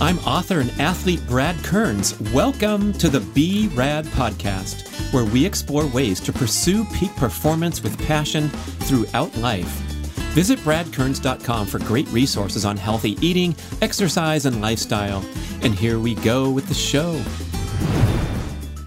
[0.00, 2.16] I'm author and athlete Brad Kearns.
[2.32, 7.98] Welcome to the Be Rad podcast, where we explore ways to pursue peak performance with
[8.06, 9.66] passion throughout life.
[10.36, 15.24] Visit bradkearns.com for great resources on healthy eating, exercise, and lifestyle.
[15.62, 17.20] And here we go with the show.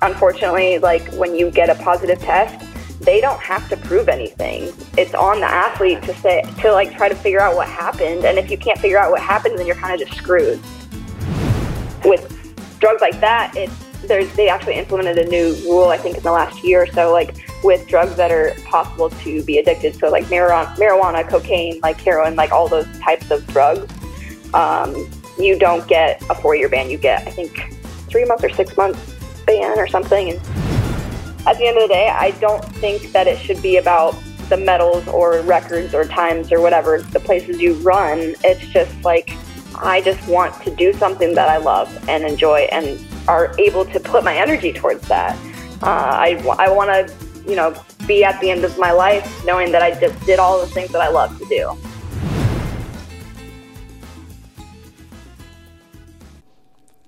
[0.01, 2.65] Unfortunately, like when you get a positive test,
[3.01, 4.71] they don't have to prove anything.
[4.97, 8.23] It's on the athlete to say to like try to figure out what happened.
[8.23, 10.57] And if you can't figure out what happened, then you're kind of just screwed.
[12.05, 16.23] With drugs like that, it's there's they actually implemented a new rule I think in
[16.23, 19.95] the last year or so, like with drugs that are possible to be addicted.
[19.95, 23.91] So like marijuana, marijuana cocaine, like heroin, like all those types of drugs.
[24.53, 25.09] Um,
[25.39, 26.89] you don't get a four-year ban.
[26.89, 27.73] You get I think
[28.09, 28.99] three months or six months
[29.45, 30.31] ban or something.
[30.31, 30.39] And
[31.47, 34.15] at the end of the day, I don't think that it should be about
[34.49, 38.35] the medals or records or times or whatever the places you run.
[38.43, 39.35] It's just like
[39.75, 43.99] I just want to do something that I love and enjoy and are able to
[43.99, 45.37] put my energy towards that.
[45.81, 47.13] Uh, I, I want to,
[47.49, 47.75] you know,
[48.07, 50.91] be at the end of my life knowing that I just did all the things
[50.91, 51.77] that I love to do.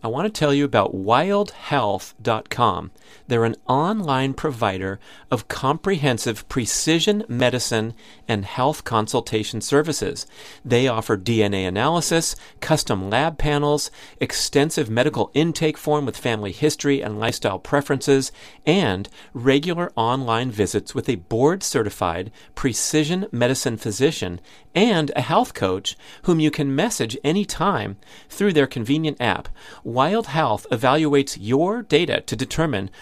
[0.03, 2.91] I want to tell you about wildhealth.com.
[3.28, 5.00] They're an online provider
[5.31, 7.94] of comprehensive precision medicine
[8.28, 10.25] and health consultation services.
[10.64, 17.19] They offer DNA analysis, custom lab panels, extensive medical intake form with family history and
[17.19, 18.31] lifestyle preferences,
[18.66, 24.39] and regular online visits with a board certified precision medicine physician
[24.75, 27.97] and a health coach whom you can message anytime
[28.30, 29.50] through their convenient app.
[29.84, 32.89] Wild Health evaluates your data to determine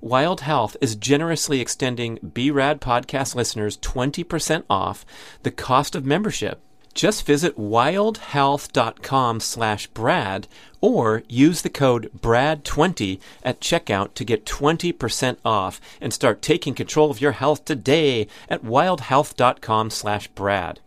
[0.00, 5.04] Wild Health is generously extending BRAD podcast listeners 20% off
[5.42, 6.60] the cost of membership.
[6.94, 10.48] Just visit wildhealth.com slash Brad
[10.80, 17.10] or use the code BRAD20 at checkout to get 20% off and start taking control
[17.10, 20.80] of your health today at wildhealth.com slash Brad.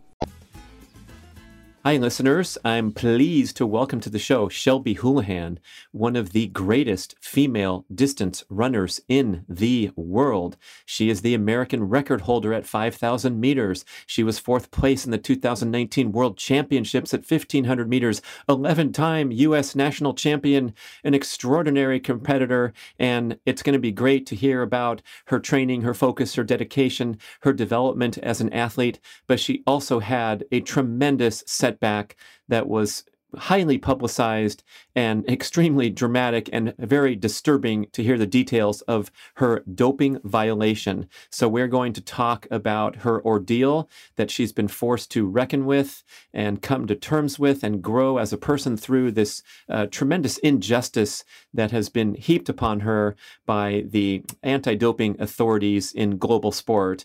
[1.82, 2.58] Hi, listeners.
[2.62, 5.58] I'm pleased to welcome to the show Shelby Houlihan,
[5.92, 10.58] one of the greatest female distance runners in the world.
[10.84, 13.86] She is the American record holder at 5,000 meters.
[14.06, 19.74] She was fourth place in the 2019 World Championships at 1,500 meters, 11 time U.S.
[19.74, 22.74] national champion, an extraordinary competitor.
[22.98, 27.16] And it's going to be great to hear about her training, her focus, her dedication,
[27.40, 29.00] her development as an athlete.
[29.26, 32.16] But she also had a tremendous set setback
[32.48, 33.04] that was
[33.36, 34.64] highly publicized
[34.96, 41.08] and extremely dramatic and very disturbing to hear the details of her doping violation.
[41.30, 46.02] So, we're going to talk about her ordeal that she's been forced to reckon with
[46.34, 51.24] and come to terms with and grow as a person through this uh, tremendous injustice
[51.54, 53.14] that has been heaped upon her
[53.46, 57.04] by the anti doping authorities in global sport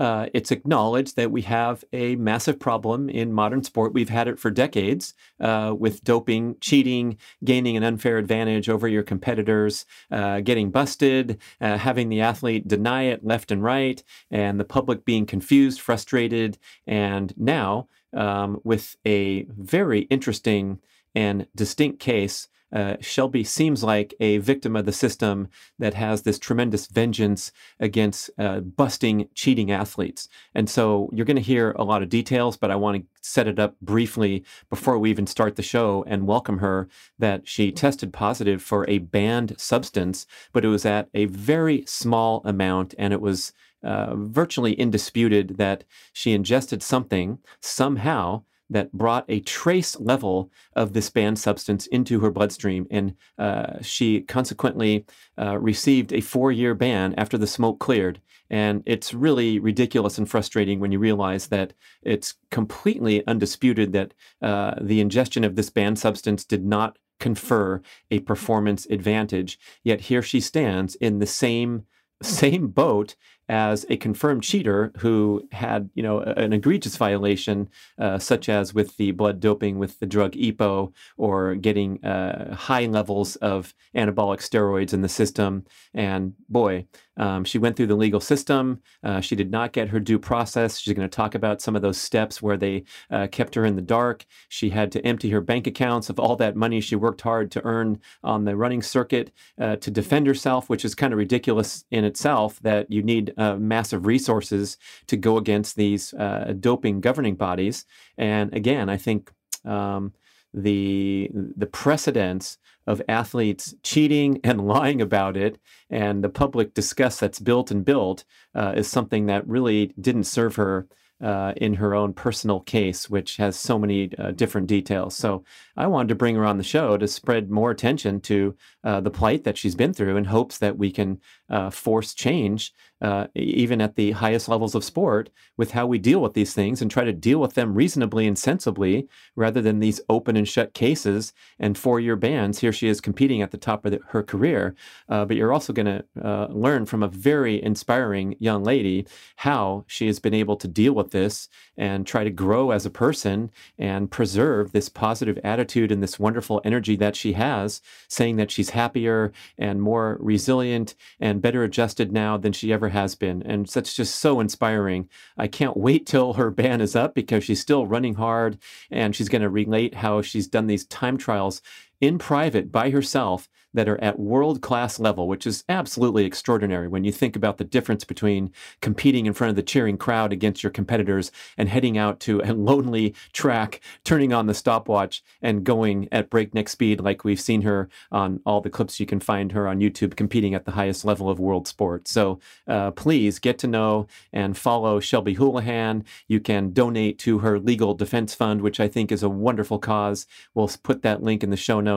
[0.00, 3.92] uh, it's acknowledged that we have a massive problem in modern sport.
[3.92, 9.02] We've had it for decades uh, with doping, cheating, gaining an unfair advantage over your
[9.02, 14.64] competitors, uh, getting busted, uh, having the athlete deny it left and right, and the
[14.64, 16.56] public being confused, frustrated,
[16.86, 20.80] and now um, with a very interesting
[21.14, 26.38] and distinct case uh, Shelby seems like a victim of the system that has this
[26.38, 30.28] tremendous vengeance against uh, busting cheating athletes.
[30.54, 33.48] And so you're going to hear a lot of details, but I want to set
[33.48, 36.88] it up briefly before we even start the show and welcome her
[37.18, 42.42] that she tested positive for a banned substance, but it was at a very small
[42.44, 43.52] amount and it was
[43.82, 51.10] uh, virtually indisputed that she ingested something somehow that brought a trace level of this
[51.10, 52.86] banned substance into her bloodstream.
[52.90, 55.04] And uh, she consequently
[55.38, 58.20] uh, received a four year ban after the smoke cleared.
[58.48, 61.72] And it's really ridiculous and frustrating when you realize that
[62.02, 68.20] it's completely undisputed that uh, the ingestion of this banned substance did not confer a
[68.20, 69.58] performance advantage.
[69.84, 71.84] Yet here she stands in the same
[72.22, 73.16] same boat
[73.50, 77.68] as a confirmed cheater who had, you know, an egregious violation,
[77.98, 82.86] uh, such as with the blood doping with the drug EPO or getting uh, high
[82.86, 85.64] levels of anabolic steroids in the system.
[85.92, 86.86] And boy,
[87.16, 88.80] um, she went through the legal system.
[89.02, 90.78] Uh, she did not get her due process.
[90.78, 93.76] She's going to talk about some of those steps where they uh, kept her in
[93.76, 94.24] the dark.
[94.48, 97.64] She had to empty her bank accounts of all that money she worked hard to
[97.64, 102.04] earn on the running circuit uh, to defend herself, which is kind of ridiculous in
[102.04, 104.76] itself that you need uh, massive resources
[105.06, 107.86] to go against these uh, doping governing bodies.
[108.18, 109.32] And again, I think
[109.64, 110.12] um,
[110.52, 115.58] the the precedence of athletes cheating and lying about it
[115.88, 120.56] and the public disgust that's built and built uh, is something that really didn't serve
[120.56, 120.86] her
[121.22, 125.14] uh, in her own personal case, which has so many uh, different details.
[125.14, 125.44] So
[125.80, 128.54] I wanted to bring her on the show to spread more attention to
[128.84, 132.74] uh, the plight that she's been through in hopes that we can uh, force change,
[133.00, 136.82] uh, even at the highest levels of sport, with how we deal with these things
[136.82, 140.74] and try to deal with them reasonably and sensibly rather than these open and shut
[140.74, 142.58] cases and four year bans.
[142.58, 144.74] Here she is competing at the top of the, her career.
[145.08, 149.06] Uh, but you're also going to learn from a very inspiring young lady
[149.36, 151.48] how she has been able to deal with this
[151.78, 156.60] and try to grow as a person and preserve this positive attitude and this wonderful
[156.64, 162.36] energy that she has, saying that she's happier and more resilient and better adjusted now
[162.36, 163.42] than she ever has been.
[163.42, 165.08] And that's just so inspiring.
[165.36, 168.58] I can't wait till her ban is up because she's still running hard
[168.90, 171.62] and she's going to relate how she's done these time trials
[172.00, 177.04] in private by herself that are at world class level, which is absolutely extraordinary when
[177.04, 178.50] you think about the difference between
[178.80, 182.52] competing in front of the cheering crowd against your competitors and heading out to a
[182.52, 187.88] lonely track, turning on the stopwatch and going at breakneck speed, like we've seen her
[188.10, 191.30] on all the clips you can find her on YouTube competing at the highest level
[191.30, 192.08] of world sport.
[192.08, 196.04] So uh, please get to know and follow Shelby Houlihan.
[196.26, 200.26] You can donate to her legal defense fund, which I think is a wonderful cause.
[200.54, 201.89] We'll put that link in the show notes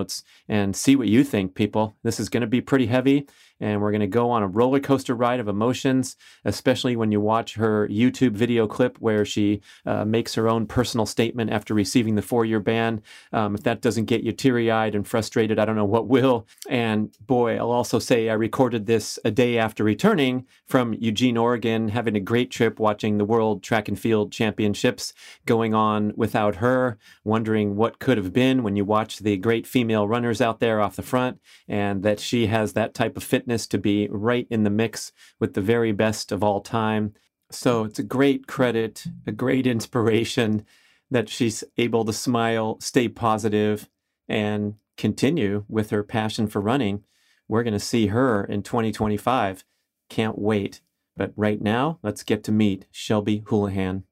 [0.47, 1.95] and see what you think people.
[2.03, 3.27] This is going to be pretty heavy
[3.63, 7.21] and we're going to go on a roller coaster ride of emotions, especially when you
[7.21, 12.15] watch her YouTube video clip where she uh, makes her own personal statement after receiving
[12.15, 13.01] the four year ban.
[13.31, 16.45] Um, if that doesn't get you teary eyed and frustrated, I don't know what will.
[16.67, 21.87] And boy, I'll also say I recorded this a day after returning from Eugene, Oregon,
[21.87, 25.13] having a great trip watching the World Track and Field Championships
[25.45, 30.05] going on without her, wondering what could have been when you watch the great female
[30.05, 33.77] runners out there off the front, and that she has that type of fitness to
[33.77, 37.13] be right in the mix with the very best of all time.
[37.51, 40.65] So it's a great credit, a great inspiration
[41.11, 43.89] that she's able to smile, stay positive,
[44.27, 47.03] and continue with her passion for running.
[47.47, 49.63] We're going to see her in 2025.
[50.09, 50.81] Can't wait.
[51.15, 54.03] But right now, let's get to meet Shelby Houlihan.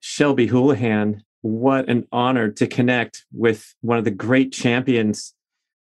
[0.00, 5.34] Shelby Houlihan, what an honor to connect with one of the great champions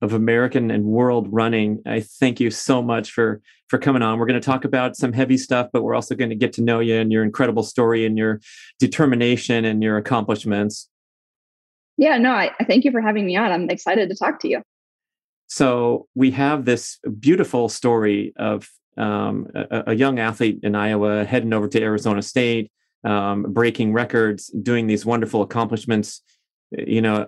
[0.02, 1.82] of American and world running.
[1.86, 4.20] I thank you so much for for coming on.
[4.20, 6.62] We're going to talk about some heavy stuff, but we're also going to get to
[6.62, 8.42] know you and your incredible story and your
[8.80, 10.90] determination and your accomplishments.
[11.98, 13.52] Yeah, no, I, I thank you for having me on.
[13.52, 14.62] I'm excited to talk to you.
[15.48, 21.54] So we have this beautiful story of um, a, a, young athlete in Iowa heading
[21.54, 22.72] over to Arizona State,
[23.04, 26.22] um, breaking records, doing these wonderful accomplishments
[26.72, 27.26] you know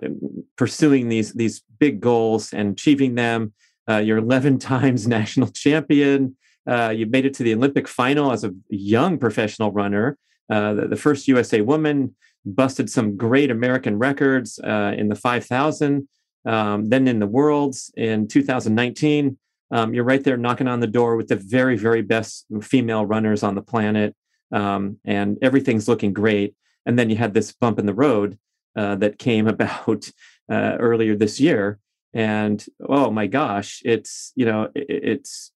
[0.56, 3.52] pursuing these these big goals and achieving them.
[3.88, 6.36] Uh, you're 11 times national champion.
[6.66, 10.18] Uh, you made it to the olympic final as a young professional runner.
[10.50, 12.14] Uh, the, the, first usa woman
[12.44, 16.08] busted some great american records uh, in the 5000
[16.46, 19.36] um, then in the worlds in 2019
[19.70, 23.42] um, you're right there knocking on the door with the very very best female runners
[23.42, 24.14] on the planet.
[24.50, 26.54] Um, and everything's looking great.
[26.86, 28.38] And then you had this bump in the road
[28.76, 30.10] uh, that came about
[30.50, 31.78] uh, earlier this year.
[32.14, 35.52] And oh my gosh, it's you know it, it's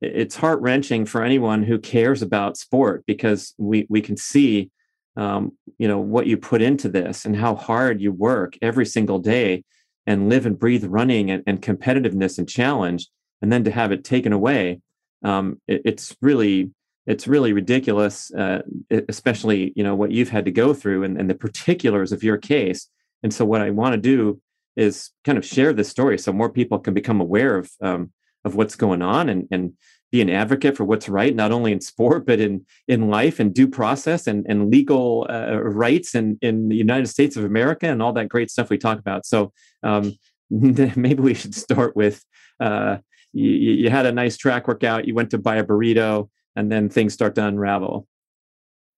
[0.00, 4.70] it's heart wrenching for anyone who cares about sport because we we can see
[5.16, 9.18] um, you know what you put into this and how hard you work every single
[9.18, 9.64] day
[10.06, 13.08] and live and breathe running and, and competitiveness and challenge
[13.40, 14.80] and then to have it taken away
[15.24, 16.70] um, it, it's really
[17.06, 18.62] it's really ridiculous, uh,
[19.08, 22.36] especially you know what you've had to go through and, and the particulars of your
[22.36, 22.88] case.
[23.22, 24.40] And so, what I want to do
[24.76, 28.12] is kind of share this story so more people can become aware of um,
[28.44, 29.72] of what's going on and and
[30.12, 33.54] be an advocate for what's right, not only in sport but in in life and
[33.54, 38.02] due process and and legal uh, rights in in the United States of America and
[38.02, 39.24] all that great stuff we talk about.
[39.24, 40.14] So um,
[40.50, 42.24] maybe we should start with
[42.58, 42.98] uh,
[43.32, 46.88] you, you had a nice track workout, you went to buy a burrito, and then
[46.88, 48.08] things start to unravel.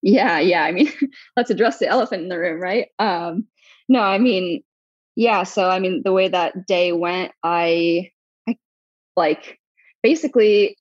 [0.00, 0.62] Yeah, yeah.
[0.62, 0.90] I mean,
[1.36, 2.88] let's address the elephant in the room, right?
[2.98, 3.46] Um,
[3.88, 4.62] no, I mean,
[5.16, 5.42] yeah.
[5.42, 8.10] So, I mean, the way that day went, I,
[8.46, 8.56] I
[9.16, 9.58] like
[10.02, 10.76] basically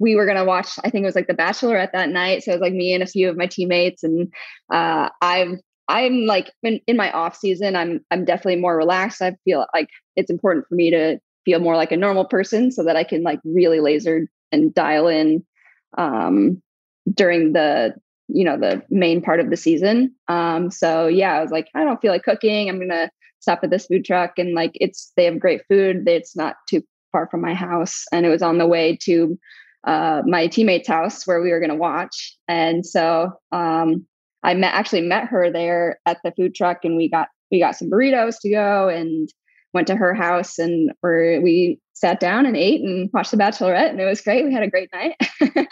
[0.00, 0.78] we were gonna watch.
[0.82, 2.42] I think it was like The bachelorette that night.
[2.42, 4.32] So it was like me and a few of my teammates, and
[4.72, 7.76] uh, I'm I'm like in, in my off season.
[7.76, 9.22] I'm I'm definitely more relaxed.
[9.22, 12.82] I feel like it's important for me to feel more like a normal person, so
[12.82, 15.44] that I can like really laser and dial in
[15.98, 16.62] um,
[17.12, 17.94] during the
[18.28, 20.14] you know the main part of the season.
[20.28, 22.68] Um so yeah i was like i don't feel like cooking.
[22.68, 24.38] I'm gonna stop at this food truck.
[24.38, 26.06] And like it's they have great food.
[26.06, 28.04] It's not too far from my house.
[28.12, 29.38] And it was on the way to
[29.84, 32.36] uh, my teammate's house where we were to watch.
[32.46, 34.06] And so um,
[34.42, 37.76] i met actually met her there at the food truck and we got we got
[37.76, 39.28] some burritos to go and
[39.74, 44.00] went to her house and we sat down and ate and watched the bachelorette and
[44.00, 45.16] it was great we had a great night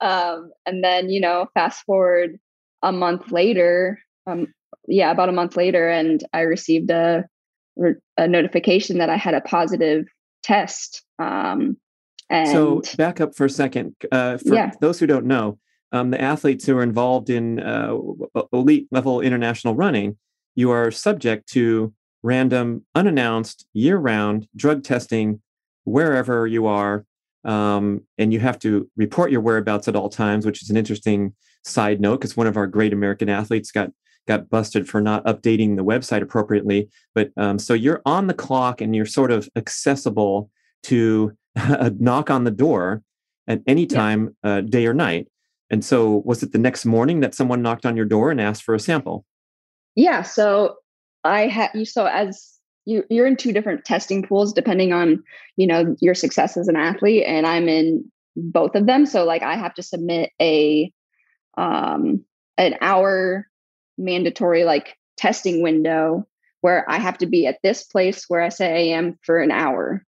[0.00, 2.38] Um, and then, you know, fast forward
[2.82, 4.52] a month later, um,
[4.88, 7.24] yeah, about a month later, and I received a,
[8.16, 10.06] a notification that I had a positive
[10.42, 11.02] test.
[11.18, 11.76] Um,
[12.30, 13.94] and so back up for a second.
[14.10, 14.72] Uh, for yeah.
[14.80, 15.58] those who don't know,
[15.92, 17.96] um, the athletes who are involved in uh,
[18.52, 20.16] elite level international running,
[20.54, 25.42] you are subject to random, unannounced, year round drug testing
[25.84, 27.04] wherever you are
[27.44, 31.34] um, and you have to report your whereabouts at all times, which is an interesting
[31.64, 33.90] side note because one of our great American athletes got
[34.26, 36.88] got busted for not updating the website appropriately.
[37.14, 40.50] But um, so you're on the clock and you're sort of accessible
[40.84, 43.02] to a knock on the door
[43.48, 44.50] at any time, yeah.
[44.50, 45.26] uh, day or night.
[45.70, 48.64] And so, was it the next morning that someone knocked on your door and asked
[48.64, 49.24] for a sample?
[49.94, 50.22] Yeah.
[50.22, 50.76] So
[51.24, 51.84] I had you.
[51.84, 52.59] So as
[52.90, 55.22] you you're in two different testing pools depending on
[55.56, 59.06] you know your success as an athlete and i'm in both of them.
[59.06, 60.92] So like i have to submit a
[61.56, 62.24] um
[62.56, 63.46] an hour
[63.98, 66.26] mandatory like testing window
[66.60, 69.50] where i have to be at this place where i say i am for an
[69.50, 70.04] hour.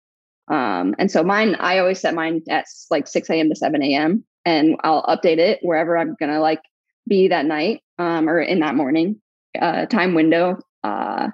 [0.49, 4.25] Um and so mine i always set mine at like 6 a.m to 7 a.m
[4.45, 6.63] and i'll update it wherever i'm gonna like
[7.09, 9.21] be that night um or in that morning
[9.61, 11.29] uh time window uh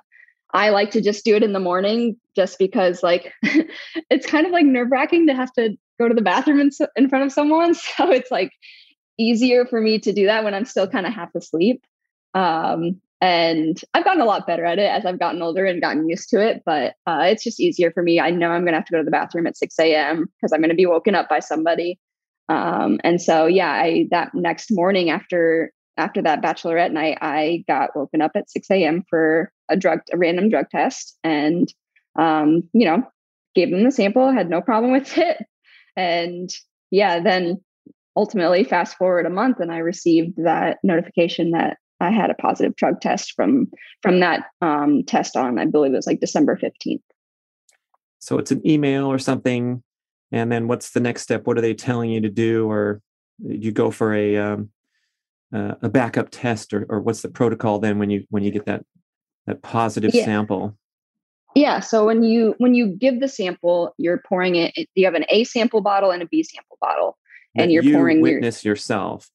[0.56, 3.30] I like to just do it in the morning just because like
[4.10, 7.10] it's kind of like nerve wracking to have to go to the bathroom in, in
[7.10, 7.74] front of someone.
[7.96, 8.52] So it's like
[9.18, 11.84] easier for me to do that when I'm still kind of half asleep.
[12.32, 16.08] Um, and I've gotten a lot better at it as I've gotten older and gotten
[16.08, 18.18] used to it, but uh, it's just easier for me.
[18.18, 20.26] I know I'm going to have to go to the bathroom at 6 a.m.
[20.36, 21.98] because I'm going to be woken up by somebody.
[22.48, 27.96] Um, and so, yeah, I, that next morning after after that bachelorette night, I got
[27.96, 29.02] woken up at 6 a.m.
[29.08, 31.72] for a drug, a random drug test, and
[32.18, 33.02] um, you know,
[33.54, 35.38] gave them the sample, had no problem with it,
[35.96, 36.50] and
[36.90, 37.62] yeah, then
[38.16, 42.76] ultimately, fast forward a month, and I received that notification that I had a positive
[42.76, 43.68] drug test from
[44.02, 47.02] from that um, test on, I believe it was like December 15th.
[48.18, 49.82] So it's an email or something,
[50.32, 51.46] and then what's the next step?
[51.46, 53.00] What are they telling you to do, or
[53.38, 54.70] you go for a um,
[55.54, 58.66] uh, a backup test or, or what's the protocol then when you when you get
[58.66, 58.84] that
[59.46, 60.24] that positive yeah.
[60.24, 60.76] sample.
[61.54, 65.24] Yeah so when you when you give the sample you're pouring it you have an
[65.28, 67.16] a sample bottle and a b sample bottle
[67.56, 69.30] and you're you pouring witness your, yourself.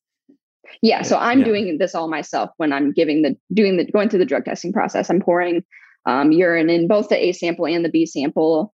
[0.81, 1.45] Yeah so i'm yeah.
[1.45, 4.71] doing this all myself when i'm giving the doing the going through the drug testing
[4.71, 5.09] process.
[5.09, 5.63] I'm pouring
[6.05, 8.73] um, urine in both the a sample and the b sample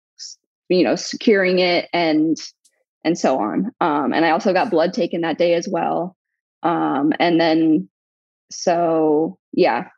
[0.68, 2.38] you know securing it and
[3.04, 3.70] and so on.
[3.80, 6.16] Um, and i also got blood taken that day as well.
[6.62, 7.88] Um, and then,
[8.50, 9.88] so yeah,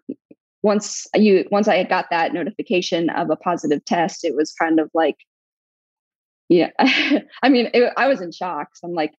[0.67, 4.91] once you once I got that notification of a positive test, it was kind of
[4.95, 5.15] like,
[6.49, 8.71] yeah, I mean, it, I was in shock.
[8.75, 9.15] So I'm like,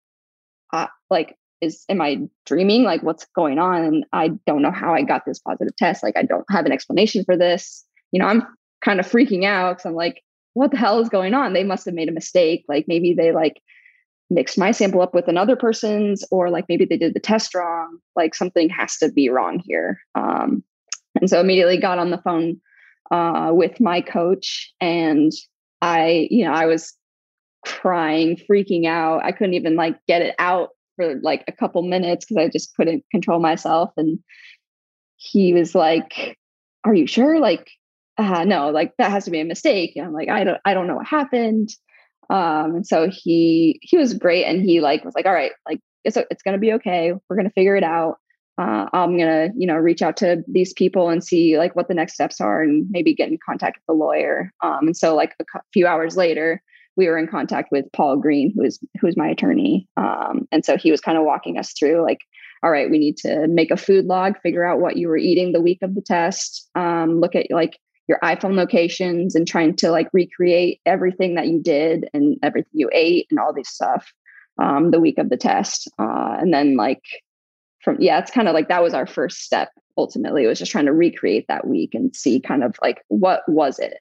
[0.73, 2.83] uh, like, is am I dreaming?
[2.83, 3.81] Like, what's going on?
[3.85, 6.03] And I don't know how I got this positive test.
[6.03, 7.85] Like, I don't have an explanation for this.
[8.11, 8.43] You know, I'm
[8.83, 10.21] kind of freaking out because I'm like,
[10.53, 11.53] what the hell is going on?
[11.53, 12.65] They must have made a mistake.
[12.67, 13.61] Like maybe they like
[14.29, 17.97] mixed my sample up with another person's or like maybe they did the test wrong
[18.17, 20.61] like something has to be wrong here um,
[21.21, 22.59] and so immediately got on the phone
[23.11, 25.31] uh, with my coach and
[25.81, 26.97] i you know i was
[27.67, 29.23] crying freaking out.
[29.23, 32.73] I couldn't even like get it out for like a couple minutes because i just
[32.75, 33.91] couldn't control myself.
[33.97, 34.19] And
[35.17, 36.37] he was like
[36.85, 37.39] are you sure?
[37.39, 37.69] Like
[38.17, 39.93] uh, no like that has to be a mistake.
[39.95, 41.69] And i'm like i don't i don't know what happened.
[42.29, 45.79] Um, and so he he was great, and he like was like, all right, like
[46.03, 47.13] it's it's gonna be okay.
[47.29, 48.17] We're gonna figure it out.
[48.57, 51.93] Uh, I'm gonna you know reach out to these people and see like what the
[51.93, 54.51] next steps are, and maybe get in contact with the lawyer.
[54.61, 56.61] Um, and so like a few hours later,
[56.95, 59.87] we were in contact with Paul Greene, who is who's my attorney.
[59.95, 62.19] Um, and so he was kind of walking us through like,
[62.63, 65.51] all right, we need to make a food log, figure out what you were eating
[65.51, 69.91] the week of the test, um, look at like your iPhone locations and trying to
[69.91, 74.11] like recreate everything that you did and everything you ate and all this stuff
[74.59, 75.89] um, the week of the test.
[75.99, 77.03] Uh, and then like
[77.87, 79.69] from yeah, it's kind of like that was our first step.
[79.97, 83.43] Ultimately, it was just trying to recreate that week and see kind of like what
[83.47, 83.99] was it.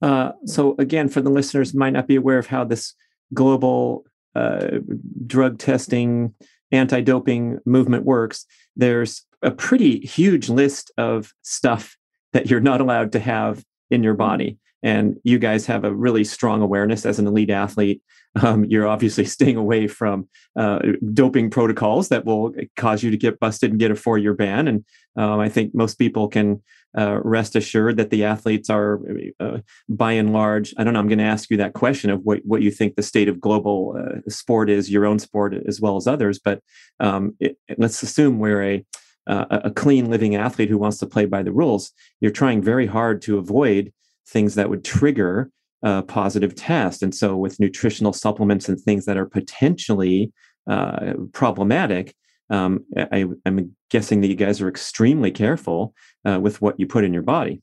[0.00, 2.94] Uh, so again, for the listeners might not be aware of how this
[3.34, 4.78] global uh,
[5.26, 6.32] drug testing
[6.72, 11.98] anti-doping movement works, there's a pretty huge list of stuff
[12.32, 14.56] that you're not allowed to have in your body.
[14.84, 18.02] And you guys have a really strong awareness as an elite athlete.
[18.40, 20.80] Um, you're obviously staying away from uh,
[21.12, 24.68] doping protocols that will cause you to get busted and get a four year ban.
[24.68, 24.84] And
[25.16, 26.62] um, I think most people can
[26.96, 29.00] uh, rest assured that the athletes are,
[29.40, 32.20] uh, by and large, I don't know, I'm going to ask you that question of
[32.22, 35.80] what, what you think the state of global uh, sport is, your own sport as
[35.80, 36.38] well as others.
[36.38, 36.60] But
[37.00, 38.84] um, it, let's assume we're a
[39.26, 42.86] uh, a clean living athlete who wants to play by the rules, you're trying very
[42.86, 43.90] hard to avoid
[44.26, 45.50] things that would trigger
[45.82, 47.02] a positive test.
[47.02, 50.32] And so, with nutritional supplements and things that are potentially
[50.68, 52.14] uh, problematic,
[52.50, 57.04] um, I, am guessing that you guys are extremely careful uh, with what you put
[57.04, 57.62] in your body.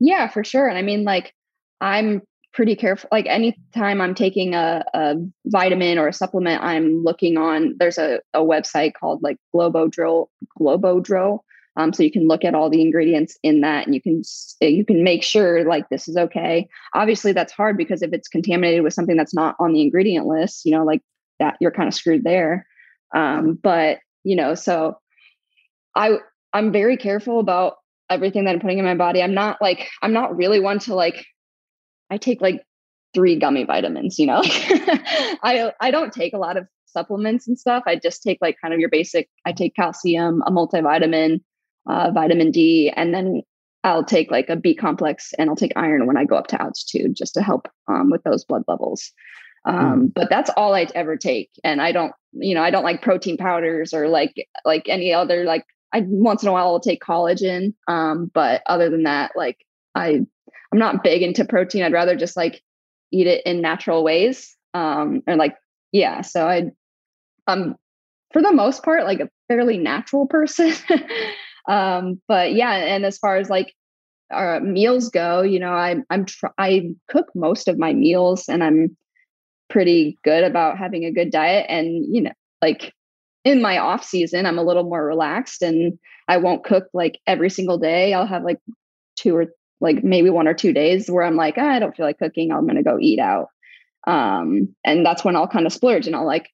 [0.00, 0.68] Yeah, for sure.
[0.68, 1.34] And I mean, like,
[1.80, 3.08] I'm pretty careful.
[3.12, 5.14] Like anytime I'm taking a, a
[5.46, 7.74] vitamin or a supplement, I'm looking on.
[7.78, 10.26] There's a, a website called like GlobalDRO.
[10.58, 11.38] GlobalDRO.
[11.78, 14.22] Um, so you can look at all the ingredients in that, and you can
[14.60, 16.68] you can make sure like this is okay.
[16.92, 20.66] Obviously, that's hard because if it's contaminated with something that's not on the ingredient list,
[20.66, 21.02] you know, like
[21.38, 22.66] that, you're kind of screwed there.
[23.14, 24.98] Um, but you know, so
[25.94, 26.18] I
[26.52, 27.76] I'm very careful about
[28.10, 29.22] everything that I'm putting in my body.
[29.22, 31.26] I'm not like I'm not really one to like
[32.10, 32.64] I take like
[33.14, 34.42] three gummy vitamins, you know.
[34.44, 37.84] I I don't take a lot of supplements and stuff.
[37.86, 41.40] I just take like kind of your basic I take calcium, a multivitamin,
[41.88, 43.42] uh, vitamin D, and then
[43.84, 46.60] I'll take like a B complex and I'll take iron when I go up to
[46.60, 49.12] altitude just to help um, with those blood levels.
[49.64, 50.14] Um, mm.
[50.14, 53.36] But that's all I ever take, and I don't, you know, I don't like protein
[53.36, 55.64] powders or like like any other like.
[55.90, 60.20] I once in a while I'll take collagen, um, but other than that, like I
[60.72, 61.82] I'm not big into protein.
[61.82, 62.62] I'd rather just like
[63.10, 64.56] eat it in natural ways.
[64.74, 65.56] Um, or like,
[65.92, 66.20] yeah.
[66.20, 66.70] So I,
[67.46, 67.76] um,
[68.32, 70.72] for the most part, like a fairly natural person.
[71.68, 72.72] um, but yeah.
[72.72, 73.74] And as far as like
[74.32, 78.64] our meals go, you know, I, I'm, tr- I cook most of my meals and
[78.64, 78.96] I'm
[79.68, 81.66] pretty good about having a good diet.
[81.68, 82.92] And, you know, like
[83.44, 87.50] in my off season, I'm a little more relaxed and I won't cook like every
[87.50, 88.12] single day.
[88.12, 88.58] I'll have like
[89.16, 89.46] two or
[89.80, 92.50] like maybe one or two days where I'm like, ah, I don't feel like cooking.
[92.50, 93.48] I'm to go eat out.
[94.06, 96.48] Um, and that's when I'll kind of splurge and I'll like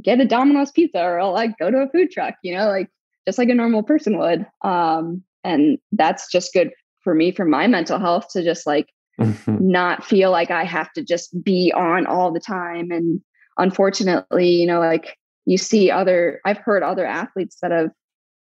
[0.00, 2.88] get a Domino's pizza or I'll like go to a food truck, you know, like
[3.28, 4.46] just like a normal person would.
[4.62, 6.70] Um, and that's just good
[7.02, 8.88] for me, for my mental health to just like
[9.20, 9.56] mm-hmm.
[9.60, 12.90] not feel like I have to just be on all the time.
[12.90, 13.20] And
[13.58, 17.90] unfortunately, you know, like you see other, I've heard other athletes that have,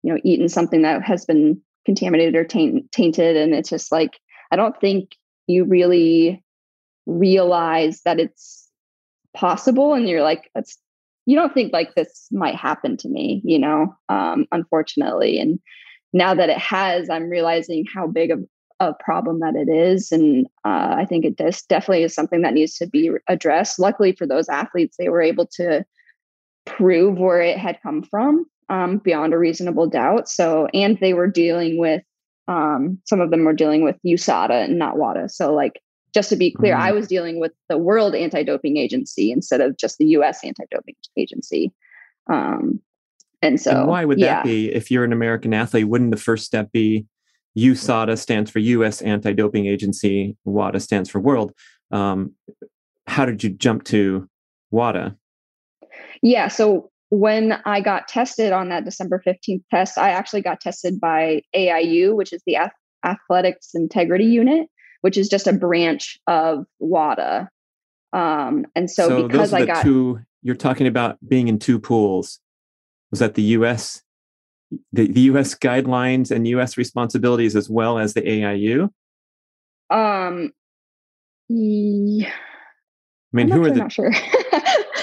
[0.02, 4.18] you know, eaten something that has been contaminated or taint, tainted and it's just like
[4.52, 6.44] i don't think you really
[7.06, 8.68] realize that it's
[9.34, 10.76] possible and you're like that's
[11.28, 15.58] you don't think like this might happen to me you know um unfortunately and
[16.12, 18.44] now that it has i'm realizing how big of
[18.80, 22.54] a problem that it is and uh, i think it does definitely is something that
[22.54, 25.84] needs to be addressed luckily for those athletes they were able to
[26.64, 30.28] prove where it had come from um, beyond a reasonable doubt.
[30.28, 32.02] So, and they were dealing with
[32.46, 35.28] um, some of them were dealing with USADA and not WADA.
[35.28, 35.80] So, like,
[36.14, 36.82] just to be clear, mm-hmm.
[36.82, 40.64] I was dealing with the World Anti Doping Agency instead of just the US Anti
[40.70, 41.72] Doping Agency.
[42.30, 42.80] Um,
[43.40, 44.36] and so, and why would yeah.
[44.36, 44.72] that be?
[44.72, 47.06] If you're an American athlete, wouldn't the first step be
[47.56, 51.52] USADA stands for US Anti Doping Agency, WADA stands for World?
[51.90, 52.34] Um,
[53.06, 54.28] how did you jump to
[54.70, 55.16] WADA?
[56.22, 61.00] Yeah, so when I got tested on that December 15th test, I actually got tested
[61.00, 62.58] by AIU, which is the
[63.04, 64.68] Athletics Integrity Unit,
[65.00, 67.48] which is just a branch of WADA.
[68.12, 72.40] Um, and so, so because I got two, you're talking about being in two pools.
[73.10, 74.02] Was that the US,
[74.92, 78.90] the, the US guidelines and US responsibilities as well as the AIU?
[79.90, 80.52] Um,
[81.48, 83.76] yeah I mean, I'm who are the?
[83.76, 84.12] not sure.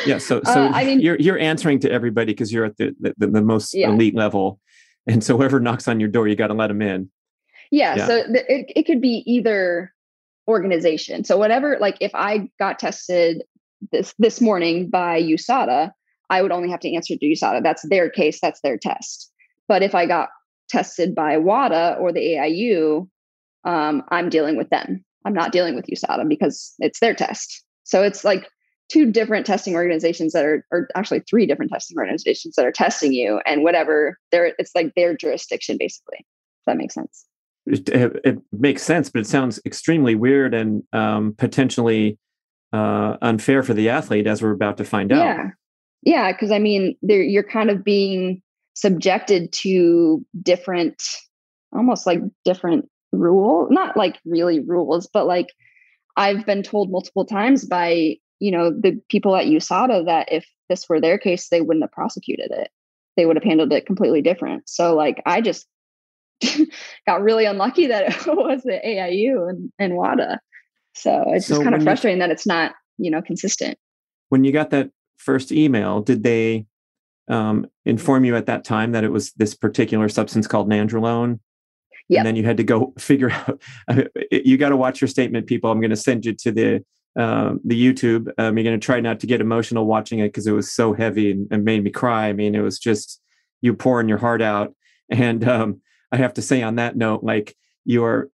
[0.05, 2.95] Yeah, so so Uh, I mean- you're you're answering to everybody because you're at the,
[2.99, 3.89] the the most Yeah.
[3.89, 4.59] elite level,
[5.07, 7.09] and so whoever knocks on your door, you got to let them in.
[7.71, 8.07] Yeah, Yeah.
[8.07, 9.93] so th- it, it could be either
[10.47, 11.23] organization.
[11.23, 13.43] So whatever, like if I got tested
[13.91, 15.91] this this morning by USADA,
[16.29, 17.63] I would only have to answer to USADA.
[17.63, 19.31] That's their case, that's their test.
[19.67, 20.29] But if I got
[20.69, 23.07] tested by WADA or the AIU,
[23.63, 25.03] um, I'm dealing with them.
[25.25, 27.63] I'm not dealing with USADA because it's their test.
[27.83, 28.47] So it's like
[28.89, 33.13] two different testing organizations that are, or actually three different testing organizations that are testing
[33.13, 36.19] you, and whatever their, it's like their jurisdiction basically.
[36.19, 37.25] If that makes sense.
[37.67, 42.19] It, it, makes sense, but it sounds extremely weird and um, potentially
[42.73, 45.23] uh, unfair for the athlete, as we're about to find out.
[45.23, 45.49] Yeah.
[46.03, 46.37] Yeah.
[46.37, 48.43] Cause I mean, you're kind of being
[48.75, 51.01] subjected to different,
[51.71, 55.47] almost like different rule, not like really rules, but like
[56.17, 60.87] I've been told multiple times by, you know, the people at USADA that if this
[60.87, 62.69] were their case, they wouldn't have prosecuted it.
[63.17, 64.69] They would have handled it completely different.
[64.69, 65.65] So like I just
[67.07, 70.39] got really unlucky that it was the AIU and, and WADA.
[70.93, 73.77] So it's So just kind of you- frustrating that it's not, you know, consistent.
[74.29, 76.65] When you got that first email, did they
[77.27, 81.39] um, inform you at that time that it was this particular substance called nandrolone?
[82.09, 82.19] Yep.
[82.19, 83.61] And then you had to go figure out.
[84.31, 85.71] you got to watch your statement, people.
[85.71, 86.85] I'm going to send you to the
[87.17, 88.27] um, the YouTube.
[88.37, 90.93] Um, you're going to try not to get emotional watching it because it was so
[90.93, 92.27] heavy and, and made me cry.
[92.27, 93.21] I mean, it was just
[93.61, 94.75] you pouring your heart out.
[95.09, 95.81] And um,
[96.15, 98.29] I have to say, on that note, like you're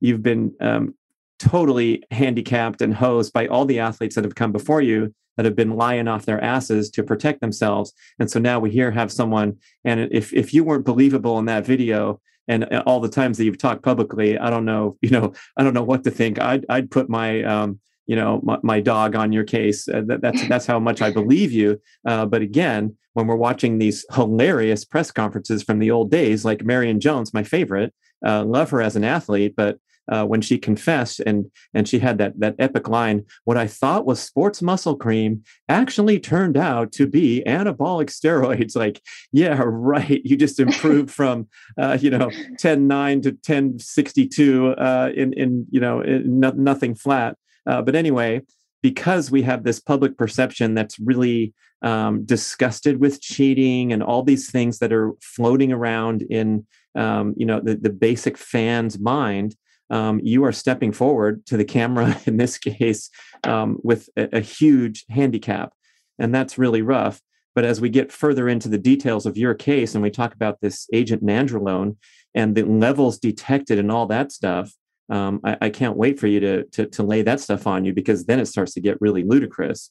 [0.00, 0.94] you've been um,
[1.38, 5.56] totally handicapped and hosed by all the athletes that have come before you that have
[5.56, 7.94] been lying off their asses to protect themselves.
[8.18, 9.56] And so now we here have someone.
[9.84, 13.44] And if if you weren't believable in that video, and uh, all the times that
[13.44, 16.38] you've talked publicly, I don't know, you know, I don't know what to think.
[16.38, 19.88] I'd I'd put my um, you know, my, my dog on your case.
[19.88, 21.80] Uh, that, that's that's how much I believe you.
[22.06, 26.64] Uh, but again, when we're watching these hilarious press conferences from the old days, like
[26.64, 27.94] Marion Jones, my favorite,
[28.26, 29.78] uh, love her as an athlete, but
[30.10, 34.04] uh, when she confessed and and she had that that epic line, what I thought
[34.04, 38.76] was sports muscle cream actually turned out to be anabolic steroids.
[38.82, 40.20] Like, yeah, right.
[40.24, 41.46] You just improved from
[41.78, 47.36] uh, you know 10.9 to 10.62 uh, in in you know in no, nothing flat.
[47.66, 48.40] Uh, but anyway,
[48.82, 54.50] because we have this public perception that's really um, disgusted with cheating and all these
[54.50, 59.56] things that are floating around in um, you know the, the basic fan's mind
[59.92, 63.10] um, you are stepping forward to the camera in this case
[63.44, 65.72] um, with a, a huge handicap.
[66.18, 67.20] And that's really rough.
[67.54, 70.60] But as we get further into the details of your case and we talk about
[70.62, 71.96] this agent nandrolone
[72.34, 74.72] and the levels detected and all that stuff
[75.10, 77.92] um, I, I can't wait for you to, to to lay that stuff on you
[77.92, 79.90] because then it starts to get really ludicrous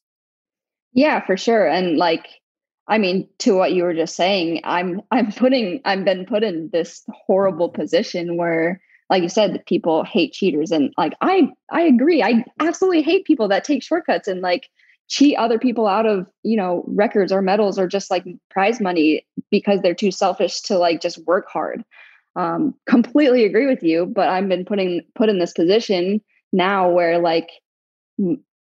[0.93, 1.67] Yeah, for sure.
[1.67, 2.28] And like,
[2.88, 6.69] I mean, to what you were just saying, I'm I'm putting I've been put in
[6.71, 12.24] this horrible position where, like you said, people hate cheaters, and like I I agree.
[12.24, 14.69] I absolutely hate people that take shortcuts and like
[15.08, 19.26] cheat other people out of you know records or medals or just like prize money
[19.50, 21.84] because they're too selfish to like just work hard.
[22.36, 26.22] Um, completely agree with you, but I've been putting put in this position
[26.54, 27.50] now where like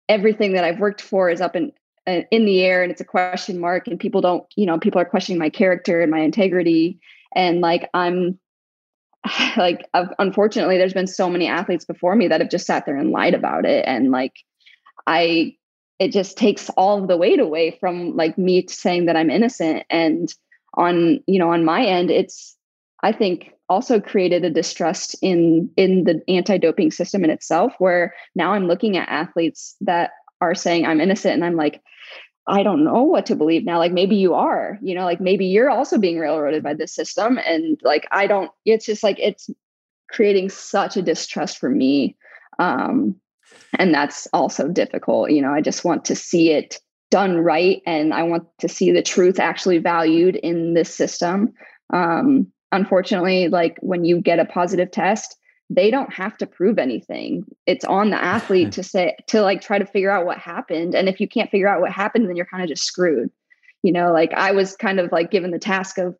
[0.08, 1.72] everything that I've worked for is up in
[2.06, 5.00] uh, in the air and it's a question mark and people don't you know people
[5.00, 6.98] are questioning my character and my integrity.
[7.34, 8.38] And like i'm
[9.56, 12.96] like uh, unfortunately there's been so many athletes before me that have just sat there
[12.96, 13.84] and lied about it.
[13.86, 14.34] And like
[15.06, 15.54] i
[15.98, 19.84] it just takes all of the weight away from like me saying that i'm innocent.
[19.90, 20.32] And
[20.74, 22.56] on you know on my end it's
[23.02, 28.52] i think also created a distrust in in the anti-doping system in itself where now
[28.52, 31.80] i'm looking at athletes that are saying i'm innocent and i'm like
[32.46, 33.78] i don't know what to believe now.
[33.78, 37.38] Like maybe you are you know like maybe you're also being railroaded by this system
[37.38, 39.48] and like i don't it's just like it's
[40.10, 42.16] creating such a distrust for me
[42.58, 43.14] um
[43.78, 46.78] and that's also difficult you know i just want to see it
[47.10, 51.52] done right and i want to see the truth actually valued in this system
[51.92, 55.36] um unfortunately like when you get a positive test
[55.72, 57.44] they don't have to prove anything.
[57.64, 61.08] It's on the athlete to say to like try to figure out what happened and
[61.08, 63.30] if you can't figure out what happened then you're kind of just screwed.
[63.82, 66.14] You know like i was kind of like given the task of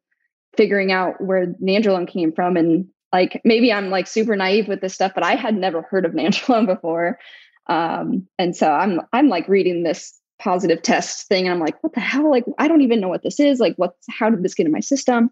[0.56, 4.94] figuring out where nandrolone came from and like maybe i'm like super naive with this
[4.94, 7.18] stuff but i had never heard of nandrolone before.
[7.66, 11.92] Um and so i'm i'm like reading this positive test thing and i'm like what
[11.92, 12.30] the hell?
[12.30, 13.60] Like i don't even know what this is.
[13.60, 15.30] Like what's how did this get in my system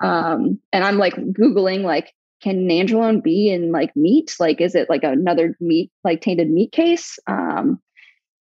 [0.00, 4.90] um and i'm like googling like can nandrolone be in like meat like is it
[4.90, 7.80] like another meat like tainted meat case um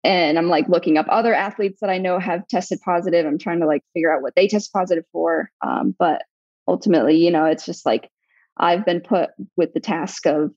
[0.04, 3.26] and I'm like looking up other athletes that I know have tested positive.
[3.26, 5.50] I'm trying to like figure out what they test positive for.
[5.60, 6.22] Um, but
[6.68, 8.08] ultimately, you know, it's just like
[8.56, 10.50] I've been put with the task of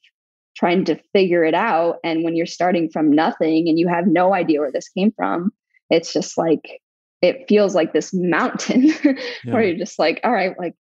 [0.55, 1.97] trying to figure it out.
[2.03, 5.51] And when you're starting from nothing and you have no idea where this came from,
[5.89, 6.81] it's just like
[7.21, 9.13] it feels like this mountain yeah.
[9.45, 10.75] where you're just like, all right, like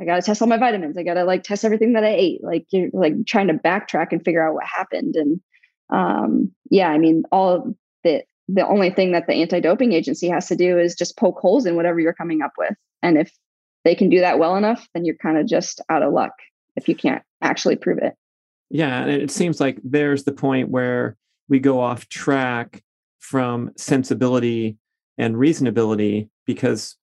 [0.00, 0.96] I gotta test all my vitamins.
[0.96, 2.42] I gotta like test everything that I ate.
[2.42, 5.16] Like you're like trying to backtrack and figure out what happened.
[5.16, 5.40] And
[5.90, 7.74] um, yeah, I mean, all
[8.04, 11.66] the the only thing that the anti-doping agency has to do is just poke holes
[11.66, 12.74] in whatever you're coming up with.
[13.02, 13.32] And if
[13.84, 16.32] they can do that well enough, then you're kind of just out of luck
[16.76, 18.14] if you can't actually prove it.
[18.70, 21.16] Yeah, and it seems like there's the point where
[21.48, 22.82] we go off track
[23.18, 24.78] from sensibility
[25.20, 26.96] and reasonability because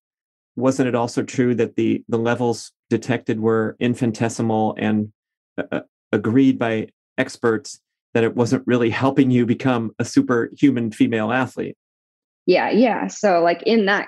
[0.56, 5.14] wasn't it also true that the the levels detected were infinitesimal and
[5.58, 5.80] uh, uh
[6.12, 7.80] agreed by experts
[8.14, 11.76] that it wasn't really helping you become a superhuman female athlete.
[12.46, 13.08] Yeah, yeah.
[13.08, 14.08] So like in that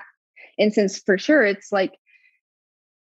[0.58, 1.92] instance for sure it's like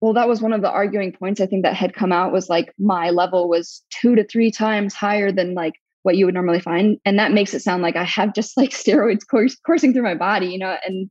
[0.01, 2.49] well that was one of the arguing points I think that had come out was
[2.49, 5.75] like my level was 2 to 3 times higher than like
[6.09, 8.71] what you would normally find and that makes it sound like I have just like
[8.83, 11.11] steroids course, coursing through my body, you know, and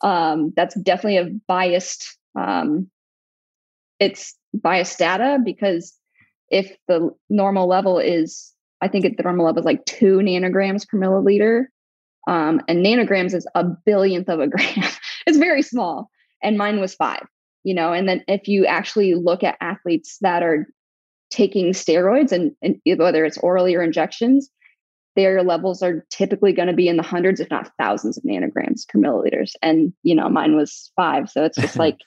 [0.00, 2.90] um that's definitely a biased um
[4.00, 5.94] it's biased data because
[6.48, 10.88] if the normal level is I think at the normal level is like two nanograms
[10.88, 11.66] per milliliter.
[12.26, 14.90] Um, and nanograms is a billionth of a gram.
[15.26, 16.08] it's very small.
[16.42, 17.26] And mine was five,
[17.64, 17.92] you know.
[17.92, 20.68] And then if you actually look at athletes that are
[21.30, 24.50] taking steroids and, and whether it's orally or injections,
[25.18, 28.88] their levels are typically going to be in the hundreds, if not thousands of nanograms
[28.88, 29.52] per milliliters.
[29.62, 31.28] And, you know, mine was five.
[31.28, 31.98] So it's just like,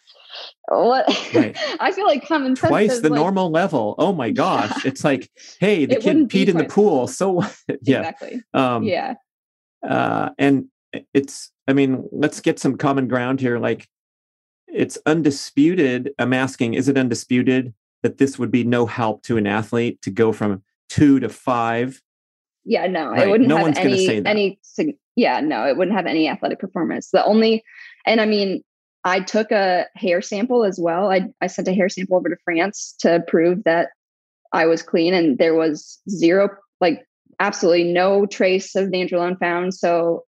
[0.69, 1.57] what right.
[1.81, 3.95] I feel like common sense twice the like, normal level.
[3.97, 4.69] Oh my gosh.
[4.69, 4.91] Yeah.
[4.91, 5.29] It's like,
[5.59, 7.07] hey, the it kid peed in the pool.
[7.07, 7.43] So
[7.81, 7.99] yeah.
[7.99, 8.41] Exactly.
[8.53, 9.15] Um, yeah.
[9.85, 10.67] Uh, and
[11.13, 13.59] it's, I mean, let's get some common ground here.
[13.59, 13.89] Like
[14.67, 16.11] it's undisputed.
[16.17, 17.73] I'm asking, is it undisputed
[18.03, 22.01] that this would be no help to an athlete to go from two to five
[22.63, 23.27] yeah, no, right.
[23.27, 24.59] it wouldn't no have any any.
[25.15, 27.09] Yeah, no, it wouldn't have any athletic performance.
[27.11, 27.63] The only,
[28.05, 28.63] and I mean,
[29.03, 31.11] I took a hair sample as well.
[31.11, 33.89] I I sent a hair sample over to France to prove that
[34.53, 37.03] I was clean, and there was zero, like
[37.39, 39.73] absolutely no trace of nandrolone found.
[39.73, 40.25] So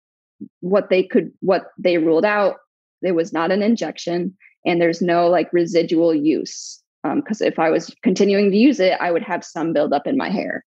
[0.60, 2.56] what they could, what they ruled out,
[3.02, 6.82] it was not an injection, and there's no like residual use.
[7.14, 10.16] Because um, if I was continuing to use it, I would have some buildup in
[10.16, 10.64] my hair.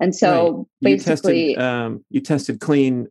[0.00, 0.96] And so right.
[0.96, 3.08] basically, you tested, um, you tested clean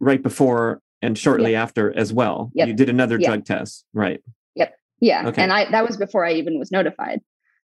[0.00, 1.62] right before and shortly yep.
[1.62, 2.50] after as well.
[2.54, 2.68] Yep.
[2.68, 3.28] You did another yep.
[3.28, 4.20] drug test, right?
[4.56, 4.74] Yep.
[5.00, 5.28] Yeah.
[5.28, 5.42] Okay.
[5.42, 7.20] And I that was before I even was notified.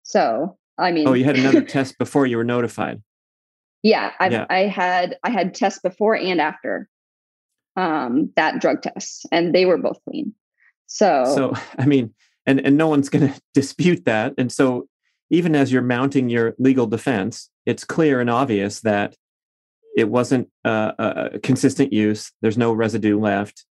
[0.02, 3.02] So I mean, oh, you had another test before you were notified.
[3.82, 4.46] Yeah, i yeah.
[4.48, 6.88] I had I had tests before and after
[7.76, 10.34] um, that drug test, and they were both clean.
[10.86, 12.14] So, so I mean,
[12.46, 14.34] and and no one's going to dispute that.
[14.38, 14.88] And so,
[15.30, 19.16] even as you're mounting your legal defense, it's clear and obvious that
[19.96, 22.32] it wasn't uh, a consistent use.
[22.40, 23.66] There's no residue left.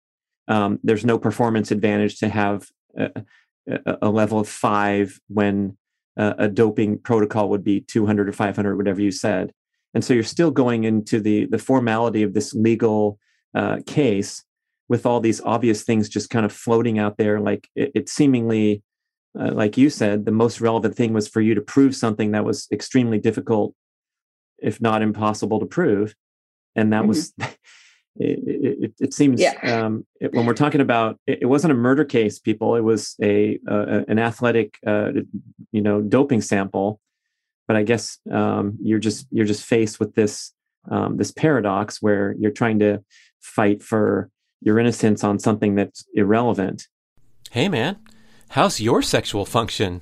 [0.47, 3.23] Um, there's no performance advantage to have a,
[4.01, 5.77] a level of five when
[6.17, 9.51] uh, a doping protocol would be 200 or 500, whatever you said.
[9.93, 13.19] And so you're still going into the the formality of this legal
[13.53, 14.43] uh, case
[14.91, 17.39] with all these obvious things just kind of floating out there.
[17.39, 18.83] Like it, it seemingly,
[19.39, 22.43] uh, like you said, the most relevant thing was for you to prove something that
[22.43, 23.73] was extremely difficult
[24.57, 26.13] if not impossible to prove.
[26.75, 27.07] And that mm-hmm.
[27.07, 27.53] was, it,
[28.17, 29.53] it, it, seems yeah.
[29.63, 32.75] um, it, when we're talking about, it, wasn't a murder case, people.
[32.75, 35.13] It was a, an athletic, uh,
[35.71, 36.99] you know, doping sample.
[37.65, 40.51] But I guess um, you're just you're just faced with this
[40.89, 43.01] um, this paradox where you're trying to
[43.39, 44.29] fight for
[44.61, 46.87] your innocence on something that's irrelevant.
[47.51, 47.97] Hey, man,
[48.49, 50.01] how's your sexual function?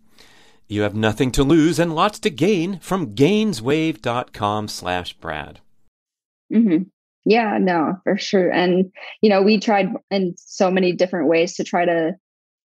[0.71, 5.59] You have nothing to lose and lots to gain from gainswave.com slash Brad.
[6.49, 6.83] Mm-hmm.
[7.25, 8.49] Yeah, no, for sure.
[8.49, 8.89] And,
[9.21, 12.15] you know, we tried in so many different ways to try to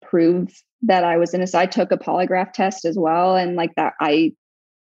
[0.02, 1.62] prove that I was innocent.
[1.62, 3.36] I took a polygraph test as well.
[3.36, 4.36] And like that, I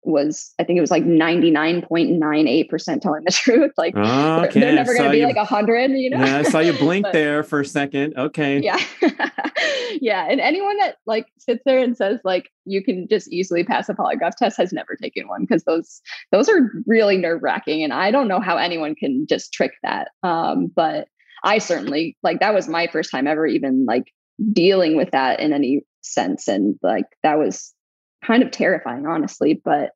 [0.03, 3.71] was I think it was like 99.98% telling the truth.
[3.77, 4.59] Like okay.
[4.59, 6.23] they're, never gonna be you, like a hundred, you know.
[6.23, 8.17] Yeah, I saw you blink but, there for a second.
[8.17, 8.59] Okay.
[8.59, 8.79] Yeah.
[10.01, 10.27] yeah.
[10.29, 13.93] And anyone that like sits there and says like you can just easily pass a
[13.93, 17.83] polygraph test has never taken one because those those are really nerve wracking.
[17.83, 20.09] And I don't know how anyone can just trick that.
[20.23, 21.07] Um, but
[21.43, 24.13] I certainly like that was my first time ever even like
[24.53, 26.47] dealing with that in any sense.
[26.47, 27.73] And like that was
[28.25, 29.61] kind of terrifying, honestly.
[29.63, 29.91] But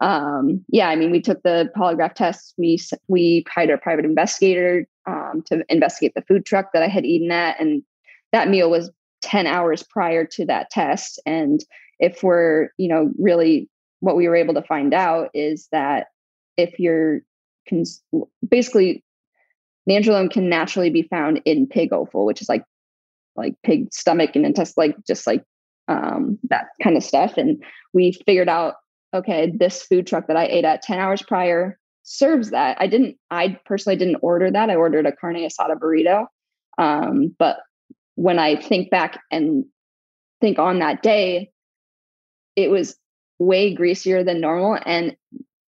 [0.00, 2.54] um, yeah, I mean, we took the polygraph test.
[2.58, 7.06] We we hired a private investigator um, to investigate the food truck that I had
[7.06, 7.82] eaten at, and
[8.32, 8.90] that meal was
[9.22, 11.20] ten hours prior to that test.
[11.24, 11.64] And
[11.98, 13.68] if we're, you know, really
[14.00, 16.08] what we were able to find out is that
[16.56, 17.20] if you're
[17.68, 18.02] cons-
[18.46, 19.02] basically
[19.88, 22.64] nandrolone can naturally be found in pig offal, which is like
[23.36, 25.42] like pig stomach and intestine, like just like
[25.88, 27.36] um, that kind of stuff.
[27.36, 28.74] And we figured out,
[29.14, 32.76] okay, this food truck that I ate at 10 hours prior serves that.
[32.80, 34.70] I didn't, I personally didn't order that.
[34.70, 36.26] I ordered a carne asada burrito.
[36.78, 37.58] Um, but
[38.14, 39.64] when I think back and
[40.40, 41.50] think on that day,
[42.54, 42.96] it was
[43.38, 44.78] way greasier than normal.
[44.84, 45.16] And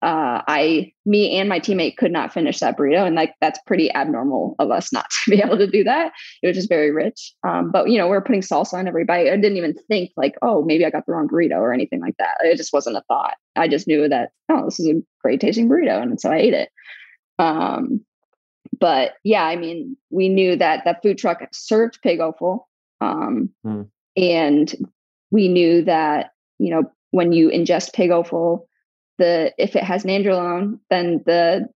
[0.00, 3.04] uh, I, me and my teammate could not finish that burrito.
[3.04, 6.12] And like, that's pretty abnormal of us not to be able to do that.
[6.42, 7.34] It was just very rich.
[7.46, 9.26] Um, but you know, we are putting salsa on every bite.
[9.26, 12.16] I didn't even think like, oh, maybe I got the wrong burrito or anything like
[12.18, 12.36] that.
[12.42, 13.34] It just wasn't a thought.
[13.56, 16.00] I just knew that, oh, this is a great tasting burrito.
[16.00, 16.70] And so I ate it.
[17.40, 18.04] Um,
[18.78, 22.68] but yeah, I mean, we knew that that food truck served pig offal.
[23.00, 23.88] Um, mm.
[24.16, 24.74] and
[25.30, 28.68] we knew that, you know, when you ingest pig offal,
[29.18, 31.68] the if it has nandrolone, then the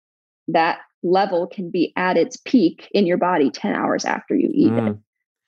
[0.49, 4.73] that level can be at its peak in your body 10 hours after you eat
[4.73, 4.91] mm.
[4.91, 4.97] it.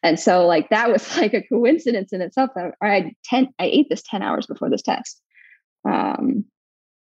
[0.03, 2.51] And so like that was like a coincidence in itself.
[2.83, 5.21] I had 10, I ate this 10 hours before this test.
[5.89, 6.45] Um,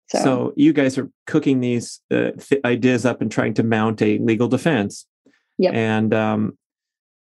[0.09, 0.19] so.
[0.19, 4.19] so you guys are cooking these uh, th- ideas up and trying to mount a
[4.19, 5.07] legal defense.
[5.59, 5.75] Yep.
[5.75, 6.59] And um,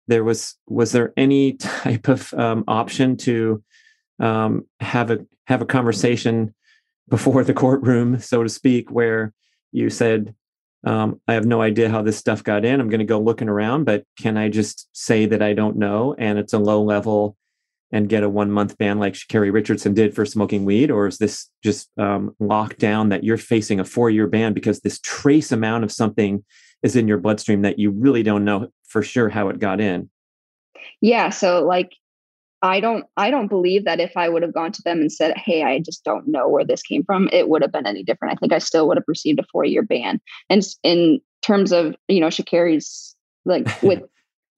[0.06, 3.62] there was was there any type of um, option to
[4.18, 6.54] um, have a have a conversation
[7.10, 9.34] before the courtroom, so to speak, where
[9.72, 10.34] you said,
[10.84, 12.80] um, I have no idea how this stuff got in.
[12.80, 16.14] I'm going to go looking around, but can I just say that I don't know
[16.18, 17.36] and it's a low level
[17.92, 20.90] and get a one month ban like Sha'Carri Richardson did for smoking weed?
[20.90, 24.80] Or is this just um, locked down that you're facing a four year ban because
[24.80, 26.44] this trace amount of something
[26.82, 30.08] is in your bloodstream that you really don't know for sure how it got in?
[31.02, 31.28] Yeah.
[31.30, 31.92] So, like,
[32.62, 35.36] I don't I don't believe that if I would have gone to them and said,
[35.36, 38.34] "Hey, I just don't know where this came from," it would have been any different.
[38.34, 40.20] I think I still would have received a 4-year ban.
[40.50, 44.02] And in terms of, you know, Sha'Carri's like with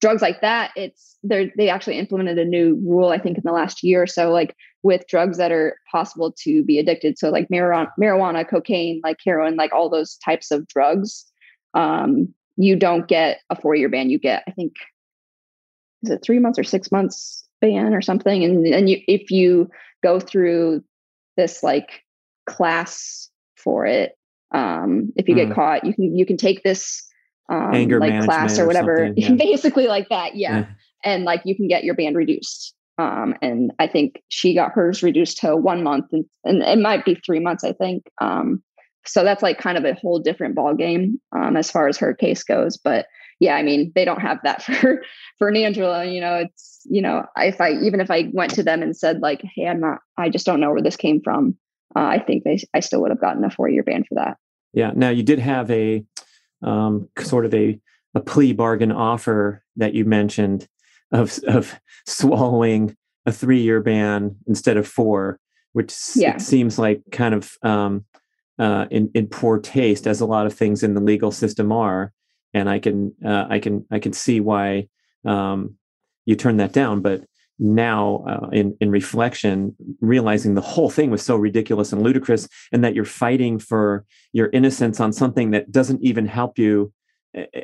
[0.00, 3.52] drugs like that, it's they they actually implemented a new rule I think in the
[3.52, 7.18] last year or so like with drugs that are possible to be addicted.
[7.18, 11.24] So like marijuana, marijuana cocaine, like heroin, like all those types of drugs.
[11.74, 14.10] Um, you don't get a 4-year ban.
[14.10, 14.72] You get I think
[16.02, 19.70] is it 3 months or 6 months ban or something and and you if you
[20.02, 20.84] go through
[21.38, 22.02] this like
[22.46, 24.18] class for it
[24.52, 25.46] um if you mm.
[25.46, 27.08] get caught you can you can take this
[27.48, 29.32] um Anger like class or whatever or yeah.
[29.32, 30.58] basically like that yeah.
[30.58, 30.66] yeah.
[31.04, 35.02] and like you can get your band reduced Um, and I think she got hers
[35.02, 37.64] reduced to one month, and, and it might be three months.
[37.64, 38.04] I think.
[38.20, 38.62] Um,
[39.04, 42.14] so that's like kind of a whole different ball game um, as far as her
[42.14, 42.76] case goes.
[42.76, 43.06] But
[43.42, 45.02] yeah, I mean, they don't have that for
[45.38, 46.14] for Nandrolone.
[46.14, 49.20] You know, it's you know, if I even if I went to them and said
[49.20, 51.56] like, "Hey, I'm not, I just don't know where this came from,"
[51.96, 54.36] uh, I think they, I still would have gotten a four year ban for that.
[54.72, 54.92] Yeah.
[54.94, 56.04] Now you did have a
[56.62, 57.80] um, sort of a
[58.14, 60.68] a plea bargain offer that you mentioned
[61.10, 65.40] of of swallowing a three year ban instead of four,
[65.72, 66.36] which yeah.
[66.36, 68.04] seems like kind of um,
[68.60, 72.12] uh, in in poor taste, as a lot of things in the legal system are
[72.54, 74.88] and I can uh, I can I can see why
[75.24, 75.76] um,
[76.26, 77.00] you turned that down.
[77.00, 77.24] But
[77.58, 82.82] now, uh, in in reflection, realizing the whole thing was so ridiculous and ludicrous, and
[82.84, 86.92] that you're fighting for your innocence on something that doesn't even help you.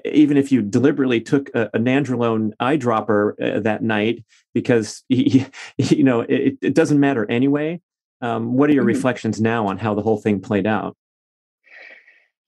[0.07, 4.25] Even if you deliberately took a, a nandrolone eyedropper uh, that night,
[4.55, 5.45] because you
[6.05, 7.81] know it, it doesn't matter anyway.
[8.21, 8.89] Um, what are your mm-hmm.
[8.89, 10.97] reflections now on how the whole thing played out?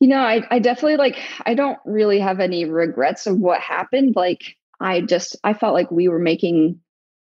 [0.00, 4.16] You know I, I definitely like i don't really have any regrets of what happened
[4.16, 6.80] like i just i felt like we were making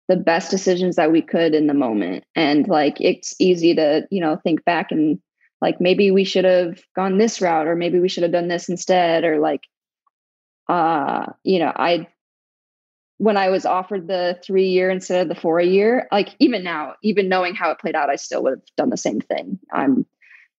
[0.09, 4.21] the best decisions that we could in the moment and like it's easy to you
[4.21, 5.21] know think back and
[5.61, 8.69] like maybe we should have gone this route or maybe we should have done this
[8.69, 9.63] instead or like
[10.69, 12.07] uh you know i
[13.19, 16.95] when i was offered the three year instead of the four year like even now
[17.03, 19.59] even knowing how it played out i still would have done the same thing.
[19.73, 20.07] I'm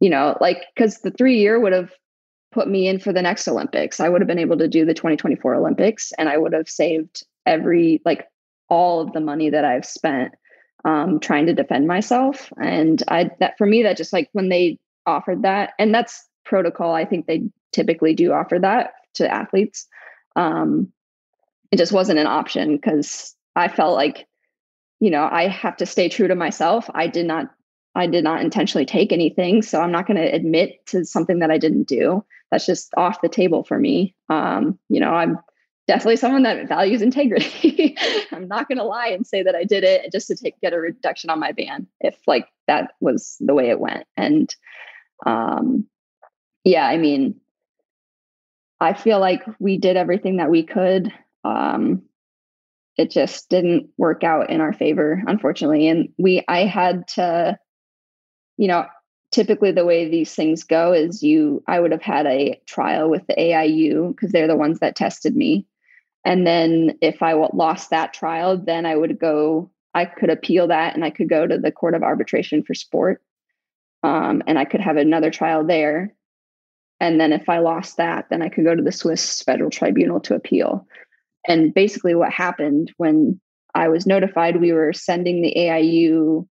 [0.05, 1.89] you know, like because the three year would have
[2.51, 3.99] put me in for the next Olympics.
[3.99, 7.25] I would have been able to do the 2024 Olympics and I would have saved
[7.47, 8.27] every, like,
[8.69, 10.35] all of the money that I've spent
[10.85, 12.53] um, trying to defend myself.
[12.61, 14.77] And I, that for me, that just like when they
[15.07, 19.87] offered that, and that's protocol, I think they typically do offer that to athletes.
[20.35, 20.93] Um,
[21.71, 24.27] it just wasn't an option because I felt like,
[24.99, 26.91] you know, I have to stay true to myself.
[26.93, 27.49] I did not
[27.95, 29.61] I did not intentionally take anything.
[29.61, 32.23] So I'm not going to admit to something that I didn't do.
[32.51, 34.15] That's just off the table for me.
[34.29, 35.39] Um, you know, I'm
[35.87, 37.95] definitely someone that values integrity.
[38.31, 40.73] I'm not going to lie and say that I did it just to take get
[40.73, 44.05] a reduction on my ban if like that was the way it went.
[44.17, 44.53] And
[45.25, 45.87] um,
[46.63, 47.39] yeah, I mean,
[48.79, 51.13] I feel like we did everything that we could.
[51.45, 52.03] Um,
[52.97, 55.87] it just didn't work out in our favor, unfortunately.
[55.87, 57.57] And we, I had to
[58.57, 58.85] you know,
[59.31, 63.25] typically the way these things go is you I would have had a trial with
[63.27, 65.65] the AIU because they're the ones that tested me.
[66.23, 70.93] And then if I lost that trial, then I would go I could appeal that
[70.93, 73.21] and I could go to the Court of Arbitration for Sport.
[74.03, 76.13] Um, and I could have another trial there.
[76.99, 80.19] And then if I lost that, then I could go to the Swiss Federal Tribunal
[80.21, 80.87] to appeal.
[81.47, 83.39] And basically, what happened when
[83.73, 86.47] I was notified, we were sending the AIU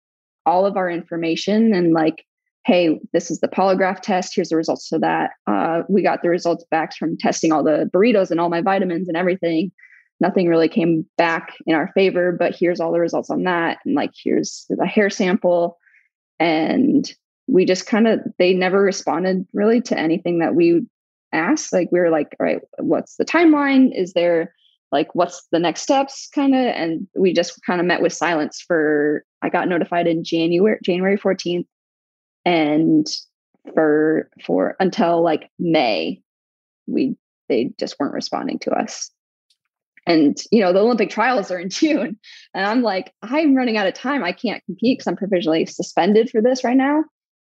[0.46, 2.24] all of our information and like
[2.64, 5.32] hey this is the polygraph test here's the results of that.
[5.46, 9.08] Uh, we got the results back from testing all the burritos and all my vitamins
[9.08, 9.70] and everything.
[10.20, 13.94] Nothing really came back in our favor but here's all the results on that and
[13.94, 15.78] like here's the hair sample.
[16.40, 17.10] And
[17.46, 20.86] we just kind of they never responded really to anything that we
[21.32, 21.72] asked.
[21.72, 23.90] Like we were like all right what's the timeline?
[23.94, 24.54] Is there
[24.94, 26.30] like what's the next steps?
[26.34, 30.24] kind of and we just kind of met with silence for i got notified in
[30.24, 31.66] january january 14th
[32.46, 33.06] and
[33.72, 36.20] for for until like may
[36.86, 37.16] we
[37.48, 39.10] they just weren't responding to us.
[40.06, 42.18] And you know the olympic trials are in june
[42.52, 44.22] and i'm like i'm running out of time.
[44.22, 47.04] I can't compete because i'm provisionally suspended for this right now.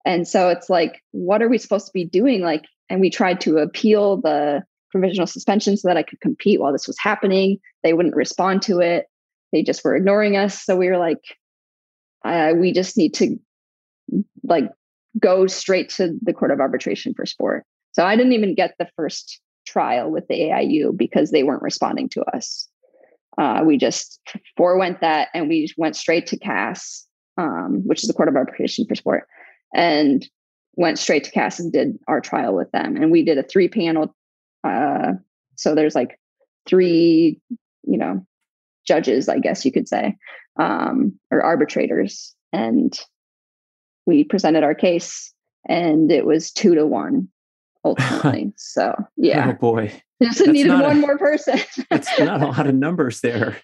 [0.04, 2.40] And so it's like what are we supposed to be doing?
[2.40, 6.72] Like and we tried to appeal the provisional suspension so that I could compete while
[6.72, 7.58] this was happening.
[7.82, 9.06] They wouldn't respond to it.
[9.52, 10.62] They just were ignoring us.
[10.62, 11.22] So we were like,
[12.24, 13.36] uh, we just need to
[14.44, 14.70] like
[15.18, 17.64] go straight to the court of arbitration for sport.
[17.92, 22.08] So I didn't even get the first trial with the AIU because they weren't responding
[22.10, 22.68] to us.
[23.38, 24.20] Uh, we just
[24.56, 27.06] forewent that and we went straight to CAS,
[27.38, 29.26] um, which is the Court of Arbitration for Sport,
[29.74, 30.28] and
[30.74, 32.96] went straight to CAS and did our trial with them.
[32.96, 34.14] And we did a three panel
[34.64, 35.12] uh,
[35.56, 36.18] so there's like
[36.66, 37.40] three,
[37.82, 38.24] you know,
[38.86, 40.16] judges, I guess you could say,
[40.58, 42.34] um, or arbitrators.
[42.52, 42.98] And
[44.06, 45.32] we presented our case
[45.68, 47.28] and it was two to one
[47.84, 48.52] ultimately.
[48.56, 49.50] so yeah.
[49.50, 49.92] Oh boy.
[50.22, 51.58] Just needed one a, more person.
[51.90, 53.56] it's not a lot of numbers there.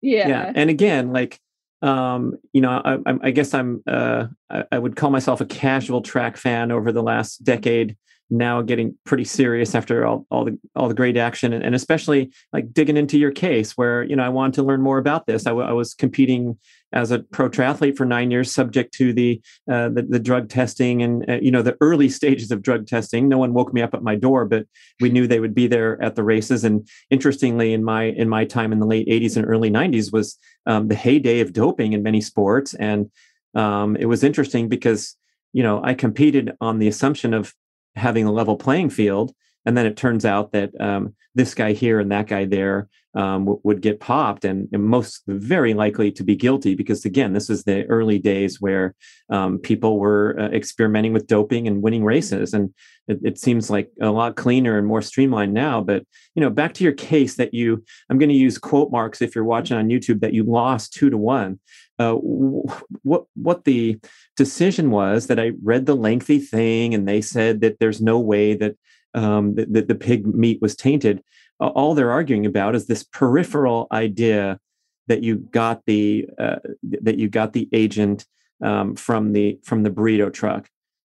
[0.00, 0.26] Yeah.
[0.28, 0.52] Yeah.
[0.54, 1.38] And again, like
[1.80, 6.00] um, you know, I, I, guess I'm uh, I, I, would call myself a casual
[6.00, 7.96] track fan over the last decade
[8.32, 12.32] now getting pretty serious after all, all the all the great action and, and especially
[12.52, 15.46] like digging into your case where you know I wanted to learn more about this.
[15.46, 16.58] I, w- I was competing
[16.94, 21.02] as a pro triathlete for nine years, subject to the uh, the, the, drug testing
[21.02, 23.28] and uh, you know the early stages of drug testing.
[23.28, 24.66] No one woke me up at my door, but
[25.00, 26.64] we knew they would be there at the races.
[26.64, 30.38] And interestingly, in my in my time in the late '80s and early '90s was
[30.66, 33.10] um, the heyday of doping in many sports, and
[33.54, 35.16] um, it was interesting because
[35.52, 37.54] you know I competed on the assumption of
[37.96, 39.32] having a level playing field.
[39.64, 43.44] And then it turns out that um, this guy here and that guy there um,
[43.44, 47.50] w- would get popped and, and, most very likely to be guilty because, again, this
[47.50, 48.94] is the early days where
[49.28, 52.54] um, people were uh, experimenting with doping and winning races.
[52.54, 52.72] And
[53.08, 55.82] it, it, seems like a lot cleaner and more streamlined now.
[55.82, 59.20] But, you know, back to your case that you, I'm going to use quote marks
[59.20, 61.60] if you're watching on YouTube, that you lost two to one.
[62.02, 63.98] Uh, what what the
[64.36, 68.54] decision was that I read the lengthy thing and they said that there's no way
[68.54, 68.74] that
[69.14, 71.22] um, that, that the pig meat was tainted.
[71.60, 74.58] All they're arguing about is this peripheral idea
[75.06, 78.26] that you got the uh, that you got the agent
[78.64, 80.68] um, from the from the burrito truck,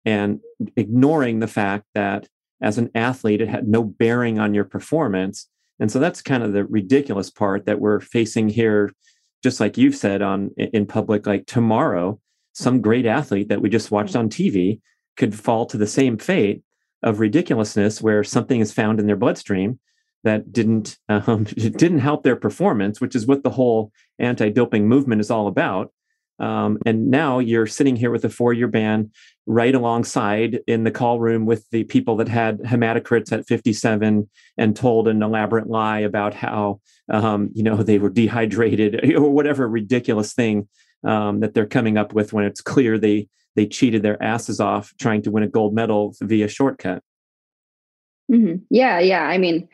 [0.07, 0.41] and
[0.77, 2.29] ignoring the fact that
[2.63, 5.49] as an athlete it had no bearing on your performance.
[5.81, 8.91] And so that's kind of the ridiculous part that we're facing here
[9.43, 12.19] just like you've said on in public like tomorrow
[12.53, 14.81] some great athlete that we just watched on tv
[15.17, 16.63] could fall to the same fate
[17.03, 19.79] of ridiculousness where something is found in their bloodstream
[20.25, 25.31] that didn't um, didn't help their performance which is what the whole anti-doping movement is
[25.31, 25.93] all about
[26.39, 29.11] um, and now you're sitting here with a four-year ban
[29.47, 34.77] right alongside in the call room with the people that had hematocrits at 57 and
[34.77, 36.81] told an elaborate lie about how
[37.11, 40.69] um, you know they were dehydrated or whatever ridiculous thing
[41.05, 44.95] um, that they're coming up with when it's clear they they cheated their asses off
[45.01, 47.03] trying to win a gold medal via shortcut.
[48.31, 48.63] Mm-hmm.
[48.71, 49.23] Yeah, yeah.
[49.23, 49.69] I mean,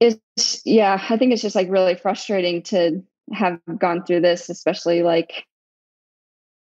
[0.00, 1.00] it's yeah.
[1.08, 5.46] I think it's just like really frustrating to have gone through this, especially like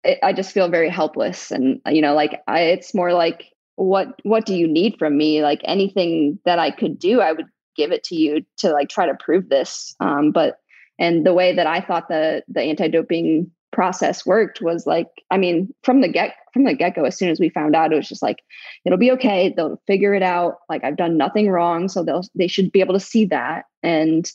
[0.04, 3.46] it, I just feel very helpless, and you know, like I, it's more like
[3.76, 5.42] what what do you need from me?
[5.42, 9.06] Like anything that I could do, I would give it to you to like try
[9.06, 9.96] to prove this.
[10.00, 10.58] Um, but
[11.00, 15.38] and the way that I thought the the anti doping process worked was like i
[15.38, 18.08] mean from the get from the get-go as soon as we found out it was
[18.08, 18.44] just like
[18.86, 22.48] it'll be okay they'll figure it out like i've done nothing wrong so they'll they
[22.48, 24.32] should be able to see that and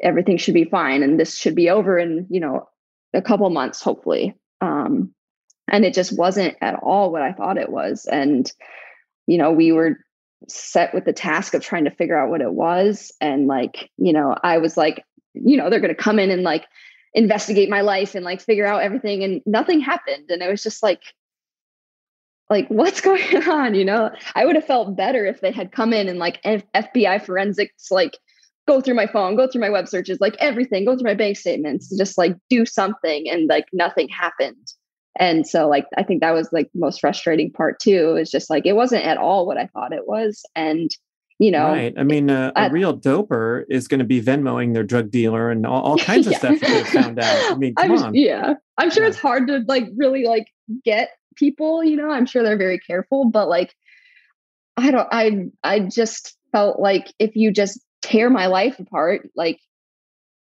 [0.00, 2.68] everything should be fine and this should be over in you know
[3.14, 4.34] a couple months hopefully.
[4.60, 5.14] Um
[5.70, 8.06] and it just wasn't at all what i thought it was.
[8.10, 8.50] And
[9.26, 9.98] you know we were
[10.48, 13.12] set with the task of trying to figure out what it was.
[13.20, 16.42] And like you know i was like you know they're going to come in and
[16.42, 16.66] like
[17.14, 20.30] investigate my life and like figure out everything and nothing happened.
[20.30, 21.02] And it was just like
[22.50, 24.10] like what's going on you know?
[24.34, 27.90] I would have felt better if they had come in and like F- fbi forensics
[27.90, 28.18] like
[28.68, 31.36] go through my phone, go through my web searches, like everything, go through my bank
[31.36, 33.28] statements, just like do something.
[33.28, 34.72] And like nothing happened.
[35.18, 38.50] And so like I think that was like the most frustrating part too, is just
[38.50, 40.44] like it wasn't at all what I thought it was.
[40.54, 40.90] And
[41.40, 41.94] you know, right.
[41.96, 45.64] I mean, uh, a real doper is going to be Venmoing their drug dealer and
[45.64, 46.32] all, all kinds yeah.
[46.32, 47.52] of stuff they found out.
[47.52, 48.14] I mean, come I'm, on.
[48.14, 48.54] Yeah.
[48.76, 49.08] I'm sure yeah.
[49.08, 50.48] it's hard to like really like
[50.84, 53.72] get people, you know, I'm sure they're very careful, but like,
[54.76, 59.58] I don't, I, I just felt like if you just tear my life apart like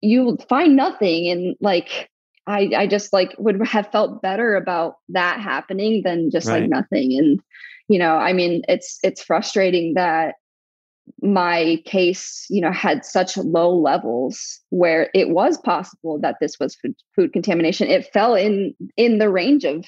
[0.02, 2.10] you find nothing and like
[2.48, 6.62] i i just like would have felt better about that happening than just right.
[6.62, 7.40] like nothing and
[7.88, 10.36] you know i mean it's it's frustrating that
[11.22, 16.76] my case you know had such low levels where it was possible that this was
[16.76, 19.86] food, food contamination it fell in in the range of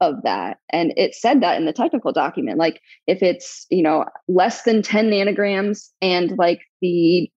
[0.00, 4.04] of that and it said that in the technical document like if it's you know
[4.28, 7.30] less than 10 nanograms and like the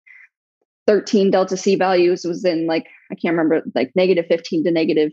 [0.86, 5.10] 13 delta c values was in like i can't remember like negative 15 to negative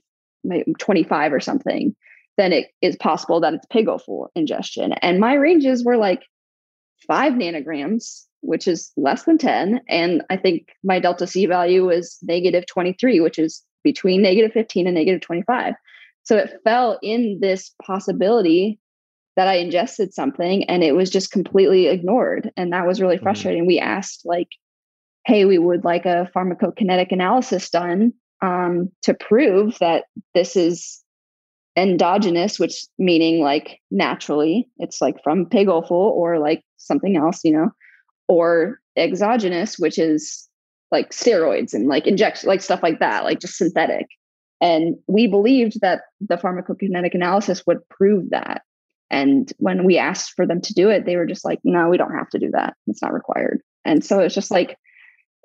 [0.77, 1.95] 25 or something
[2.39, 4.93] then it is possible that it's pig offal ingestion.
[5.01, 6.23] And my ranges were like
[7.05, 12.17] 5 nanograms which is less than 10 and i think my delta c value was
[12.21, 15.73] negative 23 which is between negative 15 and negative 25
[16.29, 18.79] so it fell in this possibility
[19.35, 22.51] that I ingested something and it was just completely ignored.
[22.55, 23.23] And that was really mm-hmm.
[23.23, 23.61] frustrating.
[23.63, 23.69] Mm-hmm.
[23.69, 24.49] We asked, like,
[25.25, 28.13] hey, we would like a pharmacokinetic analysis done
[28.43, 30.03] um, to prove that
[30.35, 31.03] this is
[31.75, 37.53] endogenous, which meaning like naturally, it's like from pig offal or like something else, you
[37.53, 37.71] know,
[38.27, 40.47] or exogenous, which is
[40.91, 44.05] like steroids and like injection, like stuff like that, like just synthetic.
[44.61, 48.63] And we believed that the pharmacokinetic analysis would prove that.
[49.09, 51.97] And when we asked for them to do it, they were just like, no, we
[51.97, 52.75] don't have to do that.
[52.87, 53.61] It's not required.
[53.85, 54.77] And so it's just like,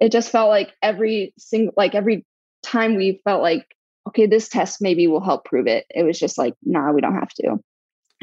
[0.01, 2.27] it just felt like every single, like every
[2.63, 3.67] time we felt like,
[4.09, 5.87] okay, this test maybe will help prove it.
[5.89, 7.59] It was just like, nah, we don't have to.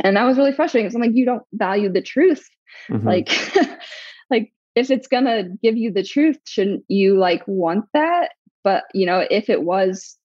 [0.03, 2.47] And that was really frustrating because I'm like, you don't value the truth.
[2.89, 3.07] Mm-hmm.
[3.07, 3.55] Like,
[4.29, 8.31] like if it's gonna give you the truth, shouldn't you like want that?
[8.63, 10.17] But you know, if it was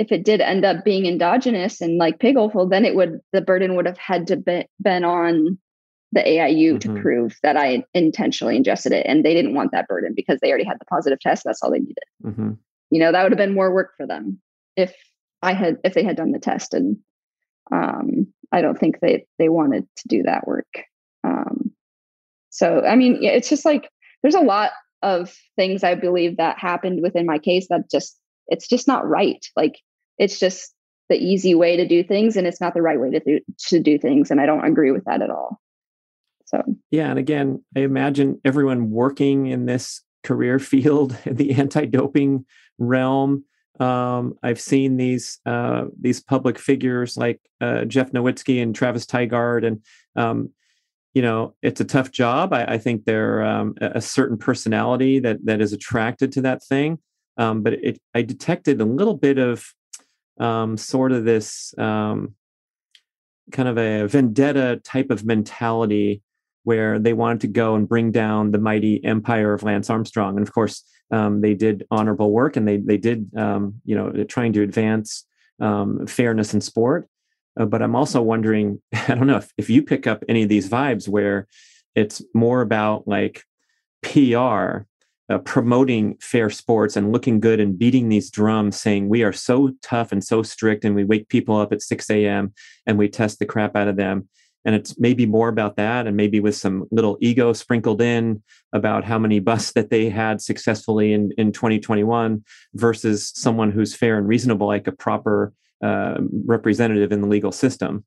[0.00, 3.42] if it did end up being endogenous and like pig offal, then it would the
[3.42, 5.58] burden would have had to be, been on
[6.12, 6.94] the AIU mm-hmm.
[6.94, 10.48] to prove that I intentionally ingested it, and they didn't want that burden because they
[10.48, 11.44] already had the positive test.
[11.44, 11.98] That's all they needed.
[12.24, 12.52] Mm-hmm.
[12.90, 14.40] You know, that would have been more work for them
[14.74, 14.94] if
[15.42, 16.96] I had if they had done the test, and
[17.70, 20.82] um, I don't think they they wanted to do that work.
[21.24, 21.72] Um,
[22.48, 23.90] so I mean, it's just like
[24.22, 24.70] there's a lot
[25.02, 29.44] of things I believe that happened within my case that just it's just not right.
[29.56, 29.76] Like
[30.20, 30.74] it's just
[31.08, 33.80] the easy way to do things and it's not the right way to do, to
[33.80, 35.60] do things and i don't agree with that at all
[36.44, 42.44] so yeah and again i imagine everyone working in this career field in the anti-doping
[42.78, 43.44] realm
[43.80, 49.66] um, I've seen these uh, these public figures like uh, Jeff Novitzky and Travis Tygart,
[49.66, 49.82] and
[50.16, 50.50] um,
[51.14, 52.52] you know it's a tough job.
[52.52, 56.98] I, I think they're um, a certain personality that that is attracted to that thing.
[57.38, 59.72] Um, but it, I detected a little bit of
[60.38, 62.34] um, sort of this um,
[63.50, 66.22] kind of a vendetta type of mentality
[66.64, 70.36] where they wanted to go and bring down the mighty empire of Lance Armstrong.
[70.36, 74.24] And of course, um, they did honorable work and they they did um, you know
[74.24, 75.24] trying to advance
[75.60, 77.08] um, fairness in sport.
[77.58, 80.48] Uh, but I'm also wondering, I don't know if, if you pick up any of
[80.48, 81.48] these vibes where
[81.94, 83.42] it's more about like
[84.02, 84.84] PR
[85.30, 89.70] uh, promoting fair sports and looking good and beating these drums, saying we are so
[89.80, 92.52] tough and so strict, and we wake people up at 6 a.m.
[92.86, 94.28] and we test the crap out of them.
[94.64, 98.42] And it's maybe more about that, and maybe with some little ego sprinkled in
[98.74, 104.18] about how many busts that they had successfully in, in 2021 versus someone who's fair
[104.18, 108.04] and reasonable, like a proper uh, representative in the legal system.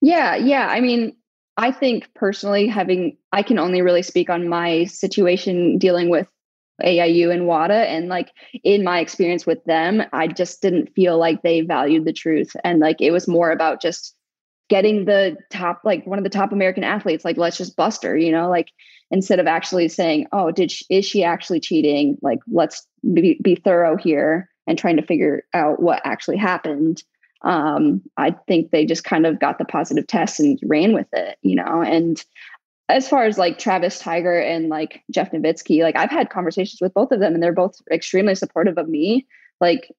[0.00, 0.68] Yeah, yeah.
[0.68, 1.16] I mean,
[1.58, 6.28] I think personally, having I can only really speak on my situation dealing with
[6.82, 7.74] AIU and WADA.
[7.74, 8.30] And like
[8.62, 12.54] in my experience with them, I just didn't feel like they valued the truth.
[12.62, 14.14] And like it was more about just
[14.68, 18.16] getting the top, like one of the top American athletes, like let's just bust her,
[18.16, 18.68] you know, like
[19.10, 22.18] instead of actually saying, oh, did she, is she actually cheating?
[22.22, 27.02] Like let's be, be thorough here and trying to figure out what actually happened
[27.42, 31.38] um, I think they just kind of got the positive test and ran with it,
[31.42, 31.82] you know.
[31.82, 32.22] And
[32.88, 36.94] as far as like Travis Tygart and like Jeff Novitzky, like I've had conversations with
[36.94, 39.26] both of them and they're both extremely supportive of me.
[39.60, 39.92] Like,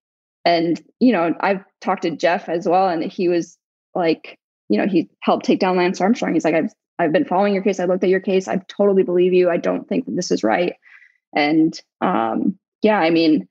[0.43, 3.57] and you know, I've talked to Jeff as well, and he was
[3.93, 6.33] like, you know, he helped take down Lance Armstrong.
[6.33, 7.79] He's like, I've I've been following your case.
[7.79, 8.47] I looked at your case.
[8.47, 9.49] I totally believe you.
[9.49, 10.75] I don't think this is right.
[11.33, 13.47] And um, yeah, I mean,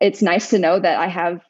[0.00, 1.42] it's nice to know that I have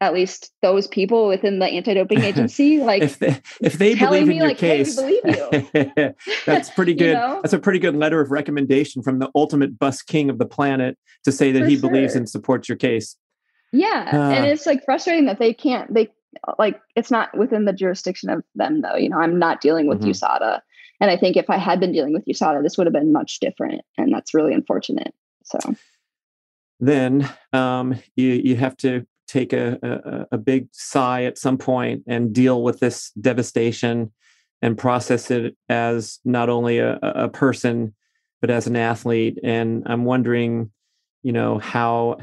[0.00, 4.36] at least those people within the anti-doping agency like if they, if they believe in
[4.36, 6.14] your like, case hey, you.
[6.46, 7.40] that's pretty good you know?
[7.42, 10.96] that's a pretty good letter of recommendation from the ultimate bus king of the planet
[11.24, 11.90] to say that For he sure.
[11.90, 13.16] believes and supports your case
[13.72, 16.08] yeah uh, and it's like frustrating that they can't they
[16.58, 20.00] like it's not within the jurisdiction of them though you know i'm not dealing with
[20.00, 20.10] mm-hmm.
[20.10, 20.60] usada
[21.00, 23.40] and i think if i had been dealing with usada this would have been much
[23.40, 25.58] different and that's really unfortunate so
[26.80, 32.02] then um, you you have to take a, a, a big sigh at some point
[32.06, 34.12] and deal with this devastation
[34.60, 37.94] and process it as not only a, a person
[38.40, 39.38] but as an athlete.
[39.42, 40.70] And i'm wondering
[41.22, 42.18] you know how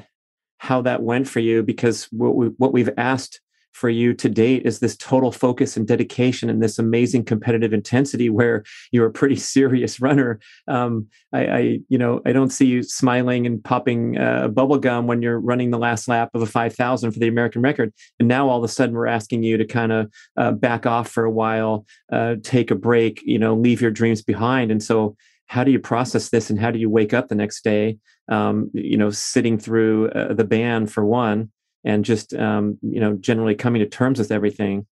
[0.57, 3.41] how that went for you because what we what we've asked
[3.75, 8.29] for you to date is this total focus and dedication and this amazing competitive intensity
[8.29, 10.39] where you're a pretty serious runner.
[10.69, 15.07] Um, I, I, you know, I don't see you smiling and popping uh, bubble gum
[15.07, 17.93] when you're running the last lap of a 5,000 for the American record.
[18.17, 21.09] And now all of a sudden we're asking you to kind of uh, back off
[21.09, 24.71] for a while, uh, take a break, you know, leave your dreams behind.
[24.71, 25.17] And so,
[25.47, 27.99] how do you process this and how do you wake up the next day
[28.29, 31.51] um, you know sitting through uh, the ban for one
[31.85, 34.85] and just um, you know generally coming to terms with everything.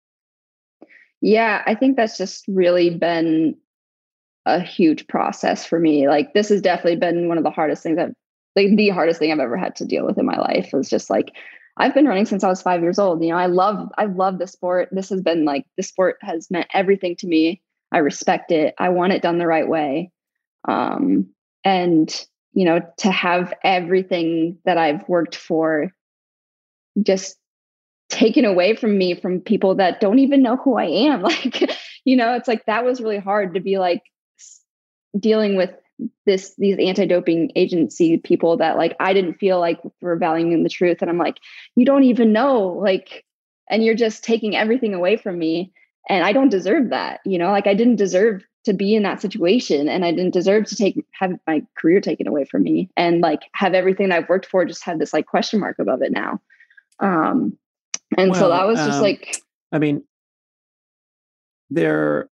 [1.22, 3.56] Yeah i think that's just really been
[4.44, 7.96] a huge process for me like this has definitely been one of the hardest things
[7.98, 8.12] i've
[8.56, 11.10] like the hardest thing i've ever had to deal with in my life is just
[11.10, 11.32] like
[11.76, 14.38] i've been running since i was five years old you know i love i love
[14.38, 17.62] the sport this has been like the sport has meant everything to me
[17.92, 20.10] i respect it i want it done the right way
[20.66, 21.28] um
[21.64, 25.92] and you know to have everything that i've worked for
[27.00, 27.36] just
[28.08, 31.22] taken away from me from people that don't even know who I am.
[31.32, 31.70] Like,
[32.04, 34.02] you know, it's like that was really hard to be like
[35.18, 35.70] dealing with
[36.26, 40.98] this these anti-doping agency people that like I didn't feel like were valuing the truth.
[41.00, 41.36] And I'm like,
[41.76, 43.24] you don't even know, like,
[43.70, 45.72] and you're just taking everything away from me.
[46.08, 49.20] And I don't deserve that, you know, like I didn't deserve to be in that
[49.20, 53.20] situation and I didn't deserve to take have my career taken away from me and
[53.20, 56.40] like have everything I've worked for just have this like question mark above it now.
[57.02, 57.58] Um
[58.16, 59.36] and well, so that was just um, like
[59.72, 60.04] I mean
[61.70, 62.28] there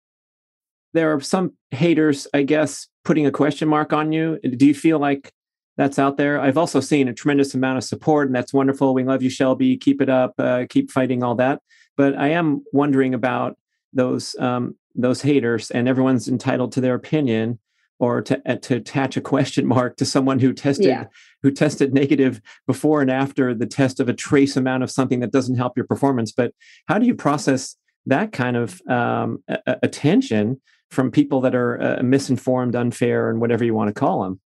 [0.94, 4.38] there are some haters I guess putting a question mark on you.
[4.40, 5.32] Do you feel like
[5.76, 6.40] that's out there?
[6.40, 8.94] I've also seen a tremendous amount of support and that's wonderful.
[8.94, 9.76] We love you Shelby.
[9.76, 10.34] Keep it up.
[10.38, 11.60] Uh, keep fighting all that.
[11.96, 13.58] But I am wondering about
[13.92, 17.58] those um, those haters, and everyone's entitled to their opinion
[17.98, 21.04] or to uh, to attach a question mark to someone who tested yeah.
[21.42, 25.32] who tested negative before and after the test of a trace amount of something that
[25.32, 26.32] doesn't help your performance.
[26.32, 26.52] But
[26.86, 27.76] how do you process
[28.06, 33.64] that kind of um, a- attention from people that are uh, misinformed, unfair, and whatever
[33.64, 34.40] you want to call them?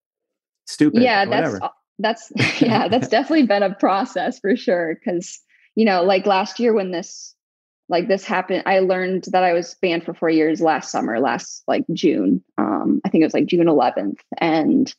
[0.68, 1.02] Stupid.
[1.02, 1.60] Yeah, that's
[1.98, 2.32] that's
[2.62, 4.96] yeah, that's definitely been a process for sure.
[4.96, 5.40] Because
[5.76, 7.36] you know, like last year when this
[7.90, 11.64] like this happened i learned that i was banned for four years last summer last
[11.68, 14.94] like june um i think it was like june 11th and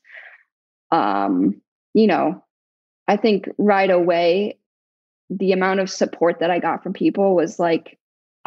[0.91, 1.61] um
[1.95, 2.45] you know
[3.09, 4.59] i think right away
[5.31, 7.99] the amount of support that i got from people was like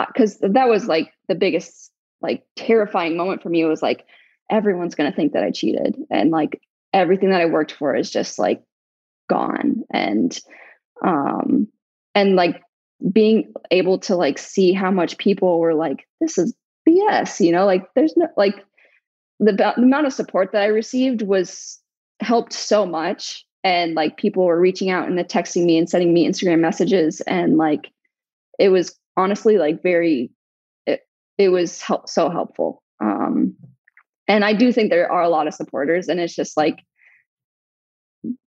[0.07, 1.91] because uh, that was like the biggest
[2.21, 4.05] like terrifying moment for me it was like
[4.51, 8.11] everyone's going to think that i cheated and like everything that i worked for is
[8.11, 8.61] just like
[9.29, 10.39] gone and
[11.05, 11.67] um
[12.13, 12.61] and like
[13.11, 16.53] being able to like see how much people were like, this is
[16.87, 18.63] BS, you know, like there's no like
[19.39, 21.79] the, the amount of support that I received was
[22.19, 23.45] helped so much.
[23.63, 27.21] And like people were reaching out and texting me and sending me Instagram messages.
[27.21, 27.91] And like
[28.59, 30.31] it was honestly like very,
[30.85, 31.01] it,
[31.37, 32.83] it was help, so helpful.
[32.99, 33.55] Um,
[34.27, 36.79] and I do think there are a lot of supporters, and it's just like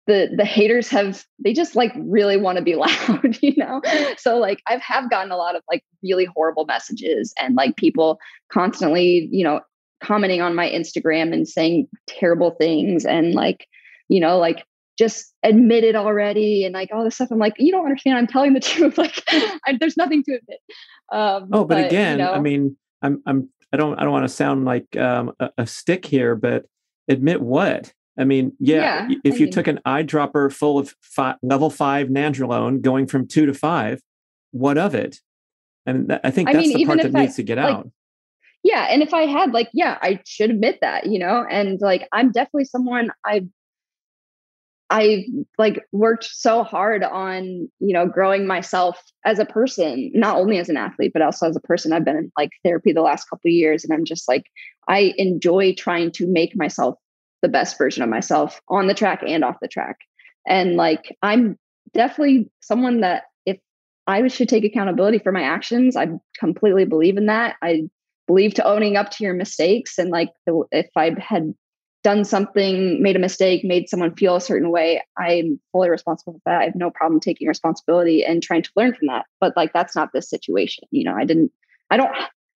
[0.07, 3.81] the the haters have they just like really want to be loud you know?
[4.17, 8.19] So like i've have gotten a lot of like really horrible messages and like people
[8.53, 9.61] constantly you know
[10.03, 13.67] commenting on my instagram and saying terrible things and like
[14.09, 14.65] you know like
[14.99, 17.31] just admit it already and like all this stuff.
[17.31, 18.17] I'm like you don't understand.
[18.17, 18.97] I'm telling the truth.
[18.97, 20.61] Like I, there's nothing to admit.
[21.13, 24.11] Um, oh but, but again you know, i mean i'm i'm i don't i don't
[24.11, 26.65] want to sound like um, a, a stick here but
[27.09, 30.95] admit what I mean, yeah, yeah if I you mean, took an eyedropper full of
[31.03, 34.01] five, level five nandrolone going from two to five,
[34.53, 35.21] what of it?
[35.85, 37.75] And th- I think that's I mean, the part that I, needs to get like,
[37.75, 37.91] out.
[38.64, 38.87] Yeah.
[38.91, 42.33] And if I had, like, yeah, I should admit that, you know, and like, I'm
[42.33, 43.47] definitely someone I,
[44.89, 45.27] I
[45.59, 50.69] like worked so hard on, you know, growing myself as a person, not only as
[50.69, 51.93] an athlete, but also as a person.
[51.93, 54.45] I've been in like therapy the last couple of years and I'm just like,
[54.89, 56.97] I enjoy trying to make myself
[57.43, 59.99] the best version of myself on the track and off the track.
[60.49, 61.59] And like, I'm
[61.93, 63.59] definitely someone that if
[64.07, 66.09] I should take accountability for my actions, I
[66.39, 67.57] completely believe in that.
[67.62, 67.82] I
[68.26, 69.99] believe to owning up to your mistakes.
[69.99, 71.55] And like, the, if I had
[72.03, 76.41] done something, made a mistake, made someone feel a certain way, I'm fully responsible for
[76.47, 76.61] that.
[76.61, 79.26] I have no problem taking responsibility and trying to learn from that.
[79.41, 80.84] But like, that's not this situation.
[80.93, 81.51] You know, I didn't,
[81.91, 82.11] I don't,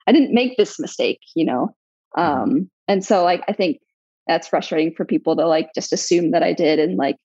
[0.07, 1.75] I didn't make this mistake, you know?
[2.17, 2.43] Mm-hmm.
[2.43, 3.81] Um, and so like, I think
[4.31, 6.79] that's frustrating for people to like just assume that I did.
[6.79, 7.17] And like,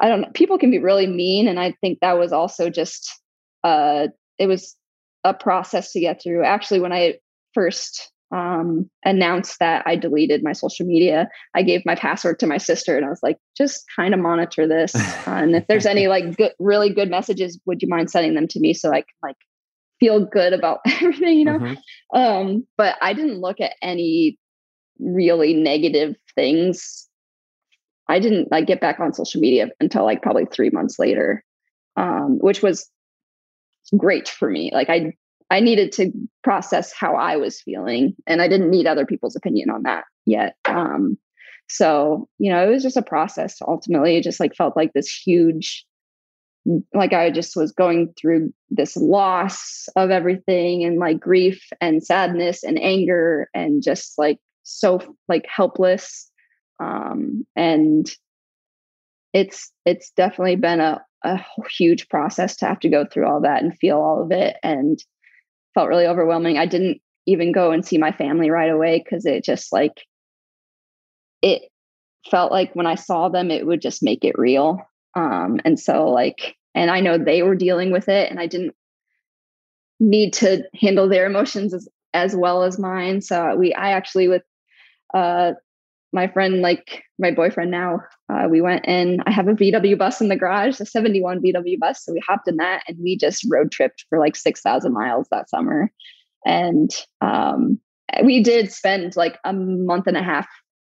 [0.00, 1.46] I don't know, people can be really mean.
[1.46, 3.08] And I think that was also just,
[3.62, 4.74] uh, it was
[5.22, 6.44] a process to get through.
[6.44, 7.20] Actually, when I
[7.54, 12.58] first um, announced that I deleted my social media, I gave my password to my
[12.58, 14.96] sister and I was like, just kind of monitor this.
[14.96, 18.48] Uh, and if there's any like good, really good messages, would you mind sending them
[18.48, 19.36] to me so I can like
[20.00, 21.60] feel good about everything, you know?
[21.60, 22.18] Mm-hmm.
[22.18, 24.39] Um, but I didn't look at any
[25.00, 27.08] really negative things.
[28.08, 31.44] I didn't like get back on social media until like probably three months later
[31.96, 32.88] um, which was
[33.96, 34.70] great for me.
[34.72, 35.12] Like i
[35.52, 36.12] i needed to
[36.44, 40.54] process how i was feeling and i didn't need other people's opinion on that yet
[40.66, 41.18] um,
[41.68, 44.16] so you know it was just a process ultimately.
[44.16, 45.84] It just like felt like this huge
[46.92, 52.62] like i just was going through this loss of everything and like grief and sadness
[52.62, 54.36] and anger and just like
[54.72, 56.30] so like helpless
[56.80, 58.10] um, and
[59.32, 61.44] it's it's definitely been a, a
[61.76, 65.02] huge process to have to go through all that and feel all of it and
[65.74, 69.44] felt really overwhelming i didn't even go and see my family right away because it
[69.44, 70.02] just like
[71.42, 71.62] it
[72.30, 74.80] felt like when i saw them it would just make it real
[75.16, 78.74] um, and so like and I know they were dealing with it, and I didn't
[79.98, 83.20] need to handle their emotions as, as well as mine.
[83.20, 84.42] So we, I actually with
[85.14, 85.52] uh,
[86.12, 88.00] my friend, like my boyfriend now,
[88.32, 91.78] uh, we went and I have a VW bus in the garage, a 71 VW
[91.78, 92.04] bus.
[92.04, 95.48] So we hopped in that and we just road tripped for like 6,000 miles that
[95.48, 95.90] summer.
[96.44, 96.90] And
[97.20, 97.78] um,
[98.24, 100.48] we did spend like a month and a half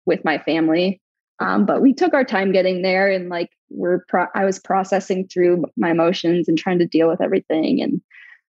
[0.06, 1.00] with my family.
[1.40, 5.28] Um, but we took our time getting there and like we're pro- I was processing
[5.32, 7.80] through my emotions and trying to deal with everything.
[7.80, 8.00] And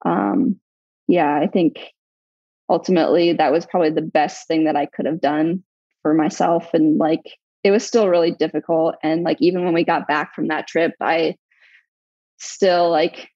[0.05, 0.59] um,
[1.07, 1.79] yeah, I think
[2.69, 5.63] ultimately that was probably the best thing that I could have done
[6.01, 6.73] for myself.
[6.73, 8.95] And like, it was still really difficult.
[9.03, 11.35] And like, even when we got back from that trip, I
[12.37, 13.29] still like,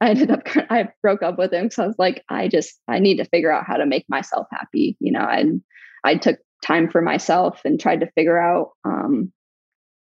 [0.00, 2.98] I ended up, I broke up with him because I was like, I just, I
[2.98, 5.62] need to figure out how to make myself happy, you know, and
[6.04, 9.32] I took time for myself and tried to figure out, um,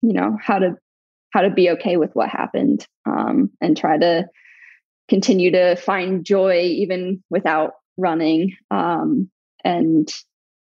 [0.02, 0.76] you know, how to,
[1.30, 4.26] how to be okay with what happened um, and try to
[5.08, 8.56] continue to find joy even without running.
[8.70, 9.30] Um,
[9.64, 10.08] and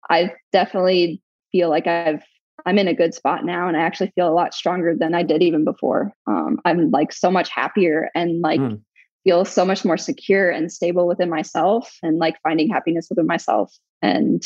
[0.09, 1.21] I definitely
[1.51, 2.23] feel like I've
[2.65, 5.23] I'm in a good spot now, and I actually feel a lot stronger than I
[5.23, 6.13] did even before.
[6.25, 8.81] Um, I'm like so much happier and like mm.
[9.23, 13.73] feel so much more secure and stable within myself, and like finding happiness within myself.
[14.01, 14.41] And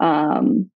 [0.00, 0.70] um,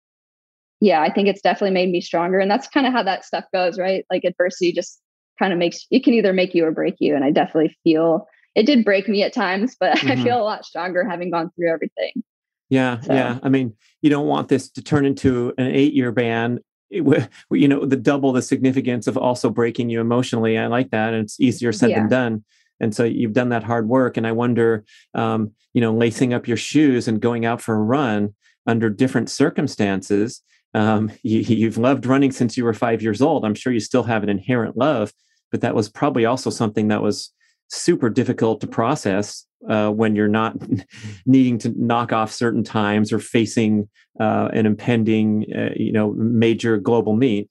[0.80, 3.44] yeah, I think it's definitely made me stronger, and that's kind of how that stuff
[3.52, 4.06] goes, right?
[4.10, 5.00] Like adversity just
[5.38, 8.26] kind of makes it can either make you or break you, and I definitely feel
[8.54, 10.10] it did break me at times, but mm-hmm.
[10.10, 12.22] I feel a lot stronger having gone through everything.
[12.68, 13.12] Yeah, so.
[13.12, 13.38] yeah.
[13.42, 16.60] I mean, you don't want this to turn into an eight-year ban.
[16.90, 20.58] It, you know, the double the significance of also breaking you emotionally.
[20.58, 22.00] I like that, and it's easier said yeah.
[22.00, 22.44] than done.
[22.80, 24.16] And so you've done that hard work.
[24.16, 24.84] And I wonder,
[25.14, 28.34] um, you know, lacing up your shoes and going out for a run
[28.66, 30.42] under different circumstances.
[30.74, 33.44] Um, you, you've loved running since you were five years old.
[33.44, 35.12] I'm sure you still have an inherent love,
[35.50, 37.32] but that was probably also something that was
[37.70, 40.56] super difficult to process uh, when you're not
[41.26, 46.76] needing to knock off certain times or facing uh, an impending, uh, you know, major
[46.76, 47.48] global meet.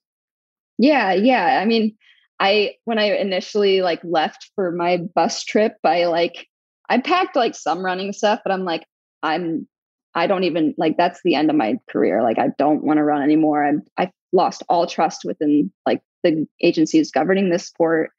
[0.77, 1.59] Yeah, yeah.
[1.61, 1.95] I mean,
[2.39, 6.47] I when I initially like left for my bus trip, I like
[6.89, 8.85] I packed like some running stuff, but I'm like
[9.21, 9.67] I'm
[10.15, 12.23] I don't even like that's the end of my career.
[12.23, 13.81] Like I don't want to run anymore.
[13.97, 18.11] I lost all trust within like the agencies governing this sport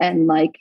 [0.00, 0.52] and like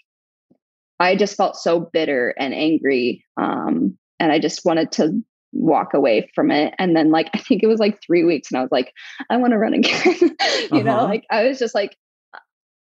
[1.00, 3.26] I just felt so bitter and angry.
[3.38, 5.22] Um, and I just wanted to
[5.52, 6.74] walk away from it.
[6.78, 8.94] And then like I think it was like three weeks and I was like,
[9.30, 9.96] I want to run again.
[10.20, 10.82] you uh-huh.
[10.82, 11.98] know, like I was just like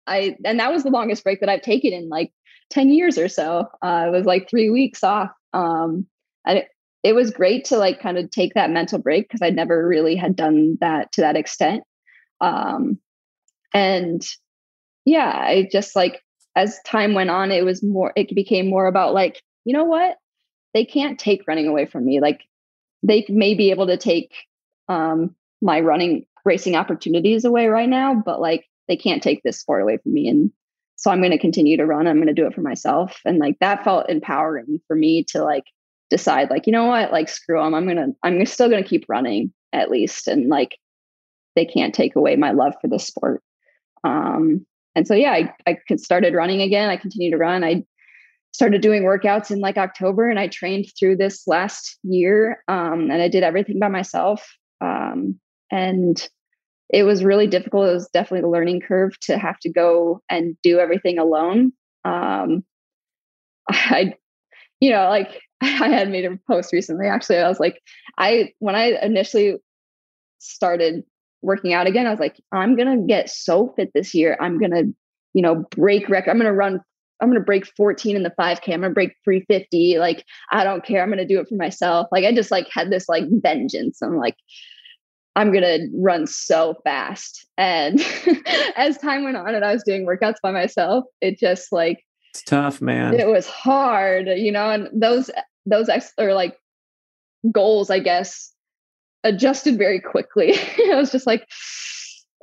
[0.07, 2.33] I and that was the longest break that I've taken in like
[2.71, 3.69] 10 years or so.
[3.83, 5.31] Uh, it was like three weeks off.
[5.53, 6.07] Um,
[6.47, 6.69] and it,
[7.03, 10.17] it was great to like kind of take that mental break because I never really
[10.17, 11.85] had done that to that extent.
[12.41, 12.99] Um,
[13.75, 14.23] and
[15.05, 16.23] yeah, I just like
[16.57, 20.17] as time went on, it was more, it became more about like, you know what?
[20.75, 22.21] They can't take running away from me.
[22.21, 22.43] Like
[23.03, 24.35] they may be able to take
[24.89, 29.83] um, my running racing opportunities away right now, but like they can't take this sport
[29.83, 30.29] away from me.
[30.29, 30.51] And
[30.97, 32.07] so I'm going to continue to run.
[32.07, 33.21] I'm going to do it for myself.
[33.25, 35.65] And like that felt empowering for me to like
[36.11, 37.11] decide, like, you know what?
[37.11, 37.75] Like, screw them.
[37.75, 40.29] I'm going to, I'm still going to keep running at least.
[40.29, 40.77] And like,
[41.57, 43.43] they can't take away my love for the sport.
[44.05, 46.91] Um, and so yeah I, I started running again.
[46.91, 47.65] I continued to run.
[47.65, 47.85] I
[48.53, 53.23] started doing workouts in like october and i trained through this last year um, and
[53.23, 54.47] i did everything by myself.
[54.81, 55.39] Um,
[55.71, 56.29] and
[56.91, 57.89] it was really difficult.
[57.89, 61.73] It was definitely a learning curve to have to go and do everything alone.
[62.05, 62.65] Um,
[63.71, 64.13] i
[64.81, 67.39] you know like i had made a post recently actually.
[67.39, 67.81] I was like
[68.19, 69.57] i when i initially
[70.39, 71.05] started
[71.43, 74.37] working out again, I was like, I'm gonna get so fit this year.
[74.41, 74.83] I'm gonna,
[75.35, 76.31] you know, break record.
[76.31, 76.81] I'm gonna run.
[77.21, 78.73] I'm gonna break 14 in the 5K.
[78.73, 79.99] I'm gonna break 350.
[79.99, 81.03] Like I don't care.
[81.03, 82.09] I'm gonna do it for myself.
[82.11, 84.01] Like I just like had this like vengeance.
[84.03, 84.37] I'm like,
[85.37, 87.47] I'm gonna run so fast.
[87.57, 88.01] And
[88.77, 92.43] as time went on and I was doing workouts by myself, it just like it's
[92.43, 93.19] tough, man.
[93.19, 94.71] It was hard, you know.
[94.71, 95.31] And those
[95.67, 96.57] those ex or like
[97.51, 98.53] goals, I guess,
[99.25, 100.55] adjusted very quickly.
[100.91, 101.49] I was just like,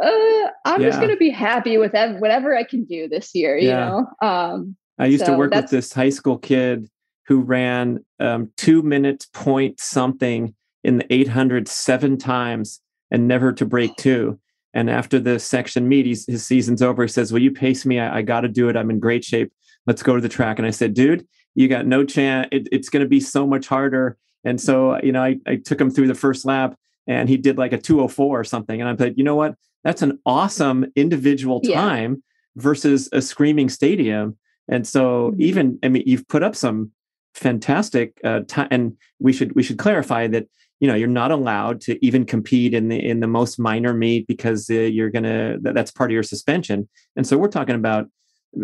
[0.02, 0.88] uh, I'm yeah.
[0.88, 3.90] just going to be happy with whatever I can do this year, you yeah.
[3.90, 4.08] know?
[4.22, 6.90] Um, I used so to work with this high school kid
[7.28, 10.54] who ran um, two minutes point something
[10.84, 14.40] in the 800 seven times and never to break two.
[14.74, 17.04] And after the section meet, his season's over.
[17.04, 18.00] He says, Will you pace me?
[18.00, 18.78] I, I got to do it.
[18.78, 19.52] I'm in great shape.
[19.88, 20.60] Let's go to the track.
[20.60, 22.48] And I said, Dude, you got no chance.
[22.52, 25.80] It, it's going to be so much harder and so, you know, I, I took
[25.80, 26.76] him through the first lap
[27.08, 28.80] and he did like a 204 or something.
[28.80, 29.56] And I thought, you know what?
[29.84, 32.24] That's an awesome individual time.
[32.56, 34.38] versus a screaming stadium.
[34.68, 35.42] And so mm-hmm.
[35.42, 36.92] even I mean you've put up some
[37.34, 40.48] fantastic uh, time and we should we should clarify that
[40.80, 44.28] you know you're not allowed to even compete in the in the most minor meet
[44.28, 48.08] because uh, you're gonna that's part of your suspension and so we're talking about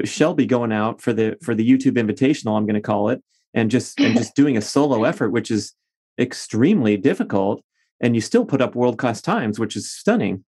[0.03, 3.23] shelby going out for the for the youtube invitational i'm going to call it
[3.55, 5.73] and just and just doing a solo effort which is
[6.19, 7.63] extremely difficult
[7.99, 10.43] and you still put up world class times which is stunning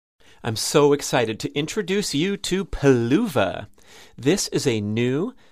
[0.42, 3.66] i'm so excited to introduce you to Peluva.
[4.16, 5.34] this is a new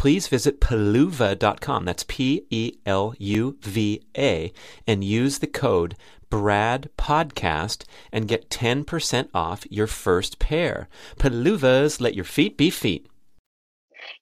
[0.00, 1.84] please visit peluva.com.
[1.84, 4.50] That's P E L U V A
[4.86, 5.94] and use the code
[6.30, 10.88] Brad Podcast and get 10% off your first pair.
[11.18, 13.08] Peluvas, let your feet be feet.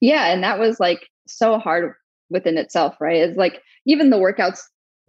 [0.01, 0.33] Yeah.
[0.33, 0.99] And that was like
[1.29, 1.93] so hard
[2.29, 3.19] within itself, right?
[3.19, 4.63] It's like even the workouts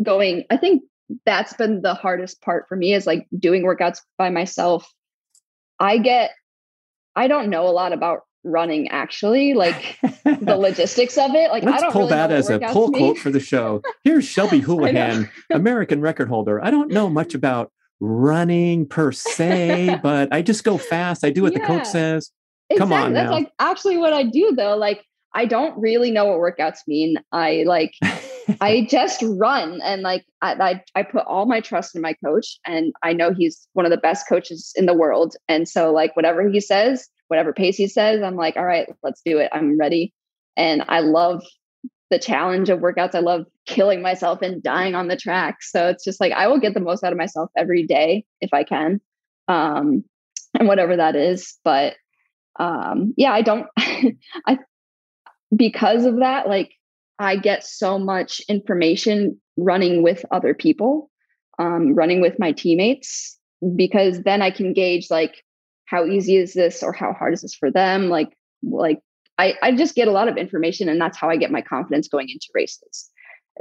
[0.04, 0.84] going, I think
[1.26, 4.88] that's been the hardest part for me is like doing workouts by myself.
[5.80, 6.30] I get,
[7.16, 11.52] I don't know a lot about running actually like the logistics of it.
[11.52, 13.82] Like let's I don't pull really that as a pull quote for the show.
[14.04, 16.64] Here's shelby houlihan american record holder.
[16.64, 17.72] I don't know much about
[18.02, 21.26] running per se but i just go fast.
[21.26, 22.32] I do what yeah, the coach says.
[22.78, 23.32] Come on that's now.
[23.32, 24.78] like actually what i do though.
[24.78, 27.18] Like i don't really know what workouts mean.
[27.32, 27.94] I like
[28.62, 32.58] i just run and like I, I i put all my trust in my coach
[32.66, 35.36] and i know he's one of the best coaches in the world.
[35.48, 39.22] And so like whatever he says whatever pace he says, I'm like, all right, let's
[39.26, 39.50] do it.
[39.54, 40.14] I'm ready.
[40.58, 41.44] And I love
[42.10, 43.16] the challenge of workouts.
[43.16, 45.62] I love killing myself and dying on the track.
[45.62, 48.54] So it's just like I will get the most out of myself every day if
[48.54, 49.00] I can.
[49.48, 50.04] Um,
[50.58, 51.58] and whatever that is.
[51.64, 51.96] But
[52.60, 54.60] um, yeah, I don't I
[55.56, 56.72] because of that, like
[57.20, 61.10] I get so much information running with other people,
[61.58, 63.38] um, running with my teammates,
[63.76, 65.44] because then I can gauge like
[65.90, 68.10] how easy is this or how hard is this for them?
[68.10, 69.00] Like like
[69.38, 72.10] I, I just get a lot of information and that's how i get my confidence
[72.10, 73.10] going into races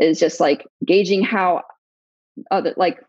[0.00, 1.62] is just like gauging how
[2.50, 3.00] other like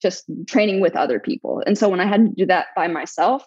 [0.00, 1.62] just training with other people.
[1.66, 3.44] And so when i had to do that by myself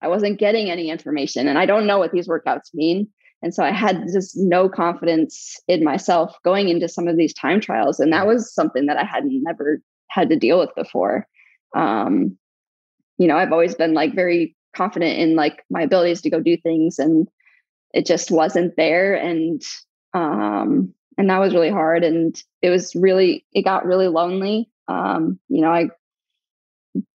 [0.00, 3.08] i wasn't getting any information and i don't know what these workouts mean.
[3.42, 7.60] And so i had just no confidence in myself going into some of these time
[7.60, 11.26] trials and that was something that i had never had to deal with before.
[11.76, 12.36] Um,
[13.18, 16.56] you know i've always been like very confident in like my abilities to go do
[16.56, 17.28] things and
[17.92, 19.62] it just wasn't there and
[20.14, 25.38] um and that was really hard and it was really it got really lonely um
[25.48, 25.88] you know i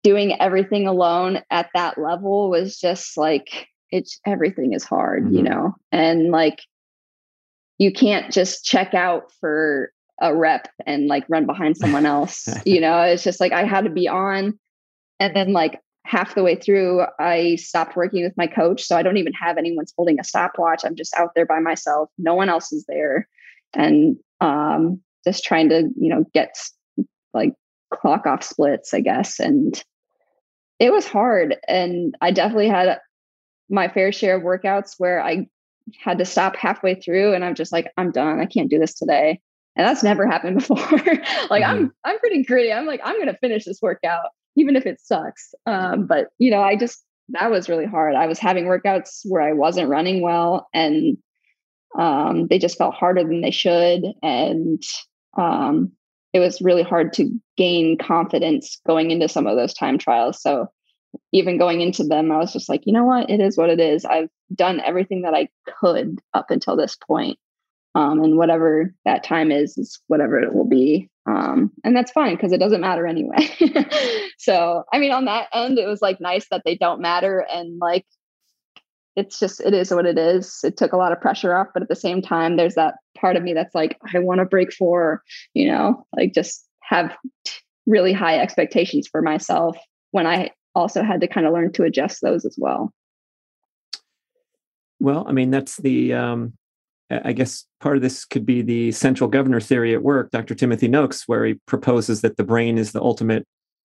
[0.04, 5.36] doing everything alone at that level was just like it's everything is hard mm-hmm.
[5.36, 6.62] you know and like
[7.78, 9.92] you can't just check out for
[10.22, 13.84] a rep and like run behind someone else you know it's just like i had
[13.84, 14.58] to be on
[15.20, 18.84] and then like half the way through, I stopped working with my coach.
[18.84, 20.84] So I don't even have anyone's holding a stopwatch.
[20.84, 22.10] I'm just out there by myself.
[22.18, 23.28] No one else is there.
[23.74, 26.58] And um, just trying to you know get
[27.34, 27.54] like
[27.94, 29.82] clock off splits, I guess, and
[30.80, 31.58] it was hard.
[31.68, 33.00] And I definitely had
[33.70, 35.48] my fair share of workouts where I
[36.00, 38.40] had to stop halfway through, and I'm just like, I'm done.
[38.40, 39.40] I can't do this today.
[39.76, 40.78] And that's never happened before.
[41.50, 41.64] like mm-hmm.
[41.64, 42.74] I'm I'm pretty gritty.
[42.74, 45.54] I'm like, I'm gonna finish this workout, even if it sucks.
[45.66, 48.16] Um, but you know, I just that was really hard.
[48.16, 51.18] I was having workouts where I wasn't running well and
[51.98, 54.06] um, they just felt harder than they should.
[54.22, 54.82] And
[55.38, 55.92] um,
[56.34, 60.42] it was really hard to gain confidence going into some of those time trials.
[60.42, 60.68] So
[61.34, 63.30] even going into them, I was just like, you know what?
[63.30, 64.06] It is what it is.
[64.06, 65.50] I've done everything that I
[65.80, 67.38] could up until this point.
[67.94, 71.10] Um, and whatever that time is, is whatever it will be.
[71.28, 73.48] Um, and that's fine because it doesn't matter anyway.
[74.38, 77.46] so, I mean, on that end, it was like nice that they don't matter.
[77.52, 78.06] And like,
[79.16, 80.60] it's just, it is what it is.
[80.64, 81.68] It took a lot of pressure off.
[81.74, 84.46] But at the same time, there's that part of me that's like, I want to
[84.46, 85.22] break four,
[85.54, 87.16] you know, like just have
[87.86, 89.78] really high expectations for myself
[90.12, 92.94] when I also had to kind of learn to adjust those as well.
[95.00, 96.54] Well, I mean, that's the, um,
[97.24, 100.56] I guess part of this could be the central governor theory at work, Dr.
[100.56, 103.46] Timothy Noakes, where he proposes that the brain is the ultimate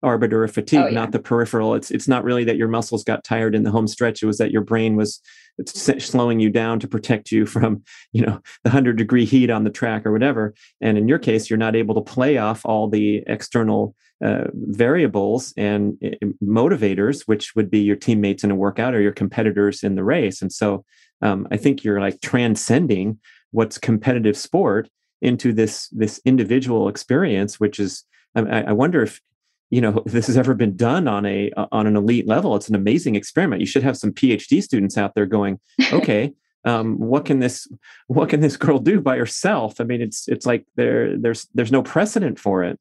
[0.03, 0.93] arbiter of fatigue, oh, yeah.
[0.93, 1.73] not the peripheral.
[1.73, 4.21] It's it's not really that your muscles got tired in the home stretch.
[4.21, 5.21] It was that your brain was
[5.65, 9.69] slowing you down to protect you from, you know, the hundred degree heat on the
[9.69, 10.53] track or whatever.
[10.81, 15.53] And in your case, you're not able to play off all the external uh, variables
[15.57, 19.95] and uh, motivators, which would be your teammates in a workout or your competitors in
[19.95, 20.41] the race.
[20.41, 20.85] And so
[21.21, 23.19] um, I think you're like transcending
[23.51, 24.89] what's competitive sport
[25.21, 28.03] into this this individual experience, which is
[28.35, 29.21] I, I wonder if
[29.69, 32.55] you know this has ever been done on a on an elite level.
[32.55, 33.61] It's an amazing experiment.
[33.61, 35.59] You should have some PhD students out there going,
[35.93, 36.33] okay.
[36.65, 37.67] Um, what can this
[38.07, 39.79] what can this girl do by herself?
[39.79, 42.77] I mean, it's it's like there there's there's no precedent for it.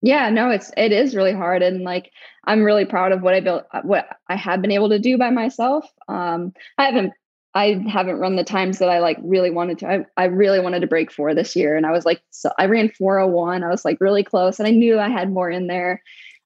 [0.00, 2.12] Yeah, no, it's it is really hard, and like
[2.44, 5.30] I'm really proud of what I built, what I have been able to do by
[5.30, 5.86] myself.
[6.08, 7.12] Um, I haven't
[7.54, 9.88] I haven't run the times that I like really wanted to.
[9.88, 11.76] I, I really wanted to break four this year.
[11.76, 13.62] And I was like, so I ran 401.
[13.62, 16.02] I was like really close and I knew I had more in there.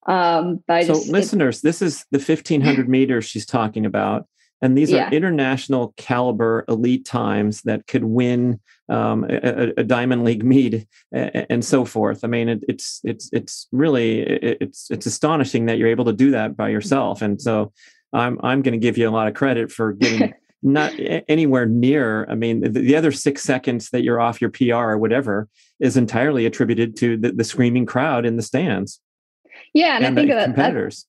[0.06, 4.26] Um, but so just, listeners, it, this is the 1500 meters she's talking about.
[4.60, 5.08] And these yeah.
[5.08, 11.64] are international caliber elite times that could win um, a, a, Diamond League meet and
[11.64, 12.24] so forth.
[12.24, 16.32] I mean, it, it's it's it's really it's it's astonishing that you're able to do
[16.32, 17.22] that by yourself.
[17.22, 17.72] And so
[18.12, 20.92] I'm I'm going to give you a lot of credit for getting not
[21.28, 22.26] anywhere near.
[22.28, 25.48] I mean, the, the, other six seconds that you're off your PR or whatever
[25.78, 29.00] is entirely attributed to the, the screaming crowd in the stands.
[29.72, 31.04] Yeah, and, and I think that, competitors.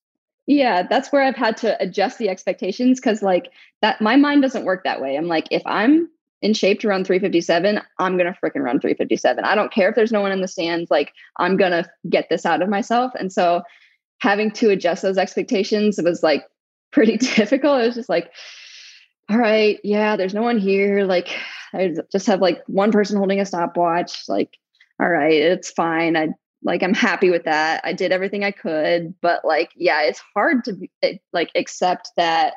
[0.48, 4.42] That, yeah, that's where I've had to adjust the expectations because, like, that my mind
[4.42, 5.16] doesn't work that way.
[5.16, 6.10] I'm like, if I'm
[6.42, 9.44] in shape to run 357, I'm gonna freaking run 357.
[9.44, 10.90] I don't care if there's no one in the stands.
[10.90, 13.12] Like, I'm gonna get this out of myself.
[13.20, 13.62] And so,
[14.22, 16.44] having to adjust those expectations, was like
[16.92, 17.82] pretty difficult.
[17.82, 18.32] It was just like,
[19.30, 21.04] all right, yeah, there's no one here.
[21.06, 21.38] Like,
[21.74, 24.28] I just have like one person holding a stopwatch.
[24.28, 24.58] Like,
[25.00, 26.18] all right, it's fine.
[26.18, 26.30] I
[26.64, 27.82] like, I'm happy with that.
[27.84, 32.56] I did everything I could, but like, yeah, it's hard to eh, like accept that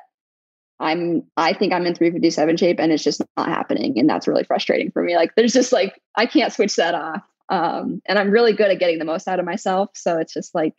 [0.81, 3.99] I'm, I think I'm in 357 shape and it's just not happening.
[3.99, 5.14] And that's really frustrating for me.
[5.14, 7.23] Like, there's just like, I can't switch that off.
[7.49, 9.91] Um, and I'm really good at getting the most out of myself.
[9.95, 10.75] So it's just like,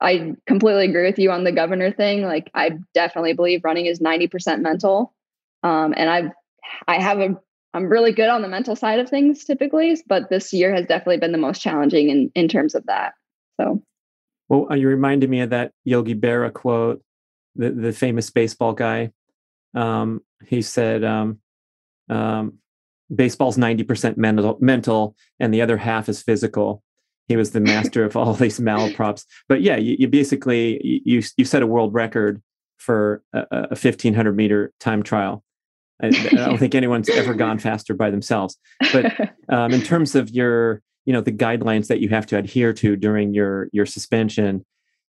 [0.00, 2.22] I completely agree with you on the governor thing.
[2.22, 5.14] Like I definitely believe running is 90% mental.
[5.62, 6.30] Um, and I've,
[6.86, 7.36] I have a,
[7.74, 11.18] I'm really good on the mental side of things typically, but this year has definitely
[11.18, 13.14] been the most challenging in, in terms of that.
[13.60, 13.82] So.
[14.48, 17.02] Well, you reminded me of that Yogi Berra quote,
[17.56, 19.12] the, the famous baseball guy.
[19.74, 21.40] Um, he said, um,
[22.08, 22.58] um,
[23.14, 26.82] baseball's 90% mental, mental and the other half is physical
[27.28, 29.24] he was the master of all these malaprops.
[29.48, 32.42] But yeah, you, you, basically you you set a world record
[32.78, 35.44] for a, a 1500 meter time trial.
[36.02, 38.56] I, I, don't think anyone's ever gone faster by themselves.
[38.92, 39.12] But
[39.48, 42.96] um, in terms of your, you know, the guidelines that you have to adhere to
[42.96, 44.64] during your your suspension,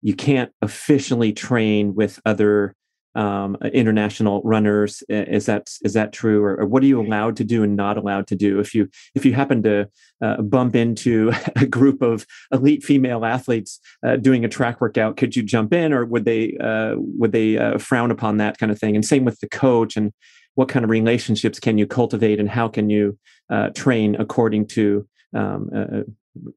[0.02, 2.74] you can't officially train with other
[3.16, 5.02] um, international runners.
[5.08, 7.96] Is that is that true, or, or, what are you allowed to do and not
[7.96, 8.60] allowed to do?
[8.60, 9.88] If you if you happen to
[10.20, 15.34] uh, bump into a group of elite female athletes uh, doing a track workout, could
[15.34, 18.78] you jump in, or would they uh, would they uh, frown upon that kind of
[18.78, 18.94] thing?
[18.94, 20.12] And same with the coach and
[20.54, 23.18] what kind of relationships can you cultivate and how can you
[23.50, 26.02] uh, train according to um, uh,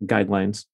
[0.06, 0.66] guidelines?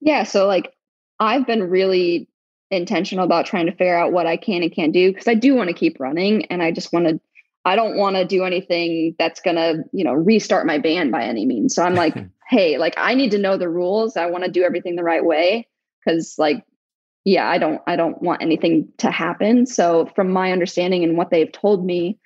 [0.00, 0.72] Yeah, so like
[1.20, 2.28] I've been really
[2.70, 5.54] intentional about trying to figure out what I can and can't do because I do
[5.54, 7.20] want to keep running and I just want to
[7.64, 11.24] I don't want to do anything that's going to, you know, restart my band by
[11.24, 11.74] any means.
[11.74, 12.14] So I'm like
[12.48, 14.16] hey, like I need to know the rules.
[14.16, 15.68] I want to do everything the right way
[16.04, 16.64] because like
[17.24, 19.66] yeah, I don't I don't want anything to happen.
[19.66, 22.18] So from my understanding and what they've told me,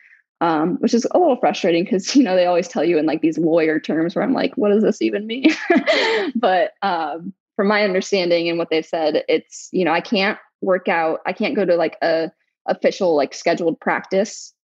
[0.43, 3.23] um, which is a little frustrating because you know they always tell you in like
[3.23, 5.51] these lawyer terms where I'm like, what does this even mean?
[6.35, 10.89] but um, from my understanding and what they've said, it's you know I can't work
[10.89, 12.33] out, I can't go to like a
[12.65, 14.55] official like scheduled practice.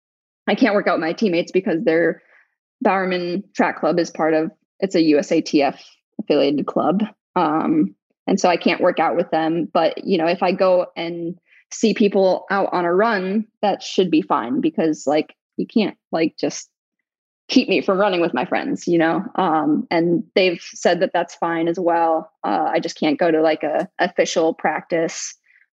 [0.46, 2.22] I can't work out my teammates because their
[2.80, 4.50] Bowerman Track Club is part of
[4.80, 5.78] it's a USATF
[6.22, 7.02] affiliated club.
[7.34, 7.94] Um,
[8.26, 9.68] and so I can't work out with them.
[9.74, 11.38] But you know, if I go and
[11.70, 16.38] see people out on a run, that should be fine because like you can't like
[16.38, 16.70] just
[17.48, 19.24] keep me from running with my friends, you know.
[19.36, 22.30] Um, and they've said that that's fine as well.
[22.42, 25.34] Uh, I just can't go to like a official practice.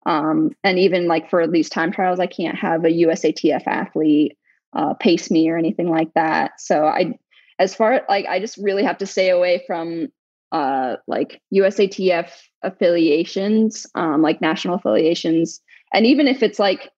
[0.05, 4.37] Um, and even like for these time trials, I can't have a USATF athlete
[4.73, 6.61] uh, pace me or anything like that.
[6.61, 7.17] So I,
[7.59, 10.07] as far like I just really have to stay away from
[10.51, 12.29] uh, like USATF
[12.63, 15.59] affiliations, um, like national affiliations.
[15.93, 16.91] And even if it's like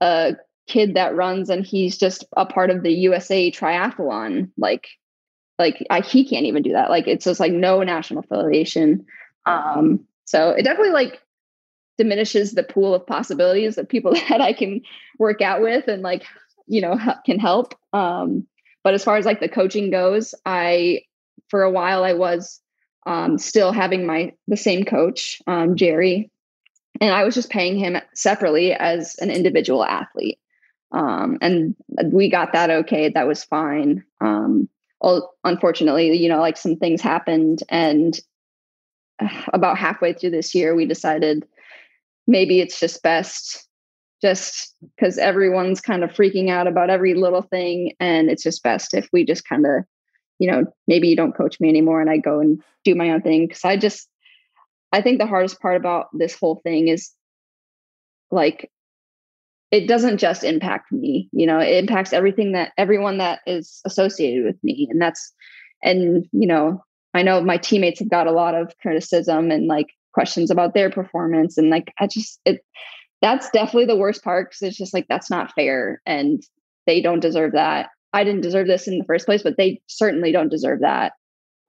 [0.00, 0.34] a
[0.66, 4.88] kid that runs and he's just a part of the USA triathlon, like,
[5.58, 6.90] like I, he can't even do that.
[6.90, 9.06] Like it's just like no national affiliation.
[9.46, 11.20] Um, so it definitely like
[11.98, 14.82] diminishes the pool of possibilities of people that I can
[15.18, 16.24] work out with and like,
[16.66, 17.74] you know, can help.
[17.92, 18.46] Um,
[18.82, 21.02] but as far as like the coaching goes, I,
[21.48, 22.60] for a while, I was
[23.06, 26.30] um, still having my the same coach, um, Jerry,
[27.00, 30.38] and I was just paying him separately as an individual athlete.
[30.94, 31.74] Um, and
[32.12, 33.08] we got that okay.
[33.08, 34.04] That was fine.
[34.20, 34.68] Um,
[35.44, 38.18] unfortunately, you know, like some things happened, and
[39.52, 41.46] about halfway through this year, we decided
[42.26, 43.68] maybe it's just best
[44.22, 48.94] just because everyone's kind of freaking out about every little thing and it's just best
[48.94, 49.84] if we just kind of
[50.38, 53.22] you know, maybe you don't coach me anymore and I go and do my own
[53.22, 53.48] thing.
[53.48, 54.08] Cause I just,
[54.92, 57.12] I think the hardest part about this whole thing is
[58.30, 58.70] like,
[59.74, 64.44] it doesn't just impact me, you know, it impacts everything that everyone that is associated
[64.44, 64.88] with me.
[64.90, 65.32] And that's,
[65.82, 66.82] and, you know,
[67.12, 70.90] I know my teammates have got a lot of criticism and like questions about their
[70.90, 71.58] performance.
[71.58, 72.64] And like, I just, it,
[73.20, 76.00] that's definitely the worst part because it's just like, that's not fair.
[76.06, 76.42] And
[76.86, 80.30] they don't deserve that I didn't deserve this in the first place, but they certainly
[80.30, 81.14] don't deserve that.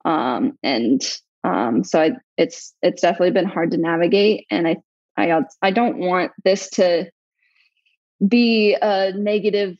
[0.04, 1.02] Um, and
[1.42, 4.76] um, so I, it's it's definitely been hard to navigate, and I
[5.16, 7.10] I I don't want this to
[8.26, 9.76] be a negative,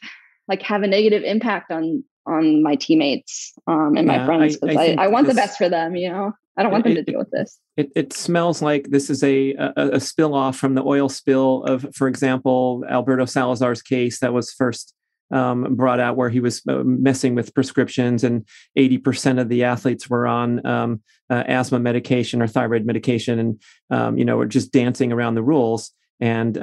[0.48, 4.76] like have a negative impact on on my teammates um, and yeah, my friends because
[4.76, 5.94] I, I, I, want this, the best for them.
[5.94, 7.58] You know, I don't want them to deal with this.
[7.76, 11.64] It, it smells like this is a, a, a spill off from the oil spill
[11.64, 14.94] of, for example, Alberto Salazar's case that was first
[15.30, 18.46] um, brought out where he was uh, messing with prescriptions, and
[18.78, 24.18] 80% of the athletes were on um, uh, asthma medication or thyroid medication, and um,
[24.18, 25.90] you know, were just dancing around the rules.
[26.20, 26.56] And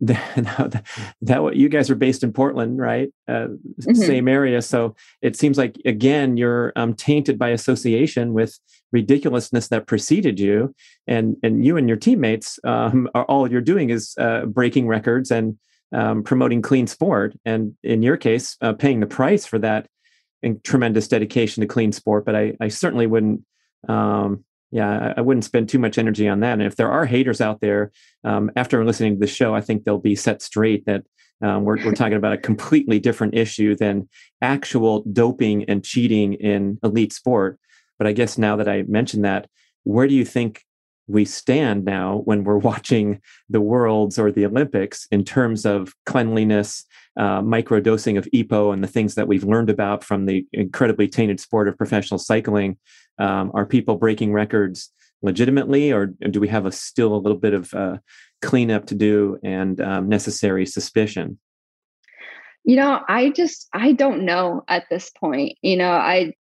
[0.00, 0.84] that,
[1.22, 3.12] that, you guys are based in Portland, right?
[3.28, 3.48] Uh,
[3.80, 3.94] mm-hmm.
[3.94, 8.58] Same area, so it seems like again you're um, tainted by association with
[8.92, 10.74] ridiculousness that preceded you,
[11.06, 15.30] and and you and your teammates um, are all you're doing is uh, breaking records
[15.30, 15.58] and
[15.92, 19.86] um, promoting clean sport, and in your case, uh, paying the price for that
[20.44, 22.24] and tremendous dedication to clean sport.
[22.24, 23.42] But I, I certainly wouldn't,
[23.88, 24.44] um,
[24.74, 26.54] yeah, I wouldn't spend too much energy on that.
[26.54, 27.92] And if there are haters out there,
[28.24, 31.04] um, after listening to the show, I think they'll be set straight that
[31.40, 34.08] um, we're, we're talking about a completely different issue than
[34.42, 37.60] actual doping and cheating in elite sport.
[37.98, 39.48] But I guess now that I mentioned that,
[39.84, 40.64] where do you think
[41.06, 46.86] we stand now when we're watching the worlds or the olympics in terms of cleanliness
[47.18, 51.38] uh, microdosing of epo and the things that we've learned about from the incredibly tainted
[51.38, 52.78] sport of professional cycling
[53.18, 54.90] um, are people breaking records
[55.22, 57.96] legitimately or do we have a still a little bit of uh,
[58.42, 61.38] cleanup to do and um, necessary suspicion
[62.64, 66.32] you know i just i don't know at this point you know i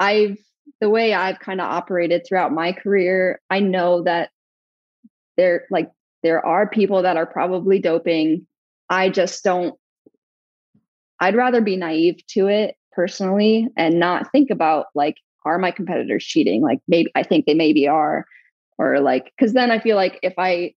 [0.00, 0.36] i've
[0.82, 4.30] the way I've kind of operated throughout my career, I know that
[5.36, 5.88] there like
[6.24, 8.48] there are people that are probably doping.
[8.90, 9.76] I just don't
[11.20, 16.24] I'd rather be naive to it personally and not think about like are my competitors
[16.24, 16.62] cheating?
[16.62, 18.26] Like maybe I think they maybe are
[18.78, 20.74] or like cuz then I feel like if I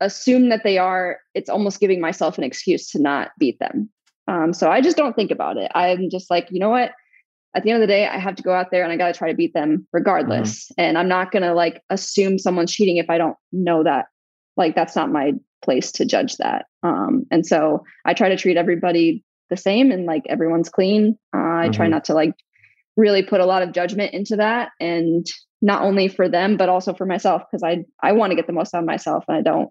[0.00, 3.90] assume that they are, it's almost giving myself an excuse to not beat them.
[4.28, 5.72] Um, so I just don't think about it.
[5.74, 6.92] I'm just like, you know what?
[7.54, 9.12] at the end of the day, I have to go out there and I got
[9.12, 10.66] to try to beat them regardless.
[10.66, 10.80] Mm-hmm.
[10.80, 14.06] And I'm not going to like assume someone's cheating if I don't know that.
[14.56, 15.32] Like that's not my
[15.64, 16.66] place to judge that.
[16.82, 21.18] Um, and so I try to treat everybody the same and like everyone's clean.
[21.34, 21.72] Uh, I mm-hmm.
[21.72, 22.34] try not to like
[22.98, 25.26] really put a lot of judgment into that and
[25.62, 28.52] not only for them but also for myself because I I want to get the
[28.52, 29.70] most out of myself and I don't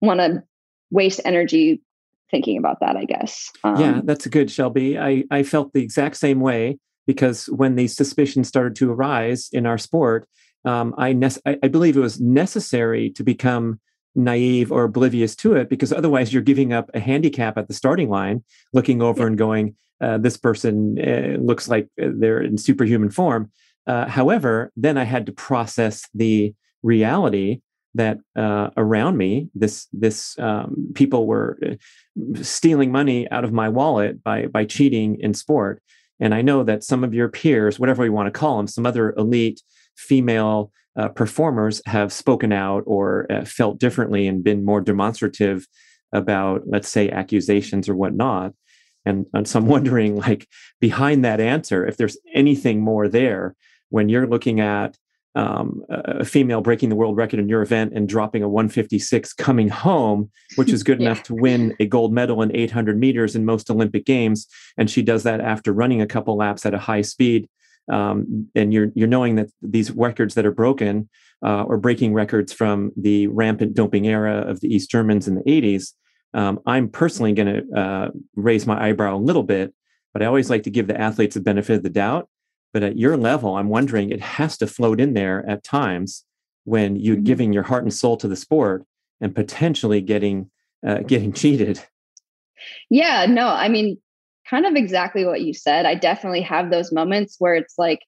[0.00, 0.42] want to
[0.90, 1.82] waste energy
[2.30, 3.50] thinking about that, I guess.
[3.62, 4.98] Um, yeah, that's good, Shelby.
[4.98, 9.66] I, I felt the exact same way because when these suspicions started to arise in
[9.66, 10.26] our sport,
[10.64, 13.80] um, I, ne- I believe it was necessary to become
[14.14, 18.08] naive or oblivious to it because otherwise you're giving up a handicap at the starting
[18.08, 19.26] line, looking over yeah.
[19.26, 23.50] and going, uh, this person uh, looks like uh, they're in superhuman form.
[23.86, 27.60] Uh, however, then I had to process the reality
[27.94, 33.68] that uh, around me, this this um, people were uh, stealing money out of my
[33.68, 35.80] wallet by by cheating in sport.
[36.20, 38.86] And I know that some of your peers, whatever we want to call them, some
[38.86, 39.60] other elite
[39.96, 45.66] female uh, performers have spoken out or uh, felt differently and been more demonstrative
[46.12, 48.52] about, let's say, accusations or whatnot.
[49.04, 50.48] And, and so I'm wondering, like,
[50.80, 53.54] behind that answer, if there's anything more there
[53.90, 54.96] when you're looking at
[55.36, 59.68] um, a female breaking the world record in your event and dropping a 156 coming
[59.68, 61.10] home, which is good yeah.
[61.10, 64.46] enough to win a gold medal in 800 meters in most Olympic games.
[64.76, 67.48] And she does that after running a couple laps at a high speed.
[67.90, 71.08] Um, and you're you're knowing that these records that are broken
[71.44, 75.42] uh, or breaking records from the rampant doping era of the East Germans in the
[75.42, 75.92] 80s.
[76.32, 79.74] Um, I'm personally going to uh, raise my eyebrow a little bit,
[80.12, 82.28] but I always like to give the athletes the benefit of the doubt
[82.74, 86.24] but at your level, I'm wondering it has to float in there at times
[86.64, 87.24] when you're mm-hmm.
[87.24, 88.84] giving your heart and soul to the sport
[89.20, 90.50] and potentially getting
[90.86, 91.80] uh, getting cheated.
[92.90, 93.98] Yeah, no, I mean,
[94.54, 95.84] kind of exactly what you said.
[95.84, 97.98] I definitely have those moments where it's like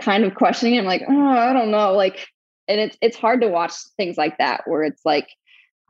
[0.00, 0.76] kind of questioning.
[0.76, 2.26] I'm like, oh, I don't know, like,
[2.66, 5.28] and it's it's hard to watch things like that where it's like,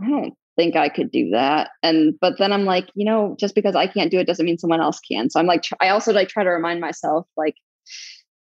[0.02, 1.70] I don't think I could do that.
[1.82, 4.58] And but then I'm like, you know, just because I can't do it doesn't mean
[4.58, 5.30] someone else can.
[5.30, 7.54] So I'm like, I also like try to remind myself, like,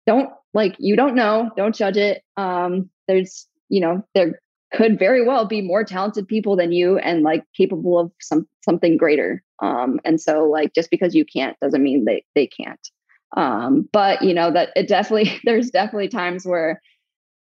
[0.07, 2.23] don't like you don't know, don't judge it.
[2.37, 4.41] Um, there's, you know, there
[4.73, 8.97] could very well be more talented people than you and like capable of some something
[8.97, 9.43] greater.
[9.61, 12.89] Um, and so like just because you can't doesn't mean they they can't.
[13.37, 16.81] Um, but you know that it definitely there's definitely times where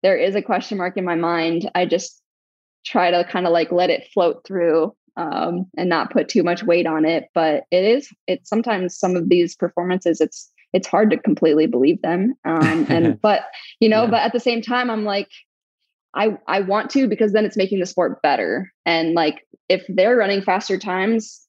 [0.03, 1.71] there is a question mark in my mind.
[1.75, 2.21] I just
[2.85, 6.63] try to kind of like let it float through um, and not put too much
[6.63, 7.29] weight on it.
[7.35, 12.01] But it is, it's sometimes some of these performances, it's, it's hard to completely believe
[12.03, 12.35] them.
[12.45, 13.43] Um, and, but,
[13.81, 14.11] you know, yeah.
[14.11, 15.29] but at the same time, I'm like,
[16.15, 18.71] I, I want to because then it's making the sport better.
[18.85, 21.47] And like, if they're running faster times,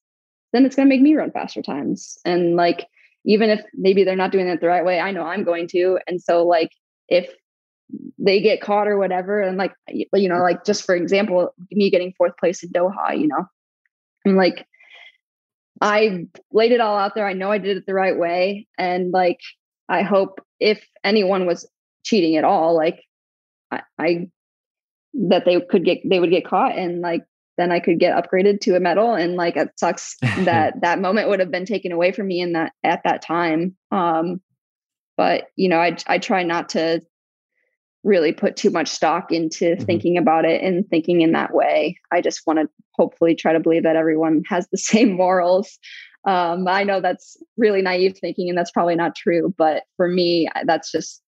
[0.54, 2.18] then it's going to make me run faster times.
[2.24, 2.88] And like,
[3.26, 6.00] even if maybe they're not doing it the right way, I know I'm going to.
[6.08, 6.70] And so, like,
[7.08, 7.34] if
[8.18, 9.42] they get caught or whatever.
[9.42, 13.28] And like, you know, like just for example, me getting fourth place in Doha, you
[13.28, 13.46] know,
[14.26, 14.66] I'm like,
[15.82, 17.28] I laid it all out there.
[17.28, 18.68] I know I did it the right way.
[18.78, 19.40] And like,
[19.90, 21.70] I hope if anyone was
[22.04, 23.04] cheating at all, like
[23.72, 24.28] I, I
[25.14, 27.24] that they could get, they would get caught and like,
[27.58, 29.14] then I could get upgraded to a medal.
[29.14, 32.54] And like, it sucks that that moment would have been taken away from me in
[32.54, 33.76] that, at that time.
[33.92, 34.42] Um,
[35.18, 37.02] but you know, I, I try not to
[38.04, 39.84] really put too much stock into mm-hmm.
[39.84, 42.00] thinking about it and thinking in that way.
[42.12, 45.78] I just want to hopefully try to believe that everyone has the same morals.
[46.26, 49.54] Um, I know that's really naive thinking, and that's probably not true.
[49.58, 51.22] But for me, that's just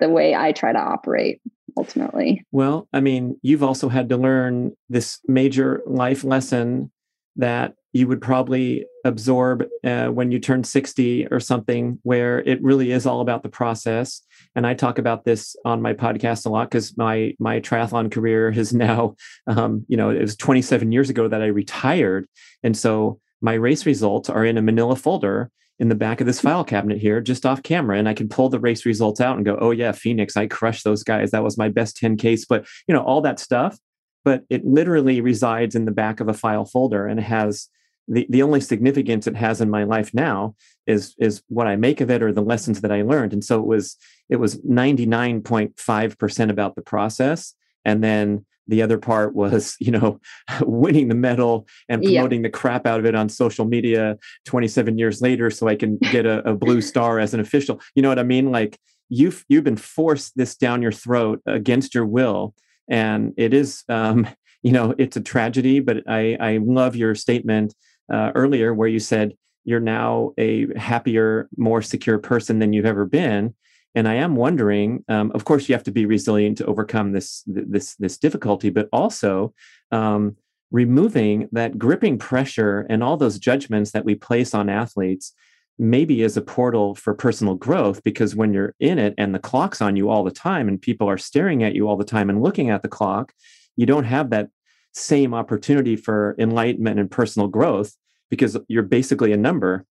[0.00, 1.40] the way I try to operate
[1.76, 2.44] ultimately.
[2.52, 6.90] Well, I mean, you've also had to learn this major life lesson
[7.36, 12.90] that you would probably absorb uh, when you turn 60 or something where it really
[12.92, 14.22] is all about the process
[14.54, 18.50] and i talk about this on my podcast a lot because my my triathlon career
[18.52, 19.14] has now
[19.46, 22.26] um, you know it was 27 years ago that i retired
[22.62, 25.50] and so my race results are in a manila folder
[25.82, 28.48] in the back of this file cabinet here just off camera and i can pull
[28.48, 31.58] the race results out and go oh yeah phoenix i crushed those guys that was
[31.58, 33.76] my best 10k but you know all that stuff
[34.24, 37.68] but it literally resides in the back of a file folder and has
[38.08, 40.54] the, the only significance it has in my life now
[40.86, 43.32] is is what I make of it or the lessons that I learned.
[43.32, 43.96] And so it was
[44.28, 47.54] it was 99.5% about the process.
[47.84, 50.20] And then the other part was, you know,
[50.62, 52.48] winning the medal and promoting yeah.
[52.48, 54.16] the crap out of it on social media
[54.46, 57.80] 27 years later so I can get a, a blue star as an official.
[57.94, 58.50] You know what I mean?
[58.50, 58.78] Like
[59.12, 62.54] you've you've been forced this down your throat against your will
[62.88, 64.26] and it is um,
[64.62, 67.74] you know it's a tragedy but i i love your statement
[68.12, 69.34] uh, earlier where you said
[69.64, 73.54] you're now a happier more secure person than you've ever been
[73.94, 77.42] and i am wondering um, of course you have to be resilient to overcome this
[77.46, 79.52] this this difficulty but also
[79.90, 80.36] um,
[80.70, 85.34] removing that gripping pressure and all those judgments that we place on athletes
[85.78, 89.80] maybe is a portal for personal growth because when you're in it and the clock's
[89.80, 92.42] on you all the time and people are staring at you all the time and
[92.42, 93.32] looking at the clock,
[93.76, 94.48] you don't have that
[94.92, 97.94] same opportunity for enlightenment and personal growth
[98.30, 99.84] because you're basically a number.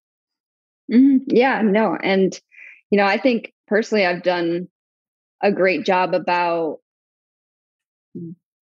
[0.91, 1.17] Mm-hmm.
[1.27, 1.97] Yeah, no.
[2.03, 2.39] And,
[2.91, 4.67] you know, I think personally, I've done
[5.41, 6.79] a great job about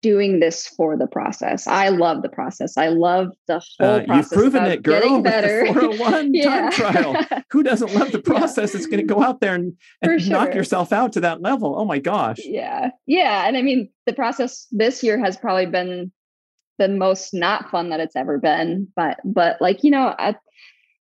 [0.00, 1.66] doing this for the process.
[1.66, 2.76] I love the process.
[2.76, 4.30] I love the whole uh, process.
[4.30, 5.00] You've proven it, girl.
[5.00, 5.64] Getting better.
[5.64, 6.44] With the 401 yeah.
[6.44, 7.42] time trial.
[7.50, 8.72] Who doesn't love the process?
[8.72, 8.78] Yeah.
[8.78, 10.30] It's going to go out there and, and sure.
[10.30, 11.74] knock yourself out to that level.
[11.76, 12.38] Oh my gosh.
[12.44, 12.90] Yeah.
[13.06, 13.48] Yeah.
[13.48, 16.12] And I mean, the process this year has probably been
[16.78, 18.86] the most not fun that it's ever been.
[18.94, 20.36] But but like, you know, at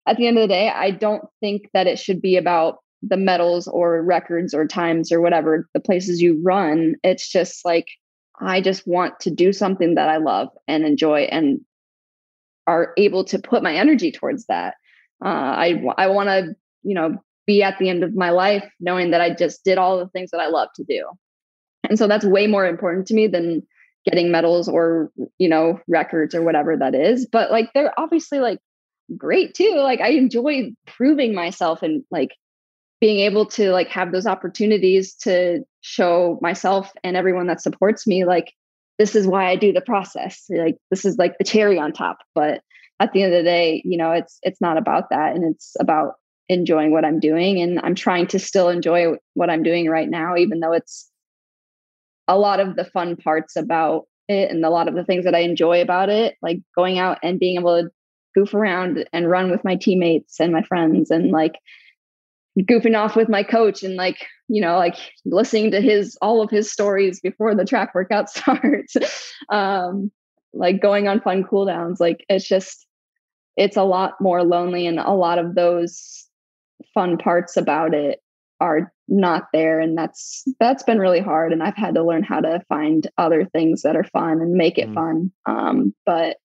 [0.07, 3.17] at the end of the day, I don't think that it should be about the
[3.17, 6.95] medals or records or times or whatever the places you run.
[7.03, 7.87] It's just like
[8.39, 11.61] I just want to do something that I love and enjoy and
[12.67, 14.75] are able to put my energy towards that.
[15.23, 17.17] Uh, I I want to you know
[17.47, 20.31] be at the end of my life knowing that I just did all the things
[20.31, 21.07] that I love to do,
[21.87, 23.63] and so that's way more important to me than
[24.05, 27.27] getting medals or you know records or whatever that is.
[27.31, 28.59] But like they're obviously like
[29.15, 29.75] great too.
[29.77, 32.31] Like I enjoy proving myself and like
[33.05, 38.25] being able to like have those opportunities to show myself and everyone that supports me
[38.25, 38.51] like
[38.97, 40.43] this is why I do the process.
[40.49, 42.17] Like this is like the cherry on top.
[42.33, 42.61] But
[42.99, 45.75] at the end of the day, you know, it's it's not about that and it's
[45.79, 46.13] about
[46.49, 50.35] enjoying what I'm doing and I'm trying to still enjoy what I'm doing right now
[50.35, 51.07] even though it's
[52.27, 55.35] a lot of the fun parts about it and a lot of the things that
[55.35, 57.89] I enjoy about it, like going out and being able to
[58.33, 61.53] goof around and run with my teammates and my friends and like
[62.59, 64.95] goofing off with my coach and like you know like
[65.25, 68.95] listening to his all of his stories before the track workout starts.
[69.49, 70.11] Um
[70.53, 72.87] like going on fun cool downs like it's just
[73.57, 76.27] it's a lot more lonely and a lot of those
[76.93, 78.19] fun parts about it
[78.59, 79.79] are not there.
[79.79, 83.45] And that's that's been really hard and i've had to learn how to find other
[83.45, 84.93] things that are fun and make it mm.
[84.93, 85.31] fun.
[85.45, 86.37] Um but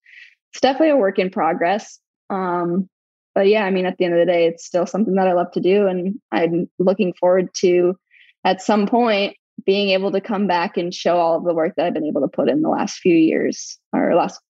[0.52, 1.98] it's definitely a work in progress.
[2.28, 2.88] Um
[3.34, 5.32] but yeah, I mean, at the end of the day, it's still something that I
[5.32, 5.86] love to do.
[5.86, 7.96] And I'm looking forward to
[8.44, 11.86] at some point being able to come back and show all of the work that
[11.86, 14.40] I've been able to put in the last few years or last,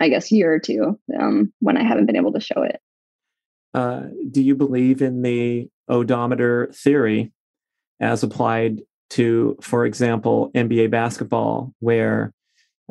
[0.00, 2.80] I guess, year or two um, when I haven't been able to show it.
[3.74, 7.32] Uh, do you believe in the odometer theory
[8.00, 8.80] as applied
[9.10, 12.32] to, for example, NBA basketball, where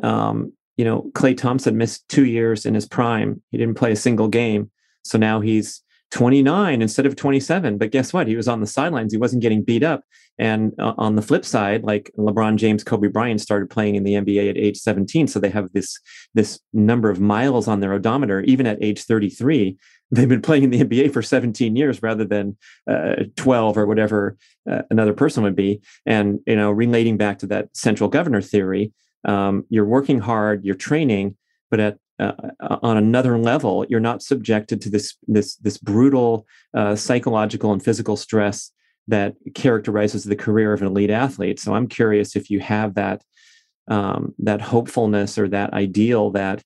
[0.02, 3.96] um, you know Klay Thompson missed two years in his prime; he didn't play a
[3.96, 4.70] single game
[5.06, 7.78] so now he's 29 instead of 27.
[7.78, 8.28] But guess what?
[8.28, 9.12] He was on the sidelines.
[9.12, 10.02] He wasn't getting beat up.
[10.38, 14.14] And uh, on the flip side, like LeBron James, Kobe Bryant started playing in the
[14.14, 15.26] NBA at age 17.
[15.28, 15.98] So they have this,
[16.34, 19.76] this number of miles on their odometer, even at age 33.
[20.12, 22.56] They've been playing in the NBA for 17 years rather than
[22.88, 24.36] uh, 12 or whatever
[24.70, 25.80] uh, another person would be.
[26.04, 28.92] And, you know, relating back to that central governor theory,
[29.24, 31.36] um, you're working hard, you're training,
[31.70, 32.32] but at uh,
[32.82, 38.16] on another level, you're not subjected to this this this brutal uh, psychological and physical
[38.16, 38.72] stress
[39.08, 41.60] that characterizes the career of an elite athlete.
[41.60, 43.22] So I'm curious if you have that
[43.88, 46.62] um, that hopefulness or that ideal that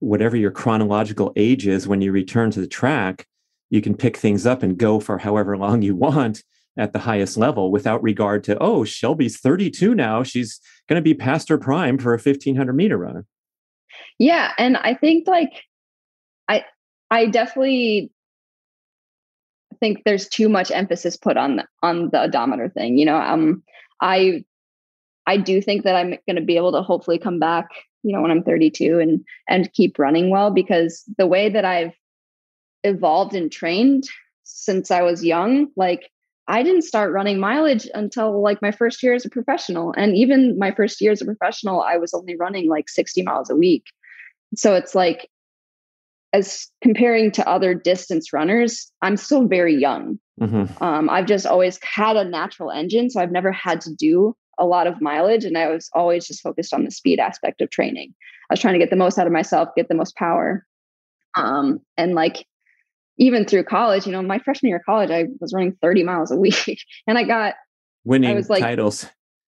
[0.00, 3.26] whatever your chronological age is when you return to the track,
[3.70, 6.42] you can pick things up and go for however long you want
[6.76, 11.14] at the highest level without regard to oh Shelby's 32 now she's going to be
[11.14, 13.24] past her prime for a 1500 meter run
[14.18, 15.64] yeah and i think like
[16.48, 16.64] i
[17.10, 18.10] i definitely
[19.80, 23.62] think there's too much emphasis put on the, on the odometer thing you know um
[24.00, 24.44] i
[25.26, 27.68] i do think that i'm going to be able to hopefully come back
[28.02, 31.92] you know when i'm 32 and and keep running well because the way that i've
[32.84, 34.04] evolved and trained
[34.44, 36.10] since i was young like
[36.46, 39.94] I didn't start running mileage until like my first year as a professional.
[39.96, 43.48] And even my first year as a professional, I was only running like 60 miles
[43.48, 43.84] a week.
[44.54, 45.30] So it's like,
[46.32, 50.18] as comparing to other distance runners, I'm still very young.
[50.40, 50.82] Mm-hmm.
[50.82, 53.08] Um, I've just always had a natural engine.
[53.08, 55.44] So I've never had to do a lot of mileage.
[55.44, 58.12] And I was always just focused on the speed aspect of training.
[58.50, 60.66] I was trying to get the most out of myself, get the most power.
[61.36, 62.46] Um, and like
[63.18, 66.30] even through college, you know, my freshman year of college, I was running 30 miles
[66.30, 67.54] a week and I got
[68.04, 69.06] winning I was like, titles.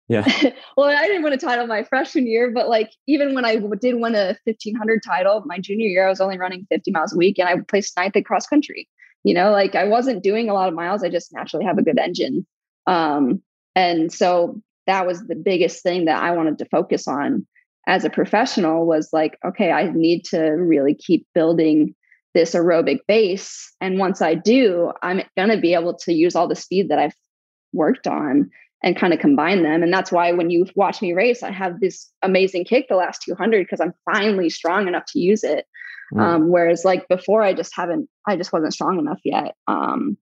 [0.07, 0.23] Yeah.
[0.77, 3.95] well, I didn't win a title my freshman year, but like even when I did
[3.95, 7.39] win a 1500 title my junior year, I was only running 50 miles a week
[7.39, 8.87] and I placed ninth at cross country.
[9.23, 11.03] You know, like I wasn't doing a lot of miles.
[11.03, 12.45] I just naturally have a good engine.
[12.85, 13.41] Um,
[13.75, 17.47] and so that was the biggest thing that I wanted to focus on
[17.87, 21.95] as a professional was like, okay, I need to really keep building
[22.35, 23.73] this aerobic base.
[23.81, 26.99] And once I do, I'm going to be able to use all the speed that
[26.99, 27.15] I've
[27.73, 28.51] worked on
[28.83, 29.81] and kind of combine them.
[29.81, 33.23] And that's why when you watch me race, I have this amazing kick the last
[33.23, 35.65] 200 because I'm finally strong enough to use it.
[36.13, 36.21] Mm.
[36.21, 39.55] Um, whereas like before, I just haven't, I just wasn't strong enough yet.
[39.67, 40.17] Um,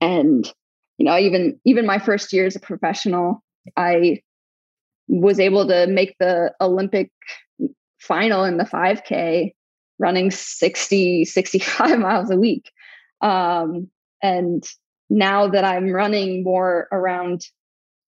[0.00, 0.50] and
[0.96, 3.42] you know, even even my first year as a professional,
[3.76, 4.22] I
[5.08, 7.10] was able to make the Olympic
[7.98, 9.52] final in the 5K
[10.00, 12.72] running 60, 65 miles a week.
[13.20, 13.88] Um,
[14.22, 14.64] and
[15.08, 17.42] now that I'm running more around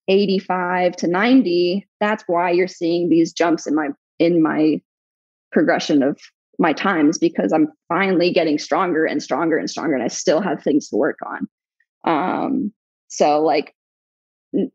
[0.09, 4.81] 85 to 90, that's why you're seeing these jumps in my in my
[5.52, 6.19] progression of
[6.59, 10.62] my times because I'm finally getting stronger and stronger and stronger and I still have
[10.62, 11.48] things to work on.
[12.05, 12.73] Um,
[13.09, 13.74] so like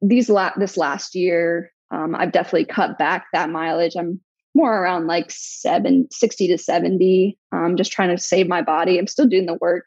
[0.02, 3.96] these la- this last year, um, I've definitely cut back that mileage.
[3.98, 4.20] I'm
[4.58, 7.38] more around like seven, 60 to 70.
[7.52, 8.98] I'm just trying to save my body.
[8.98, 9.86] I'm still doing the work,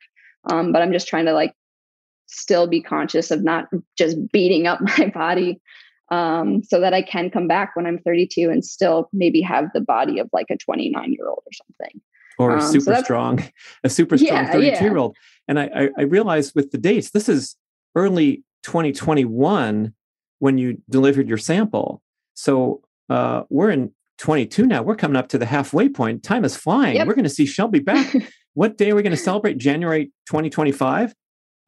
[0.50, 1.54] um, but I'm just trying to like
[2.26, 3.68] still be conscious of not
[3.98, 5.60] just beating up my body
[6.10, 9.80] um, so that I can come back when I'm 32 and still maybe have the
[9.80, 12.00] body of like a 29 year old or something.
[12.38, 13.44] Or um, super so strong,
[13.84, 14.82] a super strong 32 yeah.
[14.82, 15.16] year old.
[15.46, 17.56] And I, I, I realized with the dates, this is
[17.94, 19.92] early 2021
[20.38, 22.02] when you delivered your sample.
[22.34, 24.82] So uh, we're in 22 now.
[24.82, 26.22] We're coming up to the halfway point.
[26.22, 26.96] Time is flying.
[26.96, 27.06] Yep.
[27.06, 28.14] We're going to see Shelby back.
[28.54, 29.56] what day are we going to celebrate?
[29.56, 31.14] January 2025?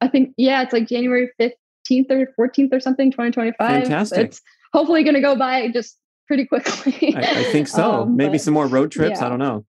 [0.01, 3.57] I think, yeah, it's like January 15th or 14th or something, 2025.
[3.57, 4.27] Fantastic.
[4.27, 5.97] It's hopefully going to go by just
[6.27, 7.15] pretty quickly.
[7.15, 7.91] I, I think so.
[8.03, 9.19] um, Maybe but, some more road trips.
[9.19, 9.25] Yeah.
[9.25, 9.65] I don't know.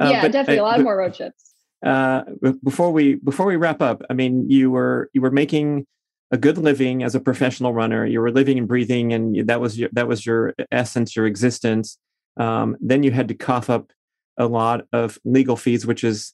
[0.00, 1.54] Uh, yeah, but, definitely uh, a lot but, more road trips.
[1.84, 2.22] Uh,
[2.64, 5.86] before we before we wrap up, I mean, you were you were making
[6.30, 8.06] a good living as a professional runner.
[8.06, 11.98] You were living and breathing, and that was your that was your essence, your existence.
[12.36, 13.92] Um, then you had to cough up
[14.36, 16.32] a lot of legal fees, which is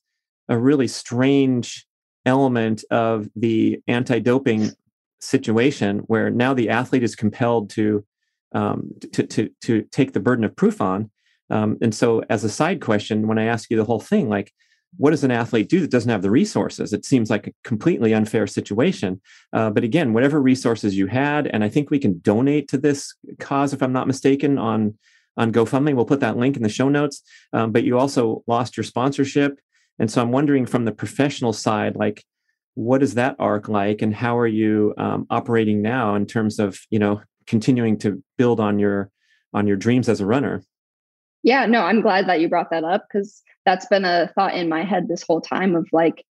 [0.49, 1.87] a really strange
[2.27, 4.71] element of the anti-doping
[5.21, 8.05] situation, where now the athlete is compelled to
[8.53, 11.11] um, to, to to take the burden of proof on.
[11.51, 14.53] Um, and so, as a side question, when I ask you the whole thing, like
[14.97, 16.93] what does an athlete do that doesn't have the resources?
[16.93, 19.21] It seems like a completely unfair situation.
[19.53, 23.15] Uh, but again, whatever resources you had, and I think we can donate to this
[23.39, 24.99] cause, if I'm not mistaken, on
[25.37, 25.95] on GoFundMe.
[25.95, 27.23] We'll put that link in the show notes.
[27.53, 29.59] Um, but you also lost your sponsorship,
[29.99, 32.25] and so I'm wondering from the professional side, like
[32.75, 36.79] what is that arc like, and how are you um, operating now in terms of
[36.91, 39.11] you know continuing to build on your
[39.53, 40.63] on your dreams as a runner?
[41.43, 44.69] Yeah, no, I'm glad that you brought that up because that's been a thought in
[44.69, 46.25] my head this whole time of like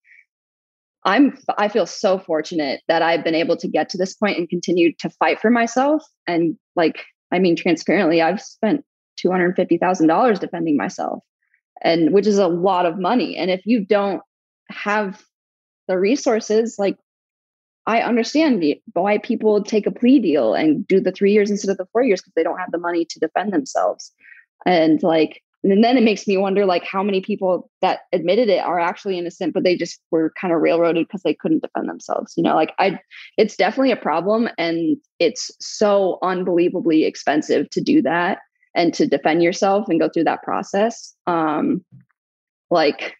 [1.04, 4.48] i'm i feel so fortunate that i've been able to get to this point and
[4.48, 8.84] continue to fight for myself and like i mean transparently i've spent
[9.24, 11.22] $250000 defending myself
[11.82, 13.36] and which is a lot of money.
[13.36, 14.22] And if you don't
[14.68, 15.22] have
[15.88, 16.96] the resources like
[17.86, 21.78] i understand why people take a plea deal and do the three years instead of
[21.78, 24.12] the four years because they don't have the money to defend themselves.
[24.64, 28.64] And like and then it makes me wonder like how many people that admitted it
[28.64, 32.34] are actually innocent but they just were kind of railroaded because they couldn't defend themselves
[32.36, 32.54] you know?
[32.54, 33.00] Like i
[33.36, 38.38] it's definitely a problem and it's so unbelievably expensive to do that
[38.74, 41.84] and to defend yourself and go through that process um
[42.70, 43.16] like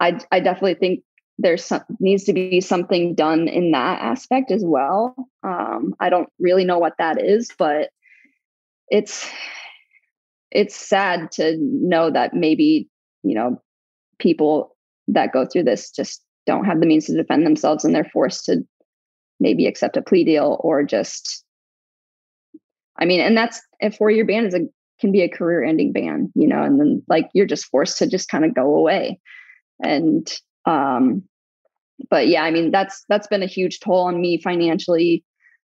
[0.00, 1.02] i i definitely think
[1.38, 5.14] there's some needs to be something done in that aspect as well.
[5.42, 7.90] Um i don't really know what that is but
[8.88, 9.28] it's
[10.50, 12.88] it's sad to know that maybe
[13.22, 13.60] you know
[14.18, 14.76] people
[15.08, 18.44] that go through this just don't have the means to defend themselves and they're forced
[18.44, 18.62] to
[19.40, 21.41] maybe accept a plea deal or just
[23.02, 24.60] i mean and that's a four year ban is a
[25.00, 28.06] can be a career ending ban you know and then like you're just forced to
[28.06, 29.18] just kind of go away
[29.82, 30.34] and
[30.64, 31.22] um
[32.08, 35.24] but yeah i mean that's that's been a huge toll on me financially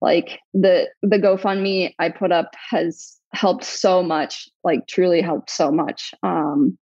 [0.02, 5.70] like the the gofundme i put up has helped so much, like truly helped so
[5.70, 6.14] much.
[6.22, 6.78] Um,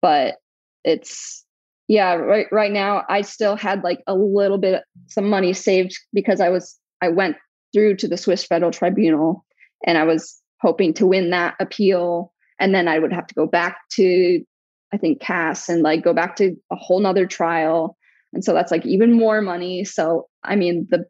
[0.00, 0.36] but
[0.84, 1.44] it's
[1.88, 6.40] yeah, right right now I still had like a little bit some money saved because
[6.40, 7.36] I was I went
[7.72, 9.44] through to the Swiss Federal Tribunal
[9.86, 12.32] and I was hoping to win that appeal.
[12.60, 14.42] And then I would have to go back to
[14.92, 17.96] I think CAS and like go back to a whole nother trial.
[18.32, 19.84] And so that's like even more money.
[19.84, 21.04] So I mean the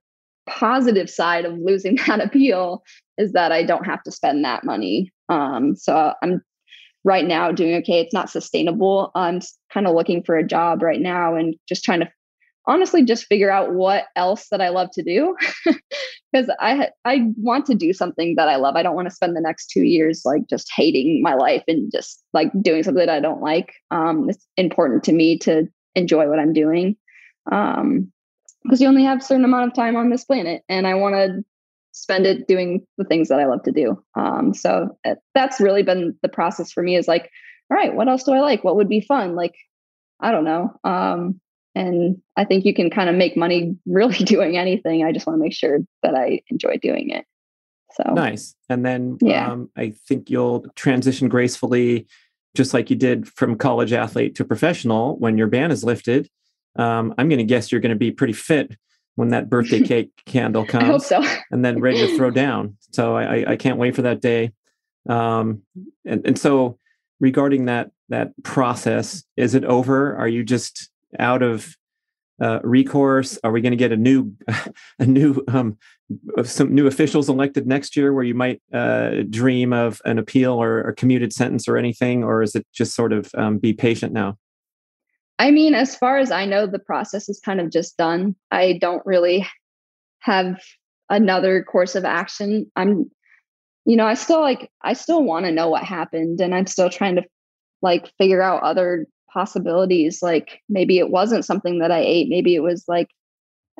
[0.49, 2.83] positive side of losing that appeal
[3.17, 5.13] is that I don't have to spend that money.
[5.29, 6.43] Um, so I'm
[7.05, 8.01] right now doing okay.
[8.01, 9.11] It's not sustainable.
[9.15, 9.41] I'm
[9.73, 12.11] kind of looking for a job right now and just trying to
[12.69, 15.35] honestly just figure out what else that I love to do
[16.33, 18.77] because I I want to do something that I love.
[18.77, 21.91] I don't want to spend the next 2 years like just hating my life and
[21.91, 23.73] just like doing something that I don't like.
[23.91, 25.67] Um, it's important to me to
[25.97, 26.97] enjoy what I'm doing.
[27.51, 28.13] Um,
[28.63, 31.15] because you only have a certain amount of time on this planet and I want
[31.15, 31.45] to
[31.93, 34.03] spend it doing the things that I love to do.
[34.15, 37.31] Um, so uh, that's really been the process for me is like,
[37.71, 38.63] all right, what else do I like?
[38.63, 39.35] What would be fun?
[39.35, 39.55] Like,
[40.21, 40.73] I don't know.
[40.85, 41.41] Um,
[41.79, 45.05] and I think you can kind of make money really doing anything.
[45.05, 47.25] I just want to make sure that I enjoy doing it.
[47.93, 48.55] So nice.
[48.69, 49.51] And then yeah.
[49.51, 52.07] Um, I think you'll transition gracefully,
[52.55, 56.29] just like you did from college athlete to professional when your ban is lifted.
[56.77, 58.77] Um, I'm going to guess you're going to be pretty fit
[59.15, 60.85] when that birthday cake candle comes.
[60.85, 61.25] I hope so.
[61.51, 62.77] and then ready to throw down.
[62.93, 64.53] So I, I can't wait for that day.
[65.09, 65.63] Um,
[66.05, 66.79] and, and so
[67.21, 70.17] regarding that that process, is it over?
[70.17, 71.77] Are you just out of
[72.41, 73.39] uh, recourse?
[73.43, 74.33] Are we going to get a new
[74.99, 75.77] a new um,
[76.45, 80.81] some new officials elected next year, where you might uh, dream of an appeal or
[80.81, 84.37] a commuted sentence or anything, or is it just sort of um, be patient now?
[85.39, 88.35] I mean, as far as I know, the process is kind of just done.
[88.51, 89.47] I don't really
[90.21, 90.61] have
[91.09, 92.71] another course of action.
[92.75, 93.11] I'm,
[93.85, 96.91] you know, I still like, I still want to know what happened and I'm still
[96.91, 97.25] trying to
[97.83, 100.23] like figure out other possibilities.
[100.23, 102.29] Like maybe it wasn't something that I ate.
[102.29, 103.09] Maybe it was like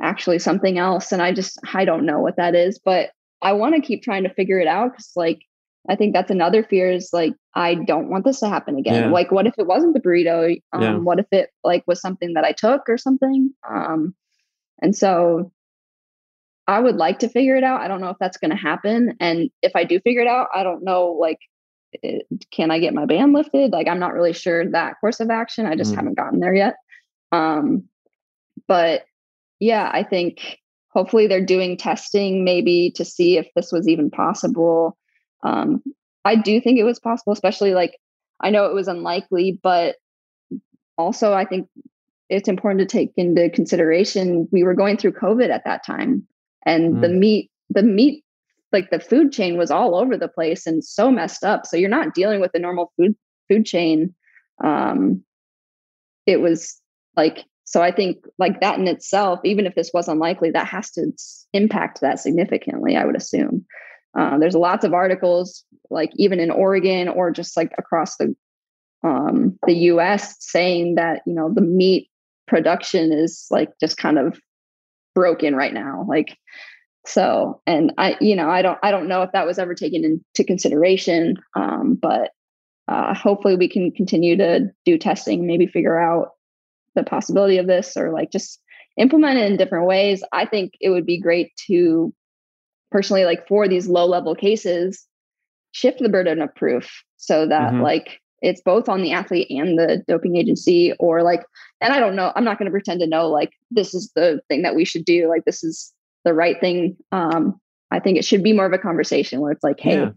[0.01, 1.13] actually something else.
[1.13, 3.11] And I just, I don't know what that is, but
[3.43, 5.41] I want to keep trying to figure it out because like
[5.89, 9.05] I think that's another fear is like, I don't want this to happen again.
[9.05, 9.11] Yeah.
[9.11, 10.61] Like, what if it wasn't the burrito?
[10.73, 10.97] Um, yeah.
[10.97, 13.53] What if it like was something that I took or something?
[13.69, 14.15] Um,
[14.83, 15.51] and so
[16.67, 17.81] I would like to figure it out.
[17.81, 19.15] I don't know if that's going to happen.
[19.19, 21.39] And if I do figure it out, I don't know, like,
[21.93, 23.73] it, can I get my ban lifted?
[23.73, 25.67] Like, I'm not really sure that course of action.
[25.67, 25.97] I just mm.
[25.97, 26.77] haven't gotten there yet.
[27.33, 27.85] Um,
[28.67, 29.05] but
[29.61, 30.59] yeah, I think
[30.89, 34.97] hopefully they're doing testing maybe to see if this was even possible
[35.43, 35.83] um,
[36.25, 37.97] I do think it was possible, especially like
[38.41, 39.97] I know it was unlikely, but
[40.97, 41.69] also I think
[42.29, 46.27] it's important to take into consideration we were going through COVID at that time,
[46.67, 47.01] and mm.
[47.01, 48.25] the meat, the meat,
[48.73, 51.67] like the food chain was all over the place and so messed up.
[51.67, 53.17] So you're not dealing with the normal food
[53.49, 54.15] food chain.
[54.63, 55.23] Um,
[56.27, 56.81] it was
[57.17, 60.91] like so I think like that in itself, even if this was unlikely, that has
[60.93, 61.13] to
[61.53, 62.97] impact that significantly.
[62.97, 63.67] I would assume.
[64.19, 68.35] Uh, there's lots of articles, like even in Oregon or just like across the
[69.05, 72.09] um, the U.S., saying that you know the meat
[72.47, 74.41] production is like just kind of
[75.15, 76.07] broken right now.
[76.09, 76.37] Like
[77.09, 80.05] so, and I, you know, I don't, I don't know if that was ever taken
[80.05, 82.33] into consideration, um, but
[82.87, 86.33] uh, hopefully we can continue to do testing, maybe figure out
[86.95, 88.61] the possibility of this, or like just
[88.99, 90.23] implement it in different ways.
[90.33, 92.13] I think it would be great to
[92.91, 95.07] personally like for these low level cases
[95.73, 97.83] shift the burden of proof so that mm-hmm.
[97.83, 101.45] like it's both on the athlete and the doping agency or like
[101.83, 104.41] and i don't know i'm not going to pretend to know like this is the
[104.49, 105.93] thing that we should do like this is
[106.29, 107.59] the right thing um
[107.91, 110.11] i think it should be more of a conversation where it's like hey yeah.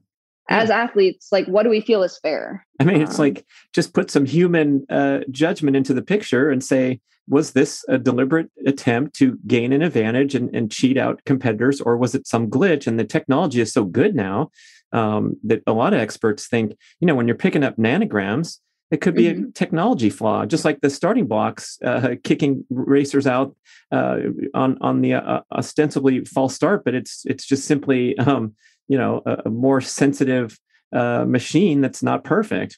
[0.50, 0.84] as yeah.
[0.84, 4.12] athletes like what do we feel is fair i mean it's um, like just put
[4.12, 9.38] some human uh judgment into the picture and say was this a deliberate attempt to
[9.48, 12.88] gain an advantage and, and cheat out competitors, or was it some glitch?
[12.88, 14.52] And the technology is so good now
[14.92, 18.58] um, that a lot of experts think, you know, when you're picking up nanograms,
[18.92, 19.50] it could be mm-hmm.
[19.50, 23.56] a technology flaw, just like the starting blocks uh, kicking racers out
[23.92, 24.18] uh,
[24.54, 28.54] on on the uh, ostensibly false start, but it's it's just simply um,
[28.88, 30.60] you know a, a more sensitive
[30.94, 32.78] uh, machine that's not perfect.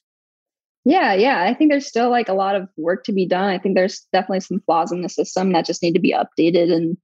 [0.85, 1.43] Yeah, yeah.
[1.43, 3.49] I think there's still like a lot of work to be done.
[3.49, 6.73] I think there's definitely some flaws in the system that just need to be updated.
[6.73, 6.97] And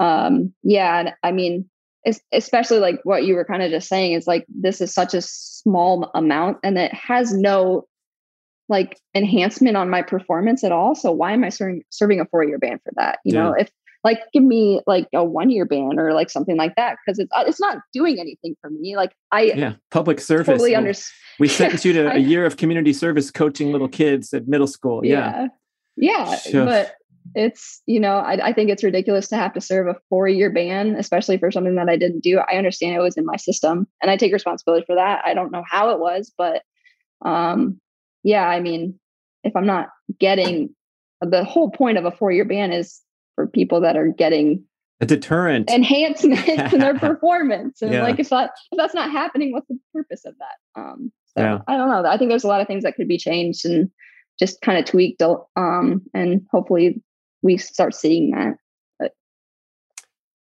[0.00, 1.70] um, yeah, I mean,
[2.32, 5.22] especially like what you were kind of just saying is like this is such a
[5.22, 7.86] small amount and it has no
[8.70, 10.94] like enhancement on my performance at all.
[10.94, 13.18] So why am I serving serving a four year ban for that?
[13.24, 13.42] You yeah.
[13.42, 13.70] know, if
[14.04, 17.30] like give me like a one year ban or like something like that because it's
[17.34, 18.96] uh, it's not doing anything for me.
[18.96, 22.92] Like i yeah public service totally understand we sent you to a year of community
[22.92, 25.48] service coaching little kids at middle school yeah.
[25.96, 26.94] Yeah, yeah but
[27.34, 30.50] it's you know I, I think it's ridiculous to have to serve a four year
[30.50, 32.38] ban especially for something that i didn't do.
[32.38, 35.22] I understand it was in my system and i take responsibility for that.
[35.24, 36.62] I don't know how it was but
[37.22, 37.78] um
[38.22, 38.98] yeah i mean
[39.44, 39.88] if i'm not
[40.18, 40.74] getting
[41.20, 43.00] the whole point of a four year ban is
[43.34, 44.64] for people that are getting
[45.00, 47.80] a deterrent enhancement in their performance.
[47.80, 48.02] And yeah.
[48.02, 50.80] like if that if that's not happening, what's the purpose of that?
[50.80, 51.58] Um so yeah.
[51.66, 52.08] I don't know.
[52.08, 53.90] I think there's a lot of things that could be changed and
[54.38, 55.22] just kind of tweaked
[55.56, 57.02] um and hopefully
[57.42, 58.56] we start seeing that.
[58.98, 59.12] But,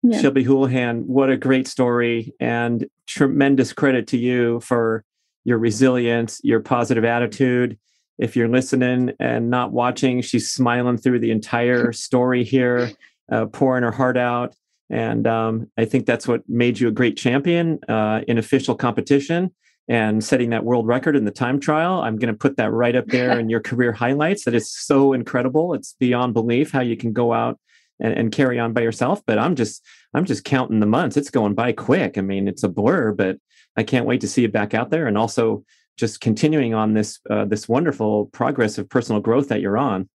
[0.03, 0.21] yeah.
[0.21, 5.03] Shelby Houlihan, what a great story and tremendous credit to you for
[5.45, 7.77] your resilience, your positive attitude.
[8.17, 12.91] If you're listening and not watching, she's smiling through the entire story here,
[13.31, 14.55] uh, pouring her heart out.
[14.89, 19.51] And um, I think that's what made you a great champion uh, in official competition
[19.87, 22.01] and setting that world record in the time trial.
[22.01, 24.45] I'm going to put that right up there in your career highlights.
[24.45, 25.73] That is so incredible.
[25.73, 27.59] It's beyond belief how you can go out
[27.99, 29.21] and, and, carry on by yourself.
[29.25, 31.17] But I'm just I'm just counting the months.
[31.17, 32.17] It's going by quick.
[32.17, 33.37] I mean, it's a blur, but
[33.77, 35.07] I can't wait to see it back out there.
[35.07, 35.63] And also
[35.97, 40.09] just continuing on this uh, this wonderful progress of personal growth that you're on.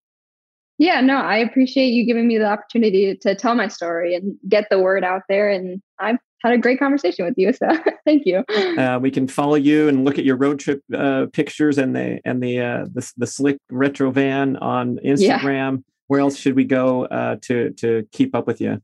[0.78, 4.68] Yeah, no, I appreciate you giving me the opportunity to tell my story and get
[4.70, 5.50] the word out there.
[5.50, 7.52] And I've had a great conversation with you.
[7.52, 7.68] So
[8.06, 8.38] thank you.
[8.78, 12.20] Uh, we can follow you and look at your road trip uh, pictures and the
[12.24, 15.72] and the, uh, the, the slick retro van on Instagram.
[15.72, 15.82] Yeah.
[16.06, 18.80] Where else should we go uh, to to keep up with you?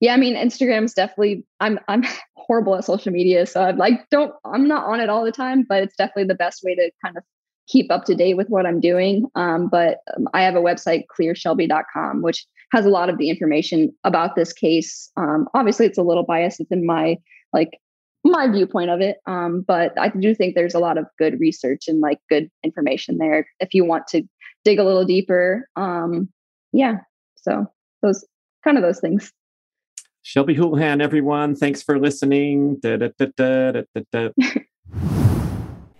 [0.00, 1.44] Yeah, I mean Instagram's definitely.
[1.60, 2.02] I'm I'm
[2.48, 4.32] horrible at social media, so I'm like don't.
[4.44, 7.16] I'm not on it all the time, but it's definitely the best way to kind
[7.16, 7.22] of
[7.68, 9.26] keep up to date with what I'm doing.
[9.34, 13.94] Um, but um, I have a website, clearshelby.com, which has a lot of the information
[14.04, 15.10] about this case.
[15.16, 16.60] Um, obviously, it's a little biased.
[16.60, 17.16] It's in my
[17.52, 17.78] like
[18.24, 21.84] my viewpoint of it, um, but I do think there's a lot of good research
[21.86, 24.22] and like good information there if you want to
[24.64, 25.68] dig a little deeper.
[25.76, 26.28] Um,
[26.72, 26.96] yeah,
[27.36, 27.66] so
[28.02, 28.24] those
[28.64, 29.32] kind of those things.
[30.28, 31.54] Shelby Houlihan, everyone.
[31.56, 32.76] Thanks for listening.
[32.80, 34.28] Da, da, da,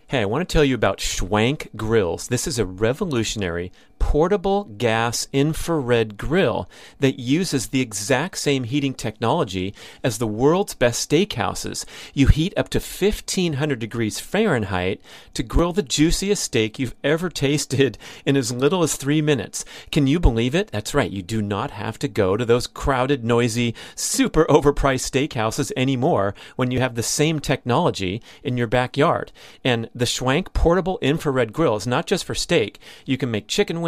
[0.06, 2.28] Hey, I want to tell you about Schwank Grills.
[2.28, 6.68] This is a revolutionary portable gas infrared grill
[7.00, 11.84] that uses the exact same heating technology as the world's best steakhouses.
[12.14, 15.00] You heat up to 1500 degrees Fahrenheit
[15.34, 19.64] to grill the juiciest steak you've ever tasted in as little as three minutes.
[19.90, 20.70] Can you believe it?
[20.70, 21.10] That's right.
[21.10, 26.70] You do not have to go to those crowded, noisy, super overpriced steakhouses anymore when
[26.70, 29.32] you have the same technology in your backyard.
[29.64, 32.78] And the Schwank portable infrared grill is not just for steak.
[33.04, 33.87] You can make chicken wings,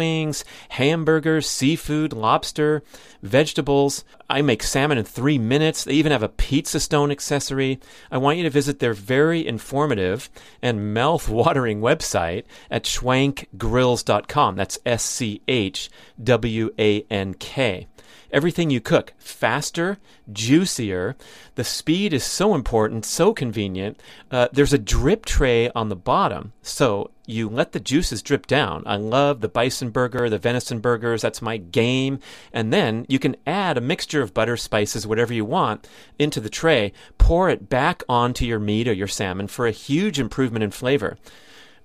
[0.69, 2.83] hamburgers, seafood, lobster,
[3.21, 4.03] vegetables.
[4.29, 5.83] I make salmon in three minutes.
[5.83, 7.79] They even have a pizza stone accessory.
[8.11, 10.29] I want you to visit their very informative
[10.61, 14.55] and mouth watering website at schwankgrills.com.
[14.55, 15.89] That's S C H
[16.23, 17.87] W A N K
[18.31, 19.97] everything you cook faster,
[20.31, 21.15] juicier.
[21.55, 24.01] The speed is so important, so convenient.
[24.29, 28.83] Uh, there's a drip tray on the bottom, so you let the juices drip down.
[28.85, 31.21] I love the bison burger, the venison burgers.
[31.21, 32.19] That's my game.
[32.51, 35.87] And then you can add a mixture of butter, spices, whatever you want
[36.19, 36.91] into the tray.
[37.17, 41.17] Pour it back onto your meat or your salmon for a huge improvement in flavor.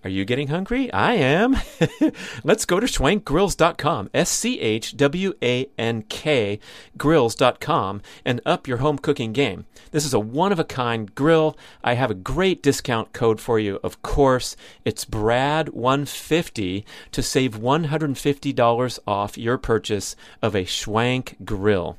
[0.07, 0.89] Are you getting hungry?
[0.93, 1.57] I am.
[2.45, 6.61] Let's go to schwankgrills.com, S C H W A N K
[6.97, 9.67] grills.com, and up your home cooking game.
[9.91, 11.59] This is a one of a kind grill.
[11.83, 14.55] I have a great discount code for you, of course.
[14.85, 21.99] It's BRAD150 to save $150 off your purchase of a Schwank grill.